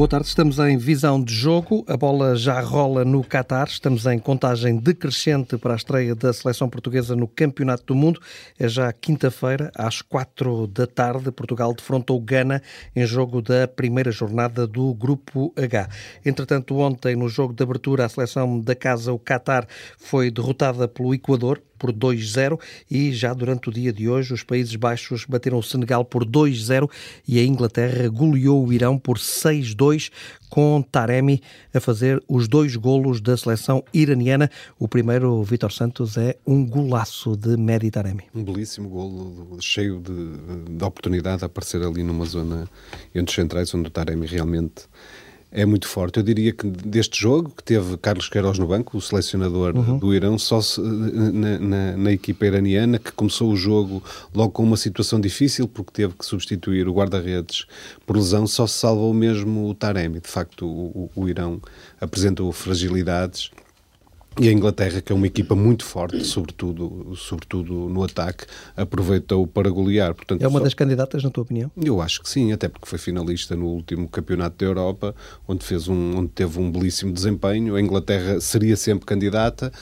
Boa 0.00 0.08
tarde, 0.08 0.28
estamos 0.28 0.58
em 0.58 0.78
visão 0.78 1.22
de 1.22 1.34
jogo. 1.34 1.84
A 1.86 1.94
bola 1.94 2.34
já 2.34 2.58
rola 2.58 3.04
no 3.04 3.22
Qatar. 3.22 3.68
Estamos 3.68 4.06
em 4.06 4.18
contagem 4.18 4.78
decrescente 4.78 5.58
para 5.58 5.74
a 5.74 5.76
estreia 5.76 6.14
da 6.14 6.32
seleção 6.32 6.70
portuguesa 6.70 7.14
no 7.14 7.28
Campeonato 7.28 7.84
do 7.84 7.94
Mundo. 7.94 8.18
É 8.58 8.66
já 8.66 8.90
quinta-feira, 8.94 9.70
às 9.76 10.00
quatro 10.00 10.66
da 10.66 10.86
tarde. 10.86 11.30
Portugal 11.30 11.74
defrontou 11.74 12.18
Gana 12.18 12.62
em 12.96 13.04
jogo 13.04 13.42
da 13.42 13.68
primeira 13.68 14.10
jornada 14.10 14.66
do 14.66 14.94
Grupo 14.94 15.52
H. 15.54 15.90
Entretanto, 16.24 16.78
ontem, 16.78 17.14
no 17.14 17.28
jogo 17.28 17.52
de 17.52 17.62
abertura, 17.62 18.06
a 18.06 18.08
seleção 18.08 18.58
da 18.58 18.74
casa, 18.74 19.12
o 19.12 19.18
Qatar, 19.18 19.66
foi 19.98 20.30
derrotada 20.30 20.88
pelo 20.88 21.14
Equador 21.14 21.60
por 21.80 21.90
2-0 21.92 22.60
e 22.90 23.10
já 23.10 23.32
durante 23.32 23.70
o 23.70 23.72
dia 23.72 23.90
de 23.90 24.06
hoje 24.06 24.34
os 24.34 24.42
Países 24.42 24.76
Baixos 24.76 25.24
bateram 25.24 25.58
o 25.58 25.62
Senegal 25.62 26.04
por 26.04 26.26
2-0 26.26 26.88
e 27.26 27.38
a 27.38 27.44
Inglaterra 27.44 28.06
goleou 28.08 28.66
o 28.66 28.72
Irão 28.72 28.98
por 28.98 29.16
6-2 29.16 30.10
com 30.50 30.82
Taremi 30.82 31.40
a 31.72 31.80
fazer 31.80 32.22
os 32.28 32.48
dois 32.48 32.76
golos 32.76 33.20
da 33.20 33.36
seleção 33.36 33.82
iraniana. 33.94 34.50
O 34.78 34.88
primeiro, 34.88 35.42
Vitor 35.42 35.72
Santos, 35.72 36.18
é 36.18 36.36
um 36.46 36.66
golaço 36.66 37.36
de 37.36 37.56
Mehdi 37.56 37.90
Taremi. 37.90 38.24
Um 38.34 38.44
belíssimo 38.44 38.88
golo, 38.88 39.56
cheio 39.60 40.00
de, 40.00 40.76
de 40.76 40.84
oportunidade 40.84 41.44
a 41.44 41.46
aparecer 41.46 41.82
ali 41.82 42.02
numa 42.02 42.26
zona 42.26 42.68
entre 43.14 43.30
os 43.30 43.34
centrais, 43.34 43.72
onde 43.74 43.88
o 43.88 43.90
Taremi 43.90 44.26
realmente 44.26 44.82
é 45.52 45.66
muito 45.66 45.88
forte. 45.88 46.18
Eu 46.18 46.22
diria 46.22 46.52
que 46.52 46.66
deste 46.66 47.20
jogo, 47.20 47.50
que 47.56 47.62
teve 47.62 47.96
Carlos 47.96 48.28
Queiroz 48.28 48.58
no 48.58 48.66
banco, 48.66 48.96
o 48.96 49.00
selecionador 49.00 49.76
uhum. 49.76 49.98
do 49.98 50.14
Irão, 50.14 50.38
só 50.38 50.60
se, 50.60 50.80
na, 50.80 51.58
na, 51.58 51.96
na, 51.96 52.12
equipa 52.12 52.46
iraniana, 52.46 52.98
que 52.98 53.12
começou 53.12 53.50
o 53.50 53.56
jogo 53.56 54.02
logo 54.34 54.52
com 54.52 54.62
uma 54.62 54.76
situação 54.76 55.20
difícil, 55.20 55.66
porque 55.66 55.90
teve 55.92 56.14
que 56.14 56.24
substituir 56.24 56.88
o 56.88 56.92
guarda-redes 56.92 57.66
por 58.06 58.16
lesão, 58.16 58.46
só 58.46 58.66
se 58.66 58.78
salvou 58.78 59.12
mesmo 59.12 59.68
o 59.68 59.74
Taremi. 59.74 60.20
De 60.20 60.28
facto, 60.28 60.66
o, 60.66 61.10
o, 61.14 61.22
o 61.22 61.28
Irão 61.28 61.60
apresentou 62.00 62.50
fragilidades 62.52 63.50
e 64.38 64.48
a 64.48 64.52
Inglaterra, 64.52 65.00
que 65.00 65.12
é 65.12 65.14
uma 65.14 65.26
equipa 65.26 65.54
muito 65.54 65.84
forte, 65.84 66.24
sobretudo, 66.24 67.14
sobretudo 67.16 67.72
no 67.88 68.04
ataque, 68.04 68.46
aproveitou 68.76 69.46
para 69.46 69.68
golear. 69.70 70.14
Portanto, 70.14 70.42
é 70.42 70.46
uma 70.46 70.60
só... 70.60 70.64
das 70.64 70.74
candidatas, 70.74 71.24
na 71.24 71.30
tua 71.30 71.42
opinião? 71.42 71.70
Eu 71.82 72.00
acho 72.00 72.22
que 72.22 72.28
sim, 72.28 72.52
até 72.52 72.68
porque 72.68 72.86
foi 72.86 72.98
finalista 72.98 73.56
no 73.56 73.66
último 73.66 74.08
campeonato 74.08 74.56
da 74.56 74.66
Europa, 74.66 75.14
onde, 75.48 75.64
fez 75.64 75.88
um, 75.88 76.18
onde 76.18 76.28
teve 76.28 76.60
um 76.60 76.70
belíssimo 76.70 77.12
desempenho. 77.12 77.74
A 77.74 77.80
Inglaterra 77.80 78.40
seria 78.40 78.76
sempre 78.76 79.04
candidata. 79.04 79.72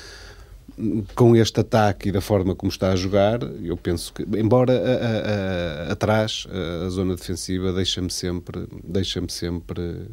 Com 1.14 1.34
este 1.34 1.58
ataque 1.58 2.08
e 2.08 2.12
da 2.12 2.20
forma 2.20 2.54
como 2.54 2.70
está 2.70 2.92
a 2.92 2.96
jogar, 2.96 3.40
eu 3.62 3.76
penso 3.76 4.12
que, 4.12 4.22
embora 4.38 4.72
a, 4.72 5.86
a, 5.86 5.88
a, 5.88 5.92
atrás, 5.92 6.46
a 6.84 6.88
zona 6.88 7.16
defensiva 7.16 7.72
deixa-me 7.72 8.10
sempre, 8.10 8.68
deixa-me 8.84 9.28
sempre 9.28 10.06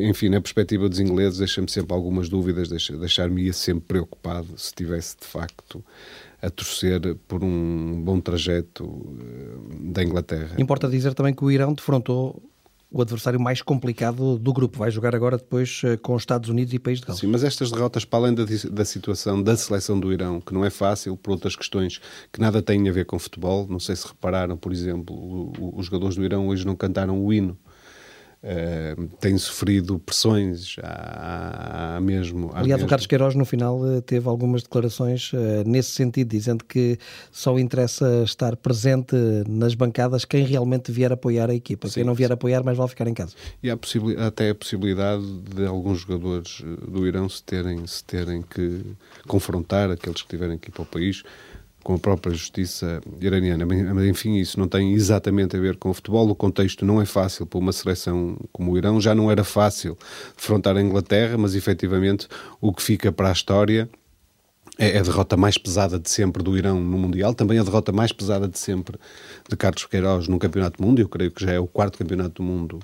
enfim, 0.00 0.28
na 0.28 0.40
perspectiva 0.40 0.88
dos 0.88 1.00
ingleses, 1.00 1.38
deixa-me 1.38 1.70
sempre 1.70 1.94
algumas 1.94 2.28
dúvidas, 2.28 2.68
deixar-me 2.68 3.52
sempre 3.52 3.84
preocupado 3.86 4.56
se 4.56 4.72
tivesse 4.74 5.16
de 5.20 5.26
facto 5.26 5.84
a 6.40 6.48
torcer 6.48 7.16
por 7.26 7.42
um 7.42 8.00
bom 8.02 8.20
trajeto 8.20 9.18
eh, 9.20 9.92
da 9.92 10.04
Inglaterra. 10.04 10.54
Importa 10.58 10.88
dizer 10.88 11.12
também 11.14 11.34
que 11.34 11.44
o 11.44 11.50
Irão 11.50 11.74
defrontou 11.74 12.40
o 12.90 13.02
adversário 13.02 13.38
mais 13.38 13.60
complicado 13.60 14.38
do 14.38 14.52
grupo. 14.52 14.78
Vai 14.78 14.90
jogar 14.90 15.14
agora 15.14 15.36
depois 15.36 15.82
eh, 15.84 15.96
com 15.96 16.14
os 16.14 16.22
Estados 16.22 16.48
Unidos 16.48 16.72
e 16.72 16.78
País 16.78 17.00
de 17.00 17.06
Gales. 17.06 17.20
Sim, 17.20 17.26
mas 17.26 17.42
estas 17.42 17.72
derrotas, 17.72 18.04
para 18.04 18.20
além 18.20 18.34
da, 18.34 18.44
da 18.70 18.84
situação 18.84 19.42
da 19.42 19.56
seleção 19.56 19.98
do 19.98 20.12
Irão, 20.12 20.40
que 20.40 20.54
não 20.54 20.64
é 20.64 20.70
fácil, 20.70 21.16
por 21.16 21.32
outras 21.32 21.56
questões 21.56 22.00
que 22.32 22.40
nada 22.40 22.62
têm 22.62 22.88
a 22.88 22.92
ver 22.92 23.04
com 23.04 23.18
futebol, 23.18 23.66
não 23.68 23.80
sei 23.80 23.96
se 23.96 24.06
repararam, 24.06 24.56
por 24.56 24.72
exemplo, 24.72 25.14
o, 25.14 25.52
o, 25.58 25.78
os 25.78 25.86
jogadores 25.86 26.14
do 26.14 26.24
Irão 26.24 26.46
hoje 26.46 26.64
não 26.64 26.76
cantaram 26.76 27.20
o 27.22 27.32
hino 27.32 27.58
Uh, 28.40 29.08
tem 29.18 29.36
sofrido 29.36 29.98
pressões 29.98 30.76
há, 30.80 31.96
há 31.96 32.00
mesmo. 32.00 32.50
Há 32.52 32.60
Aliás, 32.60 32.78
mesmo... 32.78 32.86
o 32.86 32.88
Carlos 32.88 33.06
Queiroz 33.08 33.34
no 33.34 33.44
final 33.44 33.80
eh, 33.84 34.00
teve 34.00 34.28
algumas 34.28 34.62
declarações 34.62 35.32
uh, 35.32 35.64
nesse 35.66 35.90
sentido, 35.90 36.28
dizendo 36.28 36.64
que 36.64 36.96
só 37.32 37.58
interessa 37.58 38.22
estar 38.24 38.54
presente 38.56 39.16
nas 39.48 39.74
bancadas 39.74 40.24
quem 40.24 40.44
realmente 40.44 40.92
vier 40.92 41.12
apoiar 41.12 41.50
a 41.50 41.54
equipa. 41.54 41.88
Sim, 41.88 41.94
quem 41.94 42.04
não 42.04 42.14
vier 42.14 42.30
apoiar, 42.30 42.62
mais 42.62 42.78
vale 42.78 42.90
ficar 42.90 43.08
em 43.08 43.14
casa. 43.14 43.34
E 43.60 43.68
há 43.70 43.78
até 44.24 44.50
a 44.50 44.54
possibilidade 44.54 45.24
de 45.54 45.66
alguns 45.66 46.00
jogadores 46.02 46.62
do 46.86 47.08
Irão 47.08 47.28
se 47.28 47.42
terem, 47.42 47.84
se 47.88 48.04
terem 48.04 48.42
que 48.42 48.82
confrontar 49.26 49.90
aqueles 49.90 50.22
que 50.22 50.28
tiverem 50.28 50.56
que 50.56 50.68
ir 50.68 50.72
para 50.72 50.82
o 50.82 50.86
país 50.86 51.24
com 51.88 51.94
a 51.94 51.98
própria 51.98 52.34
justiça 52.34 53.00
iraniana. 53.18 53.64
Mas, 53.64 54.04
enfim, 54.04 54.36
isso 54.36 54.60
não 54.60 54.68
tem 54.68 54.92
exatamente 54.92 55.56
a 55.56 55.58
ver 55.58 55.78
com 55.78 55.88
o 55.88 55.94
futebol. 55.94 56.28
O 56.28 56.34
contexto 56.34 56.84
não 56.84 57.00
é 57.00 57.06
fácil 57.06 57.46
para 57.46 57.58
uma 57.58 57.72
seleção 57.72 58.36
como 58.52 58.72
o 58.72 58.76
Irão. 58.76 59.00
Já 59.00 59.14
não 59.14 59.30
era 59.30 59.42
fácil 59.42 59.96
defrontar 60.36 60.76
a 60.76 60.82
Inglaterra, 60.82 61.38
mas 61.38 61.54
efetivamente 61.54 62.28
o 62.60 62.74
que 62.74 62.82
fica 62.82 63.10
para 63.10 63.30
a 63.30 63.32
história 63.32 63.88
é 64.78 64.98
a 64.98 65.02
derrota 65.02 65.34
mais 65.34 65.56
pesada 65.56 65.98
de 65.98 66.10
sempre 66.10 66.42
do 66.42 66.58
Irão 66.58 66.78
no 66.78 66.98
Mundial, 66.98 67.32
também 67.32 67.58
a 67.58 67.62
derrota 67.62 67.90
mais 67.90 68.12
pesada 68.12 68.46
de 68.46 68.58
sempre 68.58 68.98
de 69.48 69.56
Carlos 69.56 69.86
Queiroz 69.86 70.28
num 70.28 70.38
Campeonato 70.38 70.76
do 70.76 70.86
Mundo. 70.86 71.00
Eu 71.00 71.08
creio 71.08 71.30
que 71.30 71.42
já 71.42 71.52
é 71.52 71.58
o 71.58 71.66
quarto 71.66 71.96
Campeonato 71.96 72.42
do 72.42 72.46
Mundo 72.46 72.80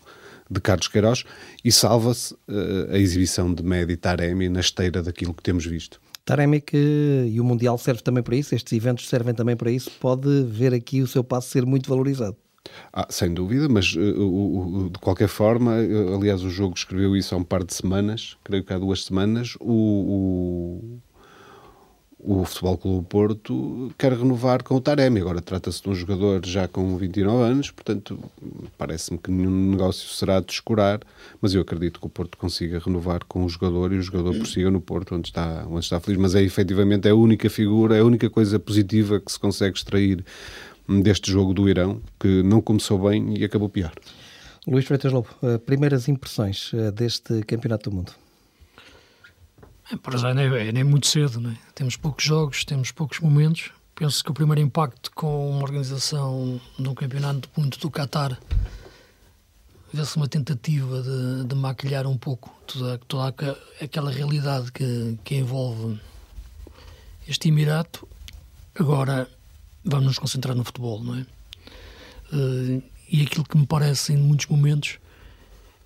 de 0.50 0.62
Carlos 0.62 0.88
Queiroz 0.88 1.24
e 1.62 1.70
salva-se 1.70 2.32
uh, 2.32 2.90
a 2.90 2.96
exibição 2.96 3.52
de 3.52 3.62
Mehdi 3.62 3.98
Taremi 3.98 4.48
na 4.48 4.60
esteira 4.60 5.02
daquilo 5.02 5.34
que 5.34 5.42
temos 5.42 5.66
visto. 5.66 6.00
Taremi 6.24 6.60
que, 6.60 7.28
e 7.30 7.40
o 7.40 7.44
Mundial 7.44 7.76
serve 7.76 8.02
também 8.02 8.22
para 8.22 8.36
isso, 8.36 8.54
estes 8.54 8.72
eventos 8.72 9.08
servem 9.08 9.34
também 9.34 9.56
para 9.56 9.70
isso, 9.70 9.90
pode 10.00 10.42
ver 10.44 10.72
aqui 10.72 11.02
o 11.02 11.06
seu 11.06 11.22
passo 11.22 11.50
ser 11.50 11.66
muito 11.66 11.88
valorizado. 11.88 12.36
Ah, 12.92 13.06
sem 13.10 13.32
dúvida, 13.32 13.68
mas 13.68 13.94
uh, 13.94 14.00
uh, 14.00 14.86
uh, 14.86 14.90
de 14.90 14.98
qualquer 14.98 15.28
forma, 15.28 15.76
aliás, 16.16 16.42
o 16.42 16.48
jogo 16.48 16.74
escreveu 16.74 17.14
isso 17.14 17.34
há 17.34 17.38
um 17.38 17.44
par 17.44 17.62
de 17.62 17.74
semanas, 17.74 18.38
creio 18.42 18.64
que 18.64 18.72
há 18.72 18.78
duas 18.78 19.04
semanas. 19.04 19.54
O, 19.60 19.72
o 19.72 21.00
Futebol 22.44 22.78
Clube 22.78 23.06
Porto 23.06 23.92
quer 23.98 24.12
renovar 24.12 24.62
com 24.62 24.76
o 24.76 24.80
Taremi. 24.80 25.20
Agora 25.20 25.42
trata-se 25.42 25.82
de 25.82 25.90
um 25.90 25.94
jogador 25.94 26.44
já 26.44 26.66
com 26.66 26.96
29 26.96 27.42
anos, 27.42 27.70
portanto, 27.70 28.18
parece-me 28.78 29.18
que 29.18 29.30
nenhum 29.30 29.70
negócio 29.70 30.08
será 30.08 30.40
de 30.40 30.46
descurar, 30.46 31.00
mas 31.40 31.54
eu 31.54 31.60
acredito 31.60 32.00
que 32.00 32.06
o 32.06 32.08
Porto 32.08 32.38
consiga 32.38 32.78
renovar 32.78 33.24
com 33.26 33.44
o 33.44 33.48
jogador 33.48 33.92
e 33.92 33.98
o 33.98 34.02
jogador 34.02 34.34
prossiga 34.36 34.70
no 34.70 34.80
Porto, 34.80 35.14
onde 35.14 35.28
está, 35.28 35.66
onde 35.68 35.84
está 35.84 36.00
feliz. 36.00 36.18
Mas 36.18 36.34
é 36.34 36.42
efetivamente 36.42 37.06
é 37.06 37.10
a 37.10 37.14
única 37.14 37.50
figura, 37.50 37.96
é 37.96 38.00
a 38.00 38.04
única 38.04 38.30
coisa 38.30 38.58
positiva 38.58 39.20
que 39.20 39.30
se 39.30 39.38
consegue 39.38 39.76
extrair 39.76 40.24
deste 40.88 41.30
jogo 41.30 41.52
do 41.52 41.68
Irão, 41.68 42.00
que 42.18 42.42
não 42.42 42.60
começou 42.60 42.98
bem 42.98 43.38
e 43.38 43.44
acabou 43.44 43.68
pior. 43.68 43.92
Luís 44.66 44.86
Freitas 44.86 45.12
Lobo, 45.12 45.28
eh, 45.42 45.58
primeiras 45.58 46.08
impressões 46.08 46.70
eh, 46.72 46.90
deste 46.90 47.42
Campeonato 47.42 47.90
do 47.90 47.96
Mundo? 47.96 48.23
É, 49.92 49.96
para 49.96 50.16
já 50.16 50.32
nem, 50.32 50.46
é 50.46 50.72
nem 50.72 50.84
muito 50.84 51.06
cedo, 51.06 51.40
né? 51.40 51.56
temos 51.74 51.96
poucos 51.96 52.24
jogos, 52.24 52.64
temos 52.64 52.90
poucos 52.90 53.20
momentos. 53.20 53.70
Penso 53.94 54.24
que 54.24 54.30
o 54.30 54.34
primeiro 54.34 54.60
impacto 54.60 55.10
com 55.14 55.50
uma 55.50 55.62
organização 55.62 56.60
de 56.78 56.88
um 56.88 56.94
campeonato 56.94 57.48
mundo 57.56 57.76
do 57.76 57.90
Qatar 57.90 58.38
vê-se 59.92 60.16
uma 60.16 60.26
tentativa 60.26 61.00
de, 61.00 61.44
de, 61.44 61.54
maquilhar 61.54 62.04
um 62.06 62.18
pouco 62.18 62.52
toda, 62.66 62.98
toda 63.06 63.34
aquela 63.80 64.10
realidade 64.10 64.72
que, 64.72 65.16
que 65.22 65.36
envolve 65.36 66.00
este 67.28 67.48
Emirato. 67.48 68.08
Agora 68.74 69.28
vamos 69.84 70.06
nos 70.06 70.18
concentrar 70.18 70.56
no 70.56 70.64
futebol, 70.64 71.04
não 71.04 71.16
é? 71.16 71.26
Uh, 72.32 72.82
e 73.08 73.22
aquilo 73.22 73.44
que 73.44 73.56
me 73.56 73.66
parece 73.66 74.14
em 74.14 74.16
muitos 74.16 74.46
momentos 74.46 74.98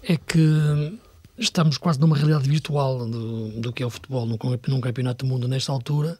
é 0.02 0.16
que 0.16 0.98
estamos 1.38 1.79
quase 1.79 2.00
numa 2.00 2.17
realidade 2.17 2.49
virtual 2.49 3.06
do, 3.08 3.49
do 3.61 3.73
que 3.73 3.82
é 3.82 3.87
o 3.87 3.90
futebol 3.90 4.26
num, 4.26 4.38
num 4.67 4.81
campeonato 4.81 5.25
do 5.25 5.29
mundo 5.29 5.46
nesta 5.46 5.73
altura, 5.73 6.19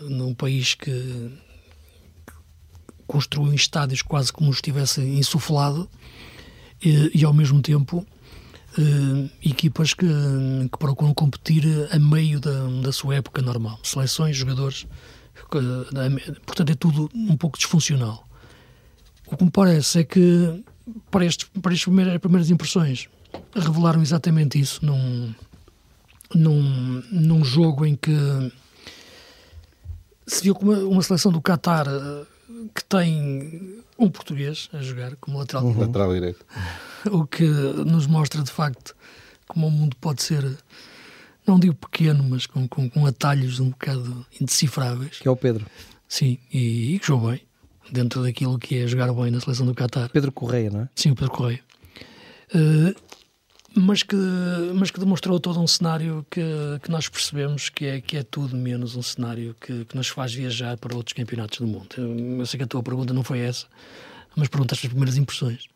num 0.00 0.34
país 0.34 0.74
que 0.74 1.30
construiu 3.06 3.52
estádios 3.54 4.00
quase 4.02 4.32
como 4.32 4.50
estivesse 4.50 5.02
insuflado 5.02 5.88
e, 6.82 7.20
e 7.20 7.24
ao 7.24 7.32
mesmo 7.32 7.60
tempo 7.60 8.06
eh, 8.78 9.30
equipas 9.44 9.92
que, 9.92 10.06
que, 10.06 10.78
procuram 10.78 11.12
competir 11.12 11.64
a 11.90 11.98
meio 11.98 12.40
da, 12.40 12.66
da 12.82 12.92
sua 12.92 13.16
época 13.16 13.42
normal, 13.42 13.78
seleções, 13.82 14.36
jogadores, 14.36 14.86
portanto 16.46 16.70
é 16.70 16.74
tudo 16.74 17.10
um 17.14 17.36
pouco 17.36 17.58
disfuncional. 17.58 18.26
O 19.26 19.36
que 19.36 19.44
me 19.44 19.50
parece 19.50 20.00
é 20.00 20.04
que 20.04 20.64
para, 21.10 21.26
para 21.60 21.74
estas 21.74 21.84
primeiras, 21.84 22.18
primeiras 22.18 22.50
impressões 22.50 23.08
revelaram 23.54 24.02
exatamente 24.02 24.58
isso 24.58 24.84
num, 24.84 25.34
num, 26.34 27.02
num 27.10 27.44
jogo 27.44 27.84
em 27.84 27.94
que 27.94 28.12
se 30.26 30.42
viu 30.42 30.56
uma, 30.60 30.78
uma 30.78 31.02
seleção 31.02 31.30
do 31.32 31.40
Qatar 31.40 31.86
eh, 31.88 32.24
que 32.74 32.84
tem 32.84 33.82
um 33.98 34.08
português 34.08 34.68
a 34.72 34.82
jogar 34.82 35.16
como 35.16 35.38
lateral, 35.38 35.64
uhum. 35.64 35.80
lateral 35.80 36.12
direito. 36.12 36.44
O 37.10 37.26
que 37.26 37.42
nos 37.42 38.06
mostra 38.06 38.44
de 38.44 38.50
facto 38.52 38.94
como 39.48 39.66
o 39.66 39.70
mundo 39.70 39.96
pode 40.00 40.22
ser, 40.22 40.56
não 41.44 41.58
digo 41.58 41.74
pequeno, 41.74 42.22
mas 42.22 42.46
com, 42.46 42.68
com, 42.68 42.88
com 42.88 43.04
atalhos 43.04 43.58
um 43.58 43.70
bocado 43.70 44.24
indecifráveis. 44.40 45.18
Que 45.18 45.26
é 45.26 45.30
o 45.30 45.34
Pedro. 45.36 45.66
Sim, 46.08 46.38
e, 46.52 46.94
e 46.94 46.98
que 47.00 47.06
jogou 47.06 47.30
bem, 47.30 47.42
dentro 47.90 48.22
daquilo 48.22 48.56
que 48.56 48.78
é 48.78 48.86
jogar 48.86 49.12
bem 49.12 49.32
na 49.32 49.40
seleção 49.40 49.66
do 49.66 49.74
Qatar. 49.74 50.08
Pedro 50.10 50.30
Correia, 50.30 50.70
não 50.70 50.82
é? 50.82 50.88
Sim, 50.94 51.10
o 51.10 51.14
Pedro 51.16 51.32
Correia. 51.32 51.60
Uh, 52.54 52.94
mas 53.74 54.02
que, 54.02 54.16
mas 54.74 54.90
que 54.90 55.00
demonstrou 55.00 55.38
todo 55.40 55.60
um 55.60 55.66
cenário 55.66 56.26
que, 56.30 56.42
que 56.82 56.90
nós 56.90 57.08
percebemos 57.08 57.68
que 57.68 57.86
é, 57.86 58.00
que 58.00 58.16
é 58.16 58.22
tudo 58.22 58.56
menos 58.56 58.96
um 58.96 59.02
cenário 59.02 59.54
que, 59.60 59.84
que 59.84 59.96
nos 59.96 60.08
faz 60.08 60.34
viajar 60.34 60.76
para 60.76 60.94
outros 60.94 61.12
campeonatos 61.14 61.58
do 61.58 61.66
mundo. 61.66 61.88
Eu, 61.96 62.38
eu 62.40 62.46
sei 62.46 62.58
que 62.58 62.64
a 62.64 62.66
tua 62.66 62.82
pergunta 62.82 63.14
não 63.14 63.22
foi 63.22 63.40
essa, 63.40 63.66
mas 64.36 64.48
perguntaste 64.48 64.86
as 64.86 64.90
primeiras 64.90 65.16
impressões. 65.16 65.66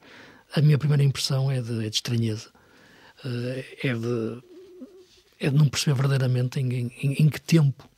A 0.54 0.60
minha 0.60 0.78
primeira 0.78 1.02
impressão 1.02 1.50
é 1.50 1.60
de, 1.60 1.86
é 1.86 1.88
de 1.88 1.96
estranheza, 1.96 2.48
uh, 3.24 3.64
é, 3.82 3.94
de, 3.94 4.42
é 5.40 5.50
de 5.50 5.56
não 5.56 5.68
perceber 5.68 5.94
verdadeiramente 5.94 6.60
em, 6.60 6.72
em, 6.72 7.12
em 7.22 7.28
que 7.28 7.40
tempo 7.40 7.88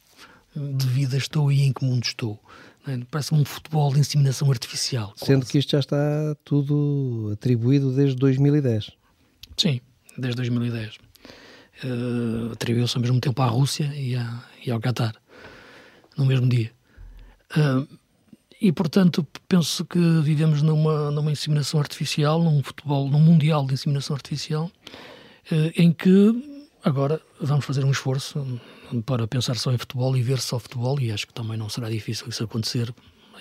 de 0.55 0.87
vida 0.87 1.17
estou 1.17 1.53
e 1.53 1.63
em 1.63 1.73
que 1.73 1.85
mundo 1.85 2.05
estou. 2.05 2.39
É? 2.87 2.99
Parece 3.11 3.35
um 3.35 3.45
futebol 3.45 3.93
de 3.93 4.01
inseminação 4.01 4.51
artificial. 4.51 5.13
Sendo 5.17 5.41
quase. 5.41 5.53
que 5.53 5.59
isto 5.59 5.71
já 5.73 5.81
está 5.81 6.35
tudo 6.45 7.31
atribuído 7.33 7.93
desde 7.93 8.17
2010. 8.17 8.91
Sim, 9.57 9.81
desde 10.19 10.37
2010. 10.37 10.97
Uh, 11.85 12.53
Atribuiu-se 12.53 12.97
ao 12.97 13.03
mesmo 13.03 13.21
tempo 13.21 13.41
à 13.41 13.47
Rússia 13.47 13.93
e, 13.95 14.15
e 14.67 14.71
ao 14.71 14.81
Qatar, 14.81 15.15
no 16.17 16.27
mesmo 16.27 16.49
dia. 16.49 16.73
Uh, 17.57 17.87
e, 18.61 18.73
portanto, 18.73 19.27
penso 19.49 19.85
que 19.85 19.99
vivemos 20.21 20.63
numa, 20.63 21.11
numa 21.13 21.31
inseminação 21.31 21.79
artificial, 21.79 22.43
num 22.43 22.63
futebol, 22.63 23.09
num 23.09 23.21
mundial 23.21 23.65
de 23.65 23.75
inseminação 23.75 24.17
artificial, 24.17 24.71
uh, 25.53 25.73
em 25.77 25.93
que 25.93 26.67
agora 26.83 27.21
vamos 27.41 27.65
fazer 27.65 27.85
um 27.85 27.91
esforço 27.91 28.61
para 29.07 29.29
pensar 29.29 29.57
só 29.57 29.71
em 29.73 29.79
futebol 29.79 30.17
e 30.17 30.23
ver 30.23 30.39
só 30.41 30.59
futebol, 30.59 30.99
e 30.99 31.13
acho 31.13 31.27
que 31.27 31.35
também 31.35 31.57
não 31.57 31.69
será 31.69 31.89
difícil 31.89 32.29
isso 32.29 32.43
acontecer. 32.43 32.93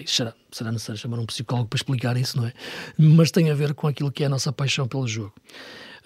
Será, 0.06 0.32
será 0.52 0.72
necessário 0.72 1.02
chamar 1.02 1.18
um 1.18 1.26
psicólogo 1.26 1.70
para 1.70 1.78
explicar 1.78 2.16
isso, 2.18 2.38
não 2.38 2.46
é? 2.46 2.54
Mas 3.00 3.32
tem 3.32 3.50
a 3.50 3.56
ver 3.56 3.74
com 3.74 3.88
aquilo 3.88 4.12
que 4.12 4.22
é 4.22 4.28
a 4.28 4.30
nossa 4.30 4.54
paixão 4.54 4.88
pelo 4.88 5.08
jogo. 5.08 5.34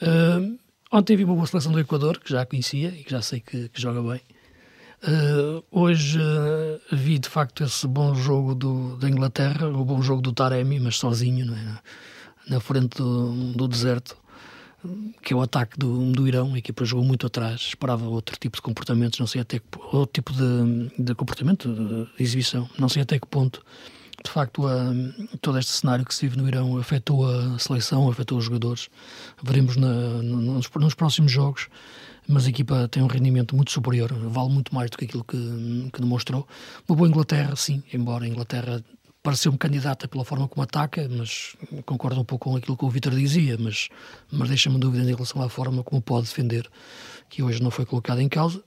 Uh, 0.02 0.58
ontem 0.92 1.16
vi 1.16 1.24
uma 1.24 1.36
boa 1.36 1.48
seleção 1.48 1.72
do 1.72 1.80
Equador, 1.80 2.20
que 2.20 2.32
já 2.32 2.46
conhecia 2.46 2.90
e 2.90 3.04
que 3.04 3.12
já 3.12 3.22
sei 3.22 3.40
que, 3.40 3.70
que 3.70 3.82
joga 3.82 4.02
bem. 4.02 4.22
Uh, 5.04 5.64
hoje 5.72 6.20
uh, 6.20 6.96
vi 6.96 7.18
de 7.18 7.28
facto 7.28 7.64
esse 7.64 7.88
bom 7.88 8.14
jogo 8.14 8.54
do, 8.54 8.98
da 8.98 9.10
Inglaterra, 9.10 9.68
o 9.68 9.84
bom 9.84 10.02
jogo 10.02 10.22
do 10.22 10.32
Taremi, 10.32 10.80
mas 10.80 10.98
sozinho, 10.98 11.52
é? 11.56 11.80
na 12.48 12.60
frente 12.60 12.98
do, 12.98 13.54
do 13.54 13.68
deserto, 13.68 14.16
que 15.24 15.34
é 15.34 15.36
o 15.36 15.42
ataque 15.42 15.78
do, 15.80 16.12
do 16.12 16.28
Irão. 16.28 16.54
A 16.54 16.58
equipa 16.60 16.86
jogou 16.86 17.04
muito 17.04 17.26
atrás, 17.26 17.62
esperava 17.62 18.06
outro 18.08 18.38
tipo 18.38 18.58
de 18.58 18.62
comportamentos, 18.62 19.20
não 19.20 19.26
sei 19.26 19.42
até 19.42 19.58
que 19.58 19.66
outro 19.92 20.12
tipo 20.14 20.34
de, 20.34 21.04
de 21.04 21.16
comportamento, 21.16 21.68
de 21.74 22.24
exibição, 22.24 22.70
não 22.78 22.90
sei 22.90 23.02
até 23.02 23.18
que 23.18 23.26
ponto 23.26 23.64
de 24.24 24.30
facto, 24.30 24.68
a, 24.68 24.94
todo 25.42 25.58
este 25.58 25.72
cenário 25.72 26.06
que 26.06 26.14
se 26.14 26.28
vive 26.28 26.42
no 26.42 26.48
Irão 26.48 26.78
afetou 26.78 27.28
a 27.28 27.58
seleção, 27.60 28.10
afetou 28.10 28.38
os 28.38 28.46
jogadores. 28.46 28.90
Veremos 29.42 29.76
na, 29.76 29.90
nos, 30.22 30.70
nos, 30.70 30.94
próximos 30.94 31.32
jogos, 31.32 31.68
mas 32.28 32.46
a 32.46 32.50
equipa 32.50 32.88
tem 32.88 33.02
um 33.04 33.08
rendimento 33.08 33.56
muito 33.56 33.72
superior, 33.72 34.12
vale 34.14 34.50
muito 34.50 34.74
mais 34.74 34.90
do 34.90 34.98
que 34.98 35.06
aquilo 35.06 35.24
que, 35.24 35.90
que 35.92 36.02
demonstrou. 36.02 36.48
Uma 36.88 36.96
boa 36.96 37.10
Inglaterra, 37.10 37.56
sim, 37.56 37.84
embora 37.94 38.26
a 38.26 38.28
Inglaterra 38.28 38.84
pareceu-me 39.24 39.58
candidata 39.58 40.08
pela 40.08 40.26
forma 40.26 40.48
como 40.48 40.64
ataca, 40.64 41.08
mas 41.10 41.56
concordo 41.86 42.20
um 42.20 42.24
pouco 42.26 42.50
com 42.50 42.56
aquilo 42.56 42.76
que 42.76 42.86
o 42.86 42.90
Vitor 42.90 43.14
dizia, 43.14 43.56
mas, 43.60 43.90
mas 44.32 44.50
deixa-me 44.50 44.80
dúvida 44.80 45.04
em 45.04 45.14
relação 45.14 45.42
à 45.42 45.50
forma 45.50 45.84
como 45.84 46.02
pode 46.02 46.28
defender, 46.28 46.68
que 47.30 47.44
hoje 47.44 47.62
não 47.62 47.70
foi 47.70 47.86
colocada 47.86 48.22
em 48.22 48.30
causa. 48.30 48.64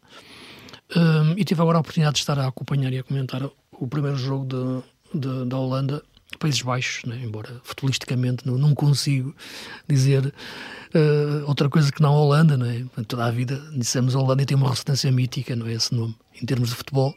Um, 0.94 1.32
e 1.36 1.44
tive 1.44 1.60
agora 1.60 1.78
a 1.78 1.80
oportunidade 1.80 2.16
de 2.16 2.20
estar 2.20 2.38
a 2.38 2.46
acompanhar 2.46 2.92
e 2.92 2.98
a 2.98 3.02
comentar 3.02 3.50
o 3.72 3.88
primeiro 3.88 4.16
jogo 4.16 4.44
de, 4.44 4.82
da 5.14 5.56
Holanda, 5.56 6.02
Países 6.38 6.62
Baixos, 6.62 7.04
né? 7.04 7.20
embora 7.22 7.60
futbolisticamente 7.64 8.46
não, 8.46 8.58
não 8.58 8.74
consigo 8.74 9.34
dizer 9.88 10.26
uh, 10.94 11.46
outra 11.46 11.68
coisa 11.68 11.92
que 11.92 12.02
não 12.02 12.14
a 12.14 12.20
Holanda, 12.20 12.56
não 12.56 12.66
é? 12.66 12.84
Toda 13.06 13.24
a 13.24 13.30
vida 13.30 13.60
dissemos 13.74 14.14
a 14.14 14.18
Holanda 14.18 14.44
tem 14.44 14.56
uma 14.56 14.70
ressonância 14.70 15.10
mítica, 15.10 15.54
não 15.54 15.66
é 15.66 15.72
esse 15.72 15.94
nome, 15.94 16.16
em 16.40 16.46
termos 16.46 16.70
de 16.70 16.74
futebol, 16.74 17.14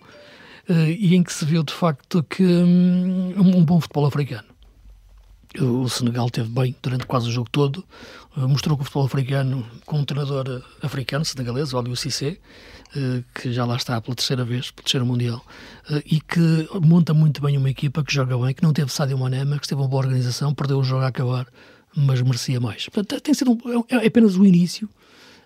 uh, 0.69 0.73
e 0.73 1.15
em 1.15 1.23
que 1.23 1.33
se 1.33 1.45
viu 1.45 1.63
de 1.63 1.73
facto 1.73 2.23
que 2.23 2.43
um, 2.43 3.33
um 3.37 3.65
bom 3.65 3.79
futebol 3.79 4.05
africano. 4.05 4.47
O 5.59 5.89
Senegal 5.89 6.29
teve 6.29 6.49
bem 6.49 6.75
durante 6.83 7.05
quase 7.05 7.29
o 7.29 7.31
jogo 7.31 7.49
todo, 7.49 7.83
uh, 8.35 8.47
mostrou 8.47 8.77
que 8.77 8.81
o 8.81 8.85
futebol 8.85 9.05
africano, 9.05 9.65
com 9.85 9.99
um 9.99 10.05
treinador 10.05 10.63
africano, 10.81 11.25
senegalês, 11.25 11.73
o 11.73 11.95
Cissé, 11.95 12.37
que 13.33 13.51
já 13.51 13.65
lá 13.65 13.75
está 13.75 13.99
pela 14.01 14.15
terceira 14.15 14.43
vez, 14.43 14.71
pelo 14.71 14.83
terceiro 14.83 15.05
Mundial, 15.05 15.45
eh, 15.89 16.03
e 16.05 16.21
que 16.21 16.67
monta 16.81 17.13
muito 17.13 17.41
bem 17.41 17.57
uma 17.57 17.69
equipa 17.69 18.03
que 18.03 18.13
joga 18.13 18.37
bem, 18.37 18.53
que 18.53 18.63
não 18.63 18.73
teve 18.73 18.91
Sadio 18.91 19.17
Mané, 19.17 19.43
mas 19.43 19.59
que 19.59 19.67
teve 19.67 19.81
uma 19.81 19.87
boa 19.87 20.03
organização, 20.03 20.53
perdeu 20.53 20.79
o 20.79 20.83
jogo 20.83 21.03
a 21.03 21.07
acabar, 21.07 21.47
mas 21.95 22.21
merecia 22.21 22.59
mais. 22.59 22.87
Portanto, 22.89 23.21
tem 23.21 23.33
sido 23.33 23.51
um, 23.51 23.83
é, 23.89 24.03
é 24.03 24.07
apenas 24.07 24.35
o 24.35 24.45
início. 24.45 24.89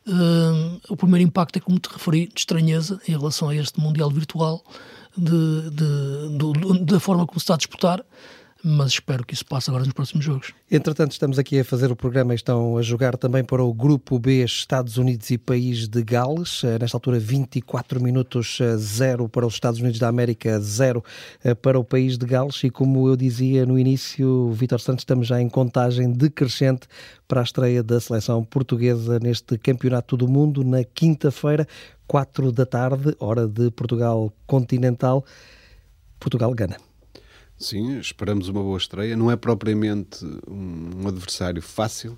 Uh, 0.08 0.82
o 0.90 0.98
primeiro 0.98 1.28
impacto 1.28 1.58
é, 1.58 1.60
como 1.60 1.80
te 1.80 1.88
referi, 1.88 2.28
de 2.28 2.40
estranheza 2.40 3.00
em 3.08 3.12
relação 3.12 3.50
a 3.50 3.56
este 3.56 3.80
Mundial 3.80 4.10
virtual, 4.10 4.64
de, 5.16 5.70
de, 5.72 6.86
da 6.86 7.00
forma 7.00 7.26
como 7.28 7.40
se 7.40 7.44
está 7.44 7.54
a 7.54 7.58
disputar 7.58 8.04
mas 8.64 8.94
espero 8.94 9.26
que 9.26 9.34
isso 9.34 9.46
passe 9.46 9.70
agora 9.70 9.84
nos 9.84 9.94
próximos 9.94 10.24
jogos. 10.24 10.54
Entretanto, 10.70 11.12
estamos 11.12 11.40
aqui 11.40 11.60
a 11.60 11.66
fazer 11.66 11.92
o 11.92 11.96
programa 11.96 12.34
e 12.34 12.36
estão 12.36 12.78
a 12.78 12.82
jogar 12.82 13.18
também 13.18 13.44
para 13.44 13.64
o 13.64 13.74
Grupo 13.74 14.20
B, 14.20 14.44
Estados 14.44 14.98
Unidos 14.98 15.30
e 15.32 15.38
País 15.38 15.88
de 15.88 16.04
Gales. 16.04 16.64
Eh, 16.64 16.78
nesta 16.80 16.98
altura, 16.98 17.20
24 17.20 18.02
minutos, 18.02 18.60
0 18.78 19.26
eh, 19.26 19.28
para 19.28 19.48
os 19.48 19.54
Estados 19.56 19.80
Unidos 19.80 20.00
da 20.00 20.08
América, 20.08 20.60
0 20.60 21.04
eh, 21.44 21.56
para 21.56 21.80
o 21.80 21.84
País 21.84 22.18
de 22.18 22.26
Gales. 22.26 22.64
E 22.64 22.70
como 22.70 23.08
eu 23.08 23.16
dizia 23.16 23.66
no 23.66 23.78
início, 23.78 24.52
Vitor 24.52 24.80
Santos, 24.80 25.02
estamos 25.02 25.28
já 25.28 25.42
em 25.42 25.50
contagem 25.50 26.12
decrescente 26.12 26.88
para 27.28 27.42
a 27.42 27.44
estreia 27.44 27.82
da 27.82 28.00
seleção 28.00 28.44
portuguesa 28.44 29.20
neste 29.20 29.58
Campeonato 29.58 30.16
do 30.16 30.28
Mundo, 30.28 30.64
na 30.64 30.84
quinta-feira, 30.84 31.68
4 32.08 32.52
da 32.52 32.66
tarde, 32.66 33.16
hora 33.20 33.48
de 33.48 33.72
Portugal 33.72 34.32
continental. 34.46 35.26
Portugal-Gana. 36.20 36.91
Sim, 37.62 38.00
esperamos 38.00 38.50
uma 38.50 38.64
boa 38.64 38.78
estreia. 38.78 39.16
Não 39.16 39.30
é 39.30 39.36
propriamente 39.36 40.26
um, 40.48 41.08
adversário 41.08 41.62
fácil. 41.62 42.18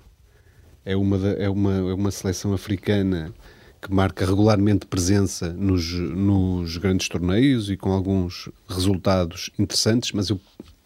É 0.86 0.96
uma, 0.96 1.18
é, 1.28 1.50
uma, 1.50 1.74
é 1.74 1.94
uma 1.94 2.12
seleção 2.12 2.54
africana 2.54 3.34
que 3.82 3.94
marca 3.94 4.26
regularmente 4.26 4.86
presença 4.86 5.52
nos, 5.52 5.92
nos 5.92 6.78
grandes 6.78 7.10
torneios 7.10 7.70
e 7.70 7.76
com 7.76 7.92
alguns 7.92 8.50
resultados 8.70 9.50
interessantes, 9.60 10.14
mas 10.14 10.30
eu, 10.30 10.40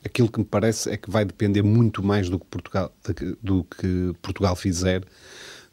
aquilo 0.04 0.28
que 0.28 0.40
me 0.40 0.46
parece 0.46 0.90
é 0.90 0.98
que 0.98 1.12
vai 1.12 1.24
depender 1.24 1.62
muito 1.62 2.02
mais 2.02 2.28
do 2.28 2.40
que 2.40 2.46
Portugal, 2.48 2.92
do 3.40 3.64
que 3.64 4.12
Portugal 4.24 4.56
fizer 4.56 5.04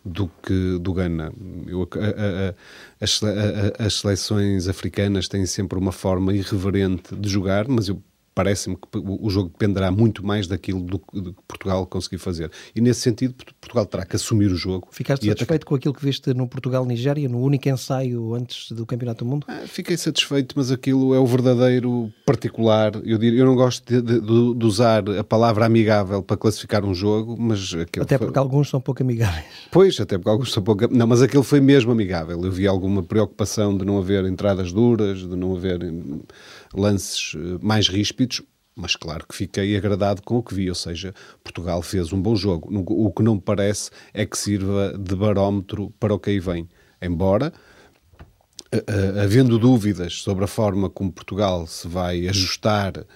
do 0.05 0.29
que 0.43 0.79
do 0.79 0.93
Ghana. 0.93 1.33
Eu, 1.67 1.89
a, 1.95 1.97
a, 1.97 3.83
a, 3.83 3.87
as, 3.87 3.95
seleções 3.95 4.69
africanas 4.69 5.27
têm 5.27 5.47
sempre 5.47 5.79
uma 5.79 5.93
forma 5.93 6.35
irreverente 6.35 7.17
de 7.17 7.27
jogar, 7.27 7.67
mas 7.67 7.89
eu 7.89 8.03
parece-me 8.35 8.77
que 8.77 8.99
o 8.99 9.31
jogo 9.31 9.49
dependerá 9.49 9.91
muito 9.91 10.27
mais 10.27 10.47
daquilo 10.47 10.81
do 10.81 10.99
que 10.99 11.35
Portugal 11.47 11.87
conseguir 11.87 12.19
fazer. 12.19 12.51
E 12.75 12.81
nesse 12.81 13.01
sentido, 13.01 13.35
Portugal 13.61 13.87
terá 13.87 14.05
que 14.05 14.17
assumir 14.17 14.47
o 14.47 14.57
jogo. 14.57 14.89
Ficaste 14.91 15.27
satisfeito 15.27 15.65
com 15.65 15.75
aquilo 15.75 15.95
que 15.95 16.05
viste 16.05 16.35
no 16.35 16.49
Portugal-Nigéria, 16.49 17.29
no 17.29 17.41
único 17.41 17.69
ensaio 17.69 18.35
antes 18.35 18.73
do 18.73 18.85
Campeonato 18.85 19.25
do 19.25 19.31
Mundo? 19.31 19.47
Ah, 19.49 19.63
fiquei 19.67 19.97
satisfeito, 19.97 20.55
mas 20.57 20.71
aquilo 20.73 21.15
é 21.15 21.19
o 21.19 21.27
verdadeiro 21.27 22.13
particular. 22.27 22.93
Eu, 23.05 23.19
diria, 23.19 23.41
eu 23.41 23.47
não 23.47 23.55
gosto 23.55 23.87
de, 23.87 24.03
de, 24.03 24.21
de, 24.21 24.67
usar 24.67 25.09
a 25.09 25.25
palavra 25.25 25.65
amigável 25.65 26.23
para 26.23 26.37
classificar 26.37 26.85
um 26.85 26.95
jogo, 26.95 27.37
mas... 27.39 27.73
Até 28.01 28.19
porque 28.19 28.35
foi... 28.35 28.43
alguns 28.43 28.69
são 28.69 28.81
pouco 28.81 29.03
amigáveis. 29.03 29.45
Pois, 29.71 29.99
até 30.01 30.19
porque 30.19 30.31
alguns 30.31 30.53
são 30.53 30.63
pouco... 30.63 30.93
Não, 30.93 31.07
mas 31.07 31.23
aquele 31.23 31.45
foi 31.45 31.61
mesmo 31.61 31.93
amigável. 31.93 32.43
Eu 32.45 32.51
vi 32.51 32.67
alguma 32.67 33.03
preocupação 33.03 33.77
de 33.77 33.85
não 33.85 33.99
haver 33.99 34.25
entradas 34.25 34.73
duras, 34.73 35.19
de 35.19 35.37
não 35.37 35.55
haver 35.55 35.81
lances 36.75 37.35
eh, 37.35 37.59
mais 37.61 37.89
ríspidos, 37.89 38.43
mas 38.77 38.97
claro 38.97 39.25
que 39.27 39.35
fiquei 39.35 39.77
agradado 39.77 40.23
com 40.23 40.39
o 40.39 40.43
que 40.43 40.55
vi, 40.55 40.69
ou 40.69 40.75
seja, 40.75 41.15
Portugal 41.43 41.81
fez 41.81 42.13
um 42.13 42.21
bom 42.21 42.35
jogo. 42.35 42.69
O 42.91 43.13
que 43.13 43.23
não 43.23 43.37
me 43.37 43.41
parece 43.41 43.91
é 44.13 44.27
que 44.27 44.37
sirva 44.37 44.97
de 44.99 45.15
barómetro 45.15 45.93
para 46.01 46.13
o 46.13 46.19
que 46.19 46.31
aí 46.31 46.41
vem. 46.41 46.69
Embora, 47.01 47.53
havendo 49.23 49.59
dúvidas 49.59 50.23
sobre 50.23 50.45
a 50.45 50.49
forma 50.49 50.91
como 50.91 51.13
Portugal 51.13 51.67
se 51.67 51.87
vai 51.87 52.27
ajustar, 52.27 53.07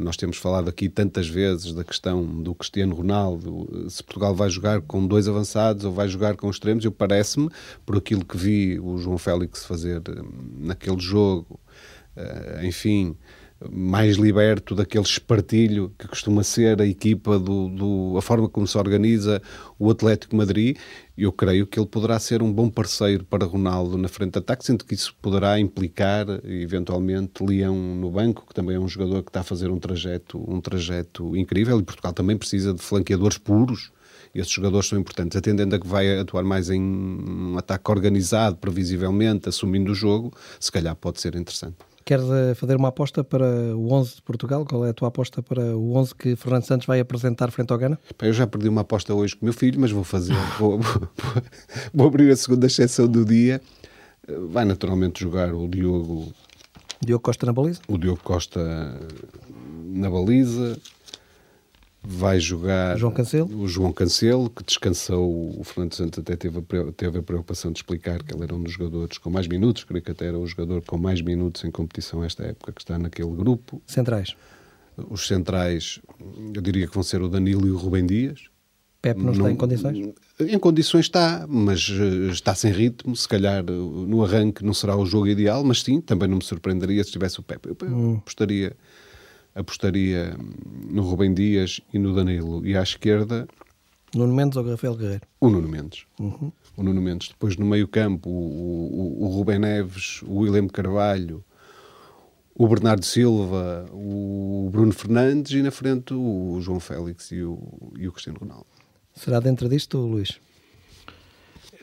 nós 0.00 0.16
temos 0.16 0.36
falado 0.36 0.68
aqui 0.70 0.88
tantas 0.88 1.28
vezes 1.28 1.74
da 1.74 1.84
questão 1.84 2.24
do 2.24 2.54
Cristiano 2.54 2.94
Ronaldo, 2.94 3.68
se 3.90 4.02
Portugal 4.02 4.34
vai 4.34 4.48
jogar 4.48 4.80
com 4.82 5.06
dois 5.06 5.28
avançados 5.28 5.84
ou 5.84 5.92
vai 5.92 6.08
jogar 6.08 6.36
com 6.36 6.48
extremos, 6.48 6.84
eu 6.84 6.92
parece-me, 6.92 7.50
por 7.84 7.96
aquilo 7.96 8.24
que 8.24 8.36
vi 8.36 8.78
o 8.78 8.96
João 8.98 9.18
Félix 9.18 9.64
fazer 9.64 10.00
naquele 10.58 11.00
jogo, 11.00 11.58
enfim, 12.62 13.16
mais 13.70 14.16
liberto 14.16 14.74
daquele 14.74 15.04
espartilho 15.04 15.92
que 15.98 16.06
costuma 16.08 16.42
ser 16.42 16.80
a 16.80 16.86
equipa, 16.86 17.38
do, 17.38 17.68
do, 17.68 18.14
a 18.18 18.22
forma 18.22 18.48
como 18.48 18.66
se 18.66 18.76
organiza 18.76 19.40
o 19.78 19.90
Atlético 19.90 20.36
Madrid. 20.36 20.76
Eu 21.16 21.32
creio 21.32 21.66
que 21.66 21.78
ele 21.78 21.86
poderá 21.86 22.18
ser 22.18 22.42
um 22.42 22.52
bom 22.52 22.68
parceiro 22.68 23.24
para 23.24 23.44
Ronaldo 23.44 23.96
na 23.96 24.08
frente 24.08 24.32
de 24.32 24.38
ataque, 24.40 24.64
sendo 24.64 24.84
que 24.84 24.94
isso 24.94 25.14
poderá 25.22 25.58
implicar, 25.58 26.26
eventualmente, 26.44 27.42
Leão 27.42 27.76
no 27.76 28.10
banco, 28.10 28.44
que 28.46 28.54
também 28.54 28.76
é 28.76 28.80
um 28.80 28.88
jogador 28.88 29.22
que 29.22 29.30
está 29.30 29.40
a 29.40 29.44
fazer 29.44 29.70
um 29.70 29.78
trajeto, 29.78 30.42
um 30.46 30.60
trajeto 30.60 31.36
incrível, 31.36 31.78
e 31.78 31.82
Portugal 31.82 32.12
também 32.12 32.36
precisa 32.36 32.74
de 32.74 32.82
flanqueadores 32.82 33.38
puros, 33.38 33.92
esses 34.34 34.52
jogadores 34.52 34.88
são 34.88 34.98
importantes. 34.98 35.36
Atendendo 35.38 35.76
a 35.76 35.78
que 35.78 35.86
vai 35.86 36.18
atuar 36.18 36.42
mais 36.42 36.68
em 36.68 36.82
um 36.82 37.56
ataque 37.56 37.88
organizado, 37.88 38.56
previsivelmente, 38.56 39.48
assumindo 39.48 39.92
o 39.92 39.94
jogo, 39.94 40.32
se 40.58 40.72
calhar 40.72 40.96
pode 40.96 41.20
ser 41.20 41.36
interessante. 41.36 41.76
Queres 42.04 42.26
eh, 42.28 42.54
fazer 42.54 42.76
uma 42.76 42.88
aposta 42.88 43.24
para 43.24 43.46
o 43.74 43.90
11 43.90 44.16
de 44.16 44.22
Portugal? 44.22 44.66
Qual 44.66 44.84
é 44.84 44.90
a 44.90 44.92
tua 44.92 45.08
aposta 45.08 45.42
para 45.42 45.74
o 45.74 45.96
11 45.96 46.14
que 46.14 46.36
Fernando 46.36 46.64
Santos 46.64 46.86
vai 46.86 47.00
apresentar 47.00 47.50
frente 47.50 47.72
ao 47.72 47.78
Gana? 47.78 47.98
Eu 48.20 48.32
já 48.32 48.46
perdi 48.46 48.68
uma 48.68 48.82
aposta 48.82 49.14
hoje 49.14 49.34
com 49.34 49.42
o 49.42 49.44
meu 49.46 49.54
filho, 49.54 49.80
mas 49.80 49.90
vou 49.90 50.04
fazer. 50.04 50.34
vou, 50.58 50.78
vou, 50.78 51.08
vou 51.94 52.06
abrir 52.06 52.30
a 52.30 52.36
segunda 52.36 52.66
exceção 52.66 53.08
do 53.08 53.24
dia. 53.24 53.60
Vai 54.50 54.66
naturalmente 54.66 55.20
jogar 55.22 55.54
o 55.54 55.66
Diogo. 55.66 56.32
Diogo 57.00 57.22
Costa 57.22 57.46
na 57.46 57.52
baliza? 57.52 57.80
O 57.88 57.96
Diogo 57.96 58.20
Costa 58.22 58.98
na 59.86 60.10
baliza 60.10 60.78
vai 62.06 62.38
jogar 62.38 62.98
João 62.98 63.14
o 63.54 63.66
João 63.66 63.92
Cancelo, 63.92 64.50
que 64.50 64.62
descansou. 64.62 65.58
O 65.58 65.64
Fernando 65.64 65.94
Santos 65.94 66.18
até 66.18 66.36
teve 66.36 66.58
a, 66.58 66.92
teve 66.92 67.18
a 67.18 67.22
preocupação 67.22 67.72
de 67.72 67.78
explicar 67.78 68.22
que 68.22 68.34
ele 68.34 68.42
era 68.44 68.54
um 68.54 68.62
dos 68.62 68.72
jogadores 68.72 69.16
com 69.16 69.30
mais 69.30 69.48
minutos, 69.48 69.84
creio 69.84 70.02
que 70.02 70.10
até 70.10 70.26
era 70.26 70.38
o 70.38 70.46
jogador 70.46 70.82
com 70.82 70.98
mais 70.98 71.22
minutos 71.22 71.64
em 71.64 71.70
competição 71.70 72.22
esta 72.22 72.44
época, 72.44 72.72
que 72.72 72.82
está 72.82 72.98
naquele 72.98 73.30
grupo. 73.30 73.80
Centrais. 73.86 74.36
Os 74.96 75.26
centrais, 75.26 76.00
eu 76.54 76.60
diria 76.60 76.86
que 76.86 76.94
vão 76.94 77.02
ser 77.02 77.22
o 77.22 77.28
Danilo 77.28 77.66
e 77.66 77.70
o 77.70 77.76
Rubem 77.76 78.06
Dias. 78.06 78.48
Pepe 79.00 79.18
não, 79.20 79.26
não 79.26 79.32
está 79.32 79.50
em 79.50 79.56
condições? 79.56 80.14
Em 80.40 80.58
condições 80.58 81.04
está, 81.06 81.46
mas 81.48 81.90
eh, 81.90 82.30
está 82.30 82.54
sem 82.54 82.72
ritmo. 82.72 83.14
Se 83.14 83.28
calhar 83.28 83.60
eh, 83.60 83.70
no 83.70 84.24
arranque 84.24 84.64
não 84.64 84.72
será 84.72 84.96
o 84.96 85.04
jogo 85.04 85.26
ideal, 85.26 85.62
mas 85.62 85.82
sim, 85.82 86.00
também 86.00 86.26
não 86.26 86.38
me 86.38 86.44
surpreenderia 86.44 87.04
se 87.04 87.10
tivesse 87.10 87.38
o 87.38 87.42
Pepe. 87.42 87.68
Eu 87.68 87.76
hum. 87.86 88.16
apostaria 88.16 88.74
apostaria 89.54 90.36
no 90.90 91.02
Rubem 91.02 91.32
Dias 91.32 91.80
e 91.92 91.98
no 91.98 92.14
Danilo. 92.14 92.66
E 92.66 92.76
à 92.76 92.82
esquerda... 92.82 93.46
Nuno 94.14 94.34
Mendes 94.34 94.56
ou 94.56 94.68
Rafael 94.68 94.94
Guerreiro? 94.94 95.26
O 95.40 95.48
Nuno 95.48 95.68
Mendes. 95.68 96.06
Uhum. 96.20 96.52
O 96.76 96.82
Nuno 96.82 97.00
Mendes. 97.00 97.28
Depois 97.28 97.56
no 97.56 97.66
meio 97.66 97.88
campo 97.88 98.30
o, 98.30 99.22
o, 99.22 99.24
o 99.24 99.26
Rubem 99.28 99.58
Neves, 99.58 100.22
o 100.22 100.40
William 100.40 100.68
Carvalho, 100.68 101.44
o 102.54 102.68
Bernardo 102.68 103.04
Silva, 103.04 103.86
o 103.92 104.68
Bruno 104.70 104.92
Fernandes 104.92 105.52
e 105.52 105.62
na 105.62 105.72
frente 105.72 106.14
o 106.14 106.58
João 106.60 106.78
Félix 106.78 107.32
e 107.32 107.42
o, 107.42 107.58
e 107.98 108.06
o 108.06 108.12
Cristiano 108.12 108.38
Ronaldo. 108.38 108.66
Será 109.14 109.40
dentro 109.40 109.68
disto, 109.68 109.98
Luís? 109.98 110.38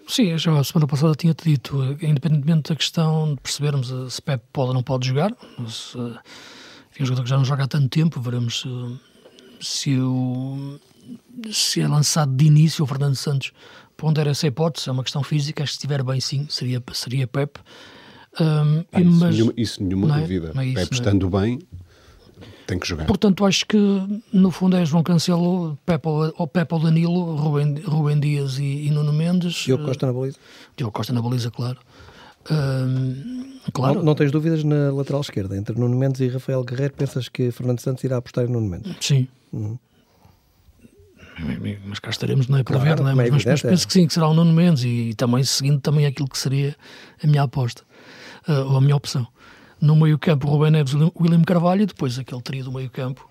Sim, 0.07 0.37
já 0.37 0.57
a 0.57 0.63
semana 0.63 0.87
passada 0.87 1.13
tinha-te 1.15 1.43
dito, 1.49 1.83
independentemente 2.01 2.69
da 2.69 2.75
questão 2.75 3.35
de 3.35 3.41
percebermos 3.41 4.13
se 4.13 4.21
Pep 4.21 4.43
pode 4.51 4.69
ou 4.69 4.73
não 4.73 4.83
pode 4.83 5.07
jogar, 5.07 5.35
se, 5.67 5.97
enfim, 7.01 7.03
um 7.03 7.05
jogador 7.05 7.23
que 7.23 7.29
já 7.29 7.37
não 7.37 7.45
joga 7.45 7.63
há 7.63 7.67
tanto 7.67 7.89
tempo, 7.89 8.21
veremos 8.21 8.61
se, 8.61 8.99
se, 9.59 9.99
o, 9.99 10.79
se 11.51 11.81
é 11.81 11.87
lançado 11.87 12.33
de 12.35 12.45
início 12.45 12.83
o 12.83 12.87
Fernando 12.87 13.15
Santos 13.15 13.51
pondera 13.97 14.31
essa 14.31 14.47
hipótese, 14.47 14.89
é 14.89 14.91
uma 14.91 15.03
questão 15.03 15.23
física, 15.23 15.63
acho 15.63 15.73
que 15.73 15.77
se 15.77 15.79
estiver 15.79 16.03
bem 16.03 16.19
sim, 16.19 16.47
seria, 16.49 16.81
seria 16.93 17.27
Pep. 17.27 17.59
Um, 18.39 18.83
ah, 18.91 19.01
isso, 19.01 19.11
mas, 19.11 19.35
nenhuma, 19.35 19.53
isso 19.57 19.83
nenhuma 19.83 20.17
é? 20.17 20.21
dúvida. 20.21 20.53
É 20.55 20.65
isso, 20.65 20.75
Pep 20.75 20.91
é? 20.91 20.95
estando 20.95 21.29
bem, 21.29 21.59
tem 22.65 22.79
que 22.79 22.87
jogar. 22.87 23.05
Portanto, 23.05 23.45
acho 23.45 23.65
que 23.67 23.77
no 24.33 24.49
fundo 24.49 24.75
é 24.75 24.85
João 24.85 25.03
Cancelo, 25.03 25.77
Pepe 25.85 26.07
ou, 26.07 26.47
Pepe 26.47 26.73
ou 26.73 26.79
Danilo, 26.79 27.35
Rubem, 27.35 27.75
Rubem 27.81 28.19
Dias 28.19 28.57
e, 28.57 28.87
e 28.87 28.91
Nuno 28.91 29.13
Mendes. 29.13 29.53
Diogo 29.53 29.85
Costa 29.85 30.07
na 30.07 30.13
baliza. 30.13 30.37
Diogo 30.75 30.91
Costa 30.91 31.13
na 31.13 31.21
baliza, 31.21 31.51
claro 31.51 31.79
claro. 33.73 33.95
Não, 33.95 34.03
não, 34.03 34.15
tens 34.15 34.31
dúvidas 34.31 34.63
na 34.63 34.91
lateral 34.91 35.21
esquerda, 35.21 35.57
entre 35.57 35.77
Nuno 35.79 35.97
Mendes 35.97 36.21
e 36.21 36.27
Rafael 36.27 36.63
Guerreiro, 36.63 36.93
pensas 36.93 37.29
que 37.29 37.51
Fernando 37.51 37.79
Santos 37.79 38.03
irá 38.03 38.17
apostar 38.17 38.45
em 38.45 38.47
Nuno 38.47 38.69
Mendes? 38.69 38.95
Sim. 38.99 39.27
Uhum. 39.51 39.77
Mas 41.85 41.99
cá 41.99 42.09
estaremos, 42.09 42.47
não 42.47 42.57
é 42.57 42.63
para 42.63 42.79
claro, 42.79 42.97
ver, 42.97 43.03
não 43.03 43.09
é? 43.09 43.15
Mas, 43.15 43.29
mas, 43.29 43.45
mas, 43.45 43.61
penso 43.61 43.87
que 43.87 43.93
sim, 43.93 44.07
que 44.07 44.13
será 44.13 44.27
o 44.27 44.33
Nuno 44.33 44.53
Mendes 44.53 44.83
e 44.83 45.13
também 45.15 45.43
seguindo 45.43 45.79
também 45.79 46.05
aquilo 46.05 46.27
que 46.27 46.37
seria 46.37 46.75
a 47.23 47.27
minha 47.27 47.43
aposta, 47.43 47.83
uh, 48.47 48.69
ou 48.69 48.77
a 48.77 48.81
minha 48.81 48.95
opção. 48.95 49.27
No 49.79 49.95
meio 49.95 50.19
campo, 50.19 50.47
Rubén 50.47 50.71
Neves, 50.71 50.93
William 51.19 51.41
Carvalho, 51.41 51.81
e 51.81 51.85
depois 51.87 52.19
aquele 52.19 52.41
trio 52.41 52.65
do 52.65 52.71
meio 52.71 52.89
campo, 52.89 53.27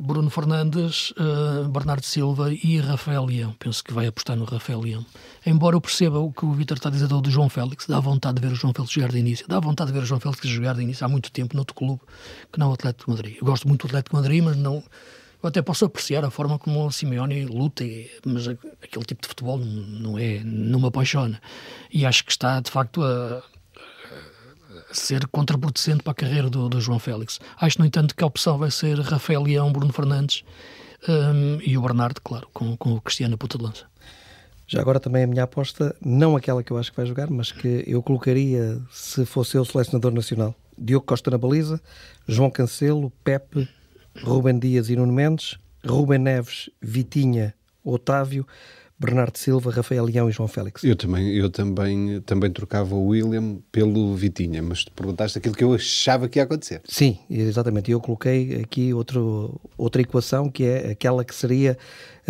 Bruno 0.00 0.30
Fernandes, 0.30 1.10
uh, 1.12 1.68
Bernardo 1.68 2.04
Silva 2.04 2.52
e 2.52 2.78
Rafael 2.78 3.24
Leão. 3.24 3.54
Penso 3.58 3.82
que 3.82 3.92
vai 3.92 4.06
apostar 4.06 4.36
no 4.36 4.44
Rafael 4.44 4.80
Leão. 4.80 5.06
Embora 5.44 5.76
eu 5.76 5.80
perceba 5.80 6.18
o 6.18 6.32
que 6.32 6.44
o 6.44 6.52
Vitor 6.52 6.76
está 6.76 6.88
a 6.88 6.92
dizer 6.92 7.08
do 7.08 7.30
João 7.30 7.48
Félix, 7.48 7.86
dá 7.86 7.98
vontade 8.00 8.40
de 8.40 8.46
ver 8.46 8.52
o 8.52 8.56
João 8.56 8.72
Félix 8.72 8.92
jogar 8.92 9.10
de 9.10 9.18
início. 9.18 9.46
Dá 9.48 9.58
vontade 9.60 9.92
de 9.92 9.98
ver 9.98 10.04
o 10.04 10.06
João 10.06 10.20
Félix 10.20 10.46
jogar 10.46 10.74
de 10.74 10.82
início 10.82 11.04
há 11.04 11.08
muito 11.08 11.30
tempo 11.30 11.56
noutro 11.56 11.74
clube 11.74 12.00
que 12.52 12.58
não 12.58 12.70
o 12.70 12.74
Atlético 12.74 13.10
de 13.10 13.16
Madrid. 13.16 13.36
Eu 13.40 13.46
gosto 13.46 13.66
muito 13.66 13.86
do 13.86 13.90
Atlético 13.90 14.16
de 14.16 14.22
Madrid, 14.22 14.42
mas 14.42 14.56
não. 14.56 14.82
Eu 15.42 15.48
até 15.48 15.62
posso 15.62 15.84
apreciar 15.84 16.24
a 16.24 16.30
forma 16.30 16.58
como 16.58 16.84
o 16.84 16.90
Simeone 16.90 17.44
luta, 17.44 17.84
mas 18.26 18.48
aquele 18.48 19.04
tipo 19.04 19.22
de 19.22 19.28
futebol 19.28 19.58
não, 19.58 20.18
é, 20.18 20.40
não 20.44 20.80
me 20.80 20.86
apaixona. 20.88 21.40
E 21.92 22.04
acho 22.04 22.24
que 22.24 22.32
está, 22.32 22.58
de 22.60 22.70
facto, 22.70 23.02
a, 23.02 23.42
ser 24.92 25.26
contraproducente 25.28 26.02
para 26.02 26.12
a 26.12 26.14
carreira 26.14 26.48
do, 26.48 26.68
do, 26.68 26.80
João 26.80 26.98
Félix. 26.98 27.38
Acho, 27.60 27.78
no 27.78 27.86
entanto, 27.86 28.14
que 28.14 28.24
a 28.24 28.26
opção 28.26 28.58
vai 28.58 28.70
ser 28.70 28.98
Rafael 29.00 29.42
Leão, 29.42 29.72
Bruno 29.72 29.92
Fernandes 29.92 30.44
um, 31.08 31.60
e 31.62 31.76
o 31.76 31.82
Bernardo, 31.82 32.20
claro, 32.22 32.48
com, 32.52 32.76
com 32.76 32.94
o 32.94 33.00
Cristiano 33.00 33.34
a 33.34 33.38
puta 33.38 33.58
de 33.58 33.64
lança. 33.64 33.84
Já 34.66 34.80
agora 34.80 35.00
também 35.00 35.24
a 35.24 35.26
minha 35.26 35.44
aposta, 35.44 35.96
não 36.04 36.36
aquela 36.36 36.62
que 36.62 36.70
eu 36.70 36.78
acho 36.78 36.90
que 36.90 36.96
vai 36.96 37.06
jogar, 37.06 37.30
mas 37.30 37.50
que 37.50 37.84
eu 37.86 38.02
colocaria, 38.02 38.78
se 38.90 39.24
fosse 39.24 39.56
eu 39.56 39.64
selecionador 39.64 40.12
nacional, 40.12 40.54
Diogo 40.76 41.06
Costa 41.06 41.30
na 41.30 41.38
baliza, 41.38 41.80
João 42.26 42.50
Cancelo, 42.50 43.10
Pepe, 43.24 43.68
Rubem 44.22 44.58
Dias 44.58 44.90
e 44.90 44.96
Nuno 44.96 45.12
Mendes, 45.12 45.56
Rubem 45.86 46.18
Neves, 46.18 46.68
Vitinha, 46.82 47.54
Otávio, 47.82 48.46
Bernardo 49.00 49.38
Silva, 49.38 49.70
Rafael 49.70 50.04
Leão 50.04 50.28
e 50.28 50.32
João 50.32 50.48
Félix. 50.48 50.82
Eu 50.82 50.96
também, 50.96 51.28
eu 51.28 51.48
também, 51.48 52.20
também 52.22 52.50
trocava 52.50 52.96
o 52.96 53.06
William 53.06 53.58
pelo 53.70 54.14
Vitinha, 54.16 54.60
mas 54.60 54.84
te 54.84 54.90
perguntaste 54.90 55.38
aquilo 55.38 55.54
que 55.54 55.62
eu 55.62 55.72
achava 55.72 56.28
que 56.28 56.40
ia 56.40 56.42
acontecer. 56.42 56.82
Sim, 56.84 57.18
exatamente. 57.30 57.90
Eu 57.92 58.00
coloquei 58.00 58.60
aqui 58.60 58.92
outro, 58.92 59.60
outra 59.76 60.02
equação 60.02 60.50
que 60.50 60.64
é 60.64 60.90
aquela 60.90 61.24
que 61.24 61.34
seria 61.34 61.78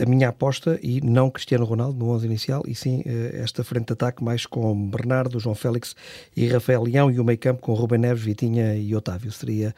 a 0.00 0.06
minha 0.06 0.28
aposta 0.28 0.78
e 0.82 1.00
não 1.00 1.28
Cristiano 1.30 1.64
Ronaldo 1.64 1.98
no 1.98 2.10
11 2.12 2.26
inicial, 2.26 2.62
e 2.66 2.74
sim 2.74 3.02
eh, 3.04 3.40
esta 3.42 3.64
frente 3.64 3.86
de 3.86 3.92
ataque 3.94 4.22
mais 4.22 4.46
com 4.46 4.88
Bernardo, 4.88 5.40
João 5.40 5.54
Félix 5.54 5.96
e 6.36 6.46
Rafael 6.46 6.84
Leão 6.84 7.10
e 7.10 7.18
o 7.18 7.24
meio 7.24 7.38
campo 7.38 7.60
com 7.60 7.74
Ruben 7.74 7.98
Neves, 7.98 8.22
Vitinha 8.22 8.76
e 8.76 8.94
Otávio. 8.94 9.32
Seria 9.32 9.74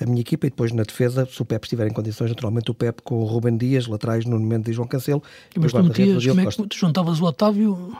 a 0.00 0.06
minha 0.06 0.20
equipa 0.20 0.46
e 0.46 0.50
depois 0.50 0.72
na 0.72 0.84
defesa, 0.84 1.26
se 1.26 1.42
o 1.42 1.44
Pepe 1.44 1.66
estiver 1.66 1.88
em 1.88 1.92
condições, 1.92 2.30
naturalmente 2.30 2.70
o 2.70 2.74
Pepe 2.74 3.02
com 3.02 3.16
o 3.16 3.24
Ruben 3.24 3.56
Dias, 3.56 3.86
laterais 3.86 4.24
Nuno 4.24 4.46
Mendes 4.46 4.68
e 4.68 4.72
João 4.72 4.86
Cancelo. 4.86 5.22
Mas 5.56 5.72
tu 5.72 5.82
metias, 5.82 6.24
como 6.24 6.40
é 6.40 6.46
que 6.46 6.68
tu 6.68 6.76
juntavas 6.76 7.20
o 7.20 7.24
Otávio? 7.24 7.96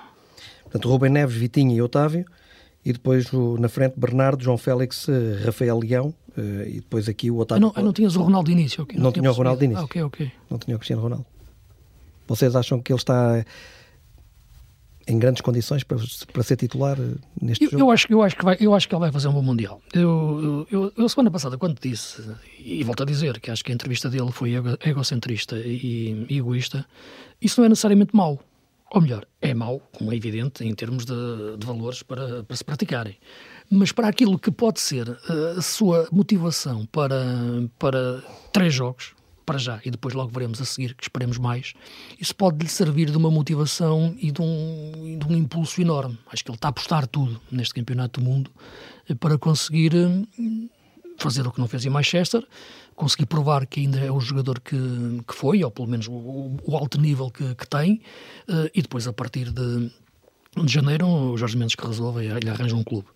Portanto, 0.63 0.89
Ruben 0.89 1.11
Neves, 1.11 1.37
Vitinha 1.37 1.75
e 1.75 1.83
Otávio 1.83 2.25
e 2.85 2.93
depois 2.93 3.31
na 3.59 3.69
frente 3.69 3.95
Bernardo, 3.97 4.45
João 4.45 4.59
Félix, 4.59 5.09
eh, 5.09 5.43
Rafael 5.45 5.79
Leão 5.79 6.15
eh, 6.37 6.69
e 6.69 6.75
depois 6.75 7.09
aqui 7.09 7.31
o 7.31 7.39
Otávio. 7.39 7.67
Ah, 7.67 7.67
não, 7.67 7.73
ah, 7.75 7.83
não 7.83 7.93
tinhas 7.93 8.15
o 8.15 8.23
Ronaldo 8.23 8.47
de 8.47 8.53
início? 8.53 8.83
Okay, 8.83 8.99
não, 8.99 9.05
não 9.05 9.13
tinha 9.13 9.31
o 9.31 9.35
Ronaldo 9.35 9.61
de 9.61 9.65
início. 9.65 9.83
Ah, 9.83 9.85
ok, 9.85 10.03
ok. 10.03 10.33
Não 10.51 10.59
tinha 10.59 10.77
o 10.77 10.79
Cristiano 10.79 11.03
Ronaldo. 11.03 11.27
Vocês 12.27 12.57
acham 12.57 12.81
que 12.81 12.93
ele 12.93 12.99
está 12.99 13.45
em 15.07 15.19
grandes 15.19 15.43
condições 15.43 15.85
para, 15.85 15.99
para 16.33 16.43
ser 16.43 16.57
titular 16.57 16.99
eh, 16.99 17.15
neste 17.41 17.65
eu, 17.65 17.71
jogo? 17.71 17.83
Eu 17.83 17.91
acho, 17.91 18.07
eu, 18.11 18.23
acho 18.23 18.37
que 18.37 18.45
vai, 18.45 18.57
eu 18.59 18.75
acho 18.75 18.89
que 18.89 18.95
ele 18.95 19.01
vai 19.01 19.13
fazer 19.13 19.29
um 19.29 19.33
bom 19.33 19.43
Mundial. 19.43 19.81
Eu, 19.93 20.67
eu, 20.71 20.93
eu, 20.97 21.09
semana 21.09 21.31
passada, 21.31 21.59
quando 21.59 21.79
disse, 21.79 22.23
e 22.59 22.83
volto 22.83 23.03
a 23.03 23.07
dizer, 23.07 23.39
que 23.41 23.51
acho 23.51 23.63
que 23.63 23.71
a 23.71 23.75
entrevista 23.75 24.09
dele 24.09 24.33
foi 24.33 24.55
egocentrista 24.85 25.57
e, 25.57 26.27
e 26.29 26.39
egoísta, 26.39 26.87
isso 27.41 27.61
não 27.61 27.67
é 27.67 27.69
necessariamente 27.69 28.17
mau. 28.17 28.41
Ou 28.91 29.01
melhor, 29.01 29.27
é 29.43 29.53
mau, 29.53 29.81
como 29.93 30.13
é 30.13 30.17
evidente, 30.17 30.65
em 30.65 30.73
termos 30.75 31.05
de, 31.05 31.57
de 31.59 31.67
valores 31.67 32.03
para, 32.03 32.45
para 32.45 32.57
se 32.57 32.65
praticarem. 32.65 33.17
Mas 33.69 33.93
para 33.93 34.09
aquilo 34.09 34.39
que 34.39 34.51
pode 34.51 34.81
ser 34.81 35.09
eh, 35.09 35.55
a 35.59 35.63
sua 35.63 36.09
motivação 36.13 36.87
para, 36.87 37.69
para 37.79 38.23
três 38.53 38.73
jogos, 38.73 39.15
para 39.45 39.59
já, 39.59 39.81
e 39.85 39.91
depois 39.91 40.15
logo 40.15 40.31
veremos 40.31 40.61
a 40.61 40.65
seguir, 40.65 40.95
que 40.95 41.05
esperemos 41.05 41.39
mais, 41.39 41.75
isso 42.21 42.35
pode 42.35 42.59
lhe 42.63 42.69
servir 42.69 43.11
de 43.11 43.17
uma 43.17 43.31
motivação 43.31 44.15
e 44.19 44.31
de 44.31 44.41
um, 44.41 45.19
de 45.19 45.27
um 45.27 45.37
impulso 45.37 45.81
enorme. 45.81 46.19
Acho 46.33 46.45
que 46.45 46.51
ele 46.51 46.57
está 46.57 46.69
a 46.69 46.71
apostar 46.71 47.07
tudo 47.07 47.41
neste 47.51 47.75
Campeonato 47.75 48.21
do 48.21 48.25
Mundo 48.25 48.51
eh, 49.09 49.15
para 49.15 49.39
conseguir 49.39 49.95
eh, 49.95 50.69
fazer 51.19 51.47
o 51.47 51.53
que 51.53 51.61
não 51.61 51.69
fez 51.69 51.85
em 51.85 51.91
Manchester, 51.91 52.47
conseguir 52.95 53.27
provar 53.27 53.67
que 53.67 53.81
ainda 53.81 53.99
é 53.99 54.11
o 54.11 54.21
jogador 54.21 54.61
que, 54.61 54.77
que 55.27 55.35
foi, 55.35 55.63
ou 55.63 55.71
pelo 55.71 55.89
menos 55.89 56.09
o, 56.09 56.57
o 56.65 56.77
alto 56.77 57.01
nível 57.01 57.31
que, 57.31 57.55
que 57.55 57.69
tem, 57.69 58.01
eh, 58.49 58.71
e 58.75 58.83
depois 58.83 59.07
a 59.07 59.13
partir 59.13 59.51
de, 59.51 59.91
de 60.57 60.73
janeiro 60.73 61.07
o 61.07 61.37
Jorge 61.37 61.57
Mendes 61.57 61.75
que 61.75 61.87
resolve 61.87 62.27
ele 62.27 62.49
arranja 62.49 62.77
um 62.77 62.85
clube. 62.85 63.09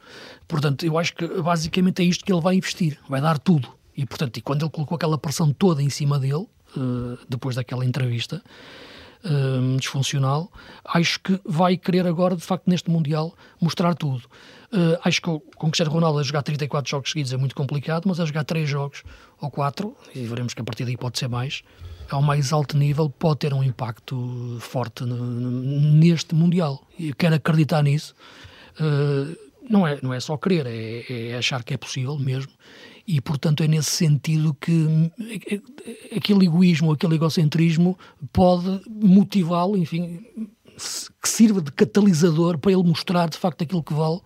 Portanto, 0.46 0.84
eu 0.84 0.98
acho 0.98 1.14
que 1.14 1.26
basicamente 1.40 2.02
é 2.02 2.04
isto 2.04 2.24
que 2.24 2.32
ele 2.32 2.40
vai 2.40 2.56
investir, 2.56 2.98
vai 3.08 3.20
dar 3.20 3.38
tudo. 3.38 3.77
E, 3.98 4.06
portanto, 4.06 4.36
e 4.36 4.40
quando 4.40 4.64
ele 4.64 4.70
colocou 4.70 4.94
aquela 4.94 5.18
pressão 5.18 5.52
toda 5.52 5.82
em 5.82 5.90
cima 5.90 6.20
dele, 6.20 6.46
uh, 6.76 7.18
depois 7.28 7.56
daquela 7.56 7.84
entrevista 7.84 8.40
uh, 9.24 9.76
disfuncional, 9.76 10.52
acho 10.84 11.18
que 11.18 11.40
vai 11.44 11.76
querer 11.76 12.06
agora, 12.06 12.36
de 12.36 12.42
facto, 12.42 12.68
neste 12.68 12.88
Mundial, 12.88 13.34
mostrar 13.60 13.96
tudo. 13.96 14.22
Uh, 14.72 14.96
acho 15.02 15.20
que 15.20 15.40
com 15.56 15.68
Cristiano 15.68 15.90
Ronaldo 15.90 16.20
a 16.20 16.22
jogar 16.22 16.42
34 16.44 16.88
jogos 16.88 17.10
seguidos 17.10 17.32
é 17.32 17.36
muito 17.36 17.56
complicado, 17.56 18.04
mas 18.06 18.20
a 18.20 18.24
jogar 18.24 18.44
3 18.44 18.70
jogos 18.70 19.02
ou 19.40 19.50
4, 19.50 19.92
e 20.14 20.20
veremos 20.26 20.54
que 20.54 20.62
a 20.62 20.64
partir 20.64 20.84
daí 20.84 20.96
pode 20.96 21.18
ser 21.18 21.26
mais, 21.26 21.64
ao 22.08 22.22
mais 22.22 22.52
alto 22.52 22.78
nível 22.78 23.10
pode 23.10 23.40
ter 23.40 23.52
um 23.52 23.64
impacto 23.64 24.58
forte 24.60 25.02
neste 25.02 26.36
Mundial. 26.36 26.86
E 26.96 27.12
quero 27.12 27.34
acreditar 27.34 27.82
nisso. 27.82 28.14
Uh, 28.80 29.36
não, 29.68 29.84
é, 29.84 29.98
não 30.00 30.14
é 30.14 30.20
só 30.20 30.36
querer, 30.36 30.66
é, 30.66 31.30
é 31.30 31.36
achar 31.36 31.64
que 31.64 31.74
é 31.74 31.76
possível 31.76 32.16
mesmo. 32.16 32.52
E, 33.08 33.22
portanto, 33.22 33.62
é 33.62 33.66
nesse 33.66 33.90
sentido 33.90 34.52
que 34.52 35.10
aquele 36.14 36.44
egoísmo, 36.44 36.92
aquele 36.92 37.14
egocentrismo 37.14 37.98
pode 38.30 38.82
motivá-lo, 38.86 39.78
enfim, 39.78 40.20
que 41.22 41.26
sirva 41.26 41.62
de 41.62 41.72
catalisador 41.72 42.58
para 42.58 42.70
ele 42.70 42.82
mostrar 42.82 43.30
de 43.30 43.38
facto 43.38 43.62
aquilo 43.62 43.82
que 43.82 43.94
vale 43.94 44.20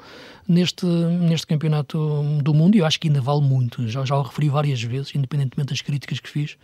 neste, 0.48 0.84
neste 0.84 1.46
campeonato 1.46 1.96
do 2.42 2.52
mundo. 2.52 2.74
E 2.74 2.80
eu 2.80 2.84
acho 2.84 2.98
que 2.98 3.06
ainda 3.06 3.20
vale 3.20 3.42
muito. 3.42 3.86
Já, 3.86 4.04
já 4.04 4.16
o 4.16 4.22
referi 4.22 4.48
várias 4.48 4.82
vezes, 4.82 5.14
independentemente 5.14 5.70
das 5.70 5.80
críticas 5.80 6.18
que 6.18 6.28
fiz 6.28 6.56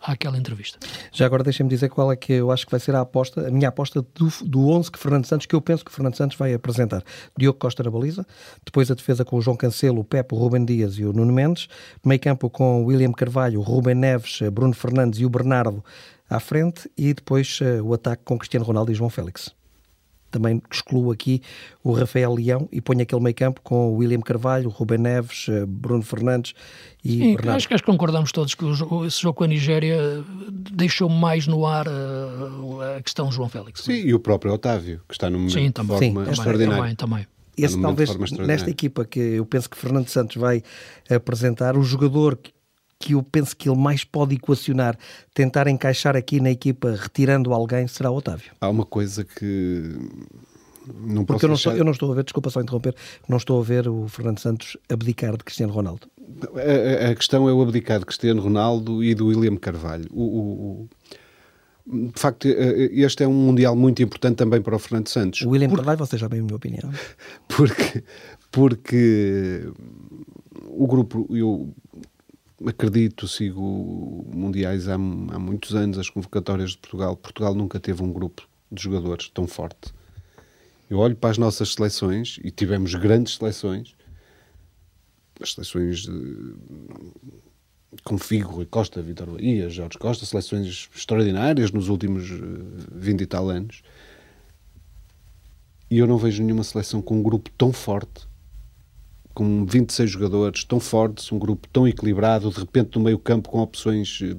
àquela 0.00 0.36
entrevista. 0.36 0.78
Já 1.12 1.26
agora 1.26 1.42
deixem-me 1.42 1.70
dizer 1.70 1.88
qual 1.88 2.12
é 2.12 2.16
que 2.16 2.32
eu 2.32 2.50
acho 2.50 2.64
que 2.64 2.70
vai 2.70 2.80
ser 2.80 2.94
a 2.94 3.00
aposta, 3.00 3.48
a 3.48 3.50
minha 3.50 3.68
aposta 3.68 4.02
do, 4.02 4.28
do 4.44 4.68
11 4.68 4.92
que 4.92 4.98
Fernando 4.98 5.26
Santos, 5.26 5.46
que 5.46 5.54
eu 5.54 5.60
penso 5.60 5.84
que 5.84 5.92
Fernando 5.92 6.16
Santos 6.16 6.36
vai 6.36 6.54
apresentar. 6.54 7.02
Diogo 7.36 7.58
Costa 7.58 7.82
na 7.82 7.90
baliza, 7.90 8.26
depois 8.64 8.90
a 8.90 8.94
defesa 8.94 9.24
com 9.24 9.36
o 9.36 9.40
João 9.40 9.56
Cancelo, 9.56 10.00
o 10.00 10.04
Pepe, 10.04 10.34
o 10.34 10.38
Rubem 10.38 10.64
Dias 10.64 10.94
e 10.98 11.04
o 11.04 11.12
Nuno 11.12 11.32
Mendes, 11.32 11.68
meio 12.04 12.20
campo 12.20 12.48
com 12.50 12.82
o 12.82 12.86
William 12.86 13.12
Carvalho, 13.12 13.60
o 13.60 13.62
Rubem 13.62 13.94
Neves, 13.94 14.40
Bruno 14.52 14.74
Fernandes 14.74 15.20
e 15.20 15.26
o 15.26 15.30
Bernardo 15.30 15.84
à 16.28 16.38
frente 16.38 16.90
e 16.96 17.14
depois 17.14 17.58
uh, 17.60 17.82
o 17.82 17.94
ataque 17.94 18.22
com 18.24 18.38
Cristiano 18.38 18.64
Ronaldo 18.64 18.92
e 18.92 18.94
João 18.94 19.10
Félix 19.10 19.57
também 20.30 20.62
excluo 20.70 21.10
aqui 21.10 21.42
o 21.82 21.92
Rafael 21.92 22.34
Leão 22.34 22.68
e 22.70 22.80
ponho 22.80 23.02
aquele 23.02 23.22
meio 23.22 23.34
campo 23.34 23.60
com 23.62 23.88
o 23.88 23.96
William 23.96 24.20
Carvalho, 24.20 24.68
Ruben 24.68 24.98
Neves, 24.98 25.46
eh, 25.48 25.64
Bruno 25.66 26.02
Fernandes 26.02 26.54
e 27.04 27.10
Sim, 27.10 27.36
Bernardo. 27.36 27.56
Acho 27.56 27.68
que, 27.68 27.74
acho 27.74 27.82
que 27.82 27.90
concordamos 27.90 28.32
todos 28.32 28.54
que 28.54 28.64
o, 28.64 29.04
esse 29.06 29.20
jogo 29.20 29.34
com 29.34 29.44
a 29.44 29.46
Nigéria 29.46 29.98
deixou 30.72 31.08
mais 31.08 31.46
no 31.46 31.66
ar 31.66 31.86
a, 31.88 32.96
a 32.96 33.02
questão 33.02 33.30
João 33.32 33.48
Félix. 33.48 33.82
Sim, 33.82 33.92
e 33.92 34.14
o 34.14 34.20
próprio 34.20 34.52
Otávio, 34.52 35.00
que 35.08 35.14
está 35.14 35.30
no 35.30 35.38
momento 35.38 35.54
Sim, 35.54 35.70
também, 35.70 35.98
Sim, 35.98 36.30
extraordinária. 36.30 36.94
Também, 36.94 36.94
também. 36.94 37.26
Esse 37.56 37.80
talvez, 37.80 38.14
nesta 38.38 38.70
equipa 38.70 39.04
que 39.04 39.18
eu 39.18 39.44
penso 39.44 39.68
que 39.68 39.76
Fernando 39.76 40.08
Santos 40.08 40.36
vai 40.36 40.62
apresentar, 41.10 41.76
o 41.76 41.82
jogador 41.82 42.36
que 42.36 42.52
que 42.98 43.12
eu 43.12 43.22
penso 43.22 43.56
que 43.56 43.68
ele 43.68 43.78
mais 43.78 44.04
pode 44.04 44.34
equacionar, 44.34 44.98
tentar 45.32 45.68
encaixar 45.68 46.16
aqui 46.16 46.40
na 46.40 46.50
equipa 46.50 46.96
retirando 46.98 47.52
alguém, 47.52 47.86
será 47.86 48.10
o 48.10 48.16
Otávio. 48.16 48.52
Há 48.60 48.68
uma 48.68 48.84
coisa 48.84 49.24
que 49.24 49.94
não 50.94 51.24
Porque 51.24 51.44
eu 51.44 51.48
não, 51.48 51.56
estou, 51.56 51.76
eu 51.76 51.84
não 51.84 51.92
estou 51.92 52.10
a 52.10 52.14
ver, 52.14 52.24
desculpa 52.24 52.50
só 52.50 52.60
interromper, 52.60 52.94
não 53.28 53.36
estou 53.36 53.60
a 53.60 53.64
ver 53.64 53.88
o 53.88 54.08
Fernando 54.08 54.38
Santos 54.38 54.76
abdicar 54.88 55.36
de 55.36 55.44
Cristiano 55.44 55.72
Ronaldo. 55.72 56.08
A, 56.54 57.10
a 57.10 57.14
questão 57.14 57.48
é 57.48 57.52
o 57.52 57.62
abdicar 57.62 57.98
de 58.00 58.06
Cristiano 58.06 58.40
Ronaldo 58.42 59.02
e 59.02 59.14
do 59.14 59.26
William 59.26 59.56
Carvalho. 59.56 60.06
O, 60.10 60.22
o, 60.22 60.88
o, 61.86 62.08
de 62.10 62.20
facto, 62.20 62.46
este 62.46 63.22
é 63.22 63.28
um 63.28 63.32
Mundial 63.32 63.74
muito 63.74 64.02
importante 64.02 64.36
também 64.36 64.60
para 64.60 64.76
o 64.76 64.78
Fernando 64.78 65.08
Santos. 65.08 65.42
O 65.42 65.50
William 65.50 65.68
porque... 65.68 65.84
Carvalho, 65.84 65.98
você 66.06 66.18
já 66.18 66.28
bem 66.28 66.40
a 66.40 66.42
minha 66.42 66.56
opinião. 66.56 66.90
Porque, 67.48 68.04
porque 68.50 69.68
o 70.66 70.86
grupo, 70.86 71.26
eu 71.30 71.74
acredito, 72.66 73.28
sigo 73.28 74.26
mundiais 74.34 74.88
há, 74.88 74.94
há 74.94 74.98
muitos 75.38 75.74
anos, 75.74 75.98
as 75.98 76.10
convocatórias 76.10 76.70
de 76.70 76.78
Portugal. 76.78 77.16
Portugal 77.16 77.54
nunca 77.54 77.78
teve 77.78 78.02
um 78.02 78.12
grupo 78.12 78.48
de 78.70 78.82
jogadores 78.82 79.28
tão 79.28 79.46
forte 79.46 79.92
eu 80.90 80.98
olho 80.98 81.14
para 81.14 81.30
as 81.30 81.38
nossas 81.38 81.74
seleções 81.74 82.38
e 82.42 82.50
tivemos 82.50 82.94
grandes 82.94 83.36
seleções, 83.36 83.94
as 85.40 85.52
seleções 85.52 86.00
de, 86.00 86.54
com 88.02 88.16
Figo, 88.16 88.52
Rui 88.52 88.66
Costa, 88.66 89.02
Vitor 89.02 89.30
Bahia, 89.30 89.68
Jorge 89.68 89.98
Costa, 89.98 90.24
seleções 90.24 90.88
extraordinárias 90.94 91.70
nos 91.70 91.88
últimos 91.88 92.30
20 92.92 93.20
eh, 93.20 93.22
e 93.22 93.26
tal 93.26 93.50
anos. 93.50 93.82
E 95.90 95.98
eu 95.98 96.06
não 96.06 96.16
vejo 96.16 96.42
nenhuma 96.42 96.64
seleção 96.64 97.02
com 97.02 97.16
um 97.16 97.22
grupo 97.22 97.50
tão 97.56 97.72
forte, 97.72 98.26
com 99.38 99.64
26 99.64 100.10
jogadores 100.10 100.64
tão 100.64 100.80
fortes, 100.80 101.30
um 101.30 101.38
grupo 101.38 101.68
tão 101.68 101.86
equilibrado, 101.86 102.50
de 102.50 102.58
repente 102.58 102.98
no 102.98 103.04
meio 103.04 103.20
campo 103.20 103.48
com 103.48 103.60
opções 103.60 104.18
eh, 104.20 104.36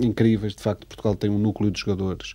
incríveis. 0.00 0.54
De 0.54 0.62
facto, 0.62 0.86
Portugal 0.86 1.14
tem 1.14 1.28
um 1.28 1.38
núcleo 1.38 1.70
de 1.70 1.78
jogadores 1.78 2.34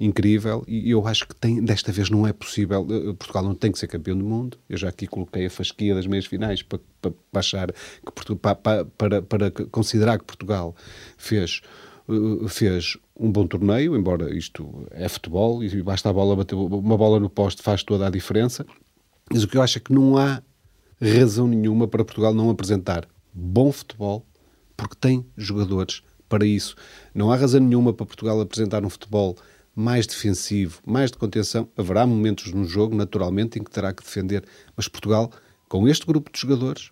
incrível 0.00 0.64
e 0.66 0.90
eu 0.90 1.06
acho 1.06 1.28
que 1.28 1.34
tem, 1.34 1.62
desta 1.62 1.92
vez 1.92 2.08
não 2.08 2.26
é 2.26 2.32
possível. 2.32 2.86
Eh, 2.90 3.12
Portugal 3.12 3.44
não 3.44 3.54
tem 3.54 3.70
que 3.70 3.78
ser 3.78 3.88
campeão 3.88 4.16
do 4.16 4.24
mundo. 4.24 4.56
Eu 4.70 4.78
já 4.78 4.88
aqui 4.88 5.06
coloquei 5.06 5.44
a 5.44 5.50
fasquia 5.50 5.94
das 5.94 6.06
meias 6.06 6.24
finais 6.24 6.62
para, 6.62 6.80
para, 7.02 7.10
para 7.10 7.40
achar 7.40 7.72
que 7.72 8.34
para, 8.34 8.86
para, 8.86 9.20
para 9.20 9.50
considerar 9.50 10.18
que 10.18 10.24
Portugal 10.24 10.74
fez 11.18 11.60
eh, 12.08 12.48
fez 12.48 12.96
um 13.14 13.30
bom 13.30 13.46
torneio, 13.46 13.94
embora 13.94 14.34
isto 14.34 14.86
é 14.92 15.06
futebol 15.10 15.62
e 15.62 15.82
basta 15.82 16.08
a 16.08 16.12
bola 16.14 16.36
bater 16.36 16.54
uma 16.54 16.96
bola 16.96 17.20
no 17.20 17.28
poste 17.28 17.60
faz 17.62 17.82
toda 17.82 18.06
a 18.06 18.10
diferença. 18.10 18.64
Mas 19.30 19.42
o 19.42 19.48
que 19.48 19.58
eu 19.58 19.62
acho 19.62 19.76
é 19.76 19.80
que 19.82 19.92
não 19.92 20.16
há 20.16 20.42
razão 21.00 21.46
nenhuma 21.46 21.86
para 21.86 22.04
Portugal 22.04 22.34
não 22.34 22.50
apresentar 22.50 23.08
bom 23.32 23.70
futebol 23.70 24.26
porque 24.76 24.96
tem 25.00 25.26
jogadores 25.36 26.02
para 26.28 26.46
isso. 26.46 26.76
Não 27.14 27.32
há 27.32 27.36
razão 27.36 27.60
nenhuma 27.60 27.92
para 27.92 28.06
Portugal 28.06 28.40
apresentar 28.40 28.84
um 28.84 28.90
futebol 28.90 29.36
mais 29.74 30.06
defensivo, 30.06 30.80
mais 30.84 31.10
de 31.10 31.18
contenção. 31.18 31.68
Haverá 31.76 32.06
momentos 32.06 32.52
no 32.52 32.64
jogo, 32.64 32.94
naturalmente, 32.94 33.58
em 33.58 33.64
que 33.64 33.70
terá 33.70 33.92
que 33.92 34.02
defender. 34.02 34.44
Mas 34.76 34.88
Portugal, 34.88 35.30
com 35.68 35.86
este 35.86 36.04
grupo 36.04 36.30
de 36.32 36.40
jogadores, 36.40 36.90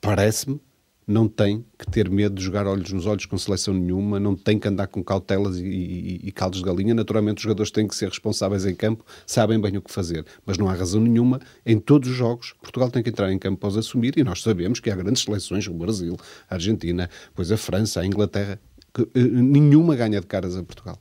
parece-me, 0.00 0.60
não 1.08 1.26
tem 1.26 1.64
que 1.78 1.90
ter 1.90 2.10
medo 2.10 2.34
de 2.34 2.44
jogar 2.44 2.66
olhos 2.66 2.92
nos 2.92 3.06
olhos 3.06 3.24
com 3.24 3.38
seleção 3.38 3.72
nenhuma, 3.72 4.20
não 4.20 4.36
tem 4.36 4.58
que 4.58 4.68
andar 4.68 4.86
com 4.88 5.02
cautelas 5.02 5.56
e, 5.56 5.64
e, 5.64 6.20
e 6.24 6.32
caldos 6.32 6.58
de 6.58 6.64
galinha. 6.66 6.94
Naturalmente, 6.94 7.38
os 7.38 7.42
jogadores 7.44 7.70
têm 7.70 7.88
que 7.88 7.96
ser 7.96 8.10
responsáveis 8.10 8.66
em 8.66 8.74
campo, 8.74 9.02
sabem 9.26 9.58
bem 9.58 9.78
o 9.78 9.82
que 9.82 9.90
fazer. 9.90 10.26
Mas 10.44 10.58
não 10.58 10.68
há 10.68 10.74
razão 10.74 11.00
nenhuma, 11.00 11.40
em 11.64 11.78
todos 11.78 12.10
os 12.10 12.14
jogos, 12.14 12.54
Portugal 12.60 12.90
tem 12.90 13.02
que 13.02 13.08
entrar 13.08 13.32
em 13.32 13.38
campo 13.38 13.58
para 13.58 13.70
os 13.70 13.78
assumir 13.78 14.18
e 14.18 14.22
nós 14.22 14.42
sabemos 14.42 14.80
que 14.80 14.90
há 14.90 14.96
grandes 14.96 15.22
seleções, 15.22 15.66
o 15.66 15.72
Brasil, 15.72 16.14
a 16.50 16.54
Argentina, 16.54 17.08
depois 17.30 17.50
a 17.50 17.56
França, 17.56 18.00
a 18.00 18.06
Inglaterra, 18.06 18.60
que 18.92 19.02
uh, 19.02 19.10
nenhuma 19.14 19.96
ganha 19.96 20.20
de 20.20 20.26
caras 20.26 20.56
a 20.56 20.62
Portugal. 20.62 20.98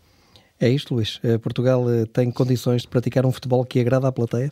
É 0.60 0.70
isto, 0.70 0.96
Luís. 0.96 1.20
Eh, 1.24 1.38
Portugal 1.38 1.88
eh, 1.88 2.06
tem 2.06 2.32
condições 2.32 2.82
de 2.82 2.88
praticar 2.88 3.28
um 3.28 3.32
futebol 3.32 3.64
que 3.64 3.80
agrada 3.80 4.08
à 4.08 4.12
plateia? 4.12 4.52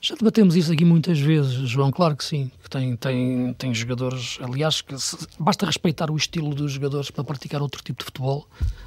Já 0.00 0.14
debatemos 0.14 0.54
isso 0.54 0.72
aqui 0.72 0.84
muitas 0.84 1.18
vezes, 1.18 1.68
João. 1.68 1.90
Claro 1.90 2.16
que 2.16 2.24
sim. 2.24 2.50
Que 2.62 2.70
tem, 2.70 2.96
tem, 2.96 3.52
tem 3.54 3.74
jogadores. 3.74 4.38
Aliás, 4.40 4.80
que 4.80 4.96
se, 4.96 5.16
basta 5.38 5.66
respeitar 5.66 6.08
o 6.10 6.16
estilo 6.16 6.54
dos 6.54 6.72
jogadores 6.72 7.10
para 7.10 7.24
praticar 7.24 7.60
outro 7.60 7.82
tipo 7.82 7.98
de 7.98 8.04
futebol 8.04 8.46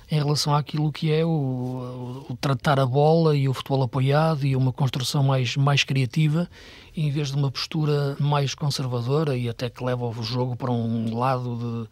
em 0.10 0.16
relação 0.16 0.56
àquilo 0.56 0.92
que 0.92 1.12
é 1.12 1.26
o, 1.26 1.30
o, 1.30 2.26
o 2.30 2.38
tratar 2.38 2.80
a 2.80 2.86
bola 2.86 3.36
e 3.36 3.48
o 3.48 3.54
futebol 3.54 3.84
apoiado 3.84 4.46
e 4.46 4.56
uma 4.56 4.72
construção 4.72 5.24
mais, 5.24 5.58
mais 5.58 5.84
criativa, 5.84 6.50
em 6.96 7.10
vez 7.12 7.30
de 7.30 7.36
uma 7.36 7.52
postura 7.52 8.16
mais 8.20 8.56
conservadora 8.56 9.36
e 9.36 9.50
até 9.50 9.70
que 9.70 9.84
leva 9.84 10.06
o 10.06 10.24
jogo 10.24 10.56
para 10.56 10.72
um 10.72 11.18
lado 11.18 11.58
de 11.58 11.90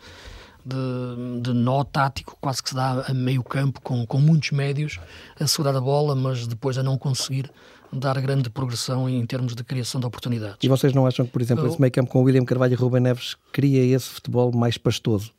de, 0.65 1.41
de 1.41 1.53
nó 1.53 1.83
tático, 1.83 2.37
quase 2.39 2.61
que 2.61 2.69
se 2.69 2.75
dá 2.75 3.05
a 3.07 3.13
meio 3.13 3.43
campo, 3.43 3.81
com, 3.81 4.05
com 4.05 4.19
muitos 4.19 4.51
médios, 4.51 4.99
a 5.39 5.47
segurar 5.47 5.75
a 5.75 5.81
bola, 5.81 6.15
mas 6.15 6.47
depois 6.47 6.77
a 6.77 6.83
não 6.83 6.97
conseguir 6.97 7.51
dar 7.91 8.19
grande 8.21 8.49
progressão 8.49 9.09
em 9.09 9.25
termos 9.25 9.55
de 9.55 9.63
criação 9.63 9.99
de 9.99 10.05
oportunidades. 10.05 10.57
E 10.61 10.67
vocês 10.67 10.93
não 10.93 11.07
acham 11.07 11.25
que, 11.25 11.31
por 11.31 11.41
exemplo, 11.41 11.65
eu... 11.65 11.69
esse 11.69 11.81
meio 11.81 11.91
campo 11.91 12.11
com 12.11 12.21
William 12.21 12.45
Carvalho 12.45 12.73
e 12.73 12.75
Ruben 12.75 13.01
Neves 13.01 13.35
cria 13.51 13.83
esse 13.95 14.07
futebol 14.09 14.51
mais 14.51 14.77
pastoso? 14.77 15.31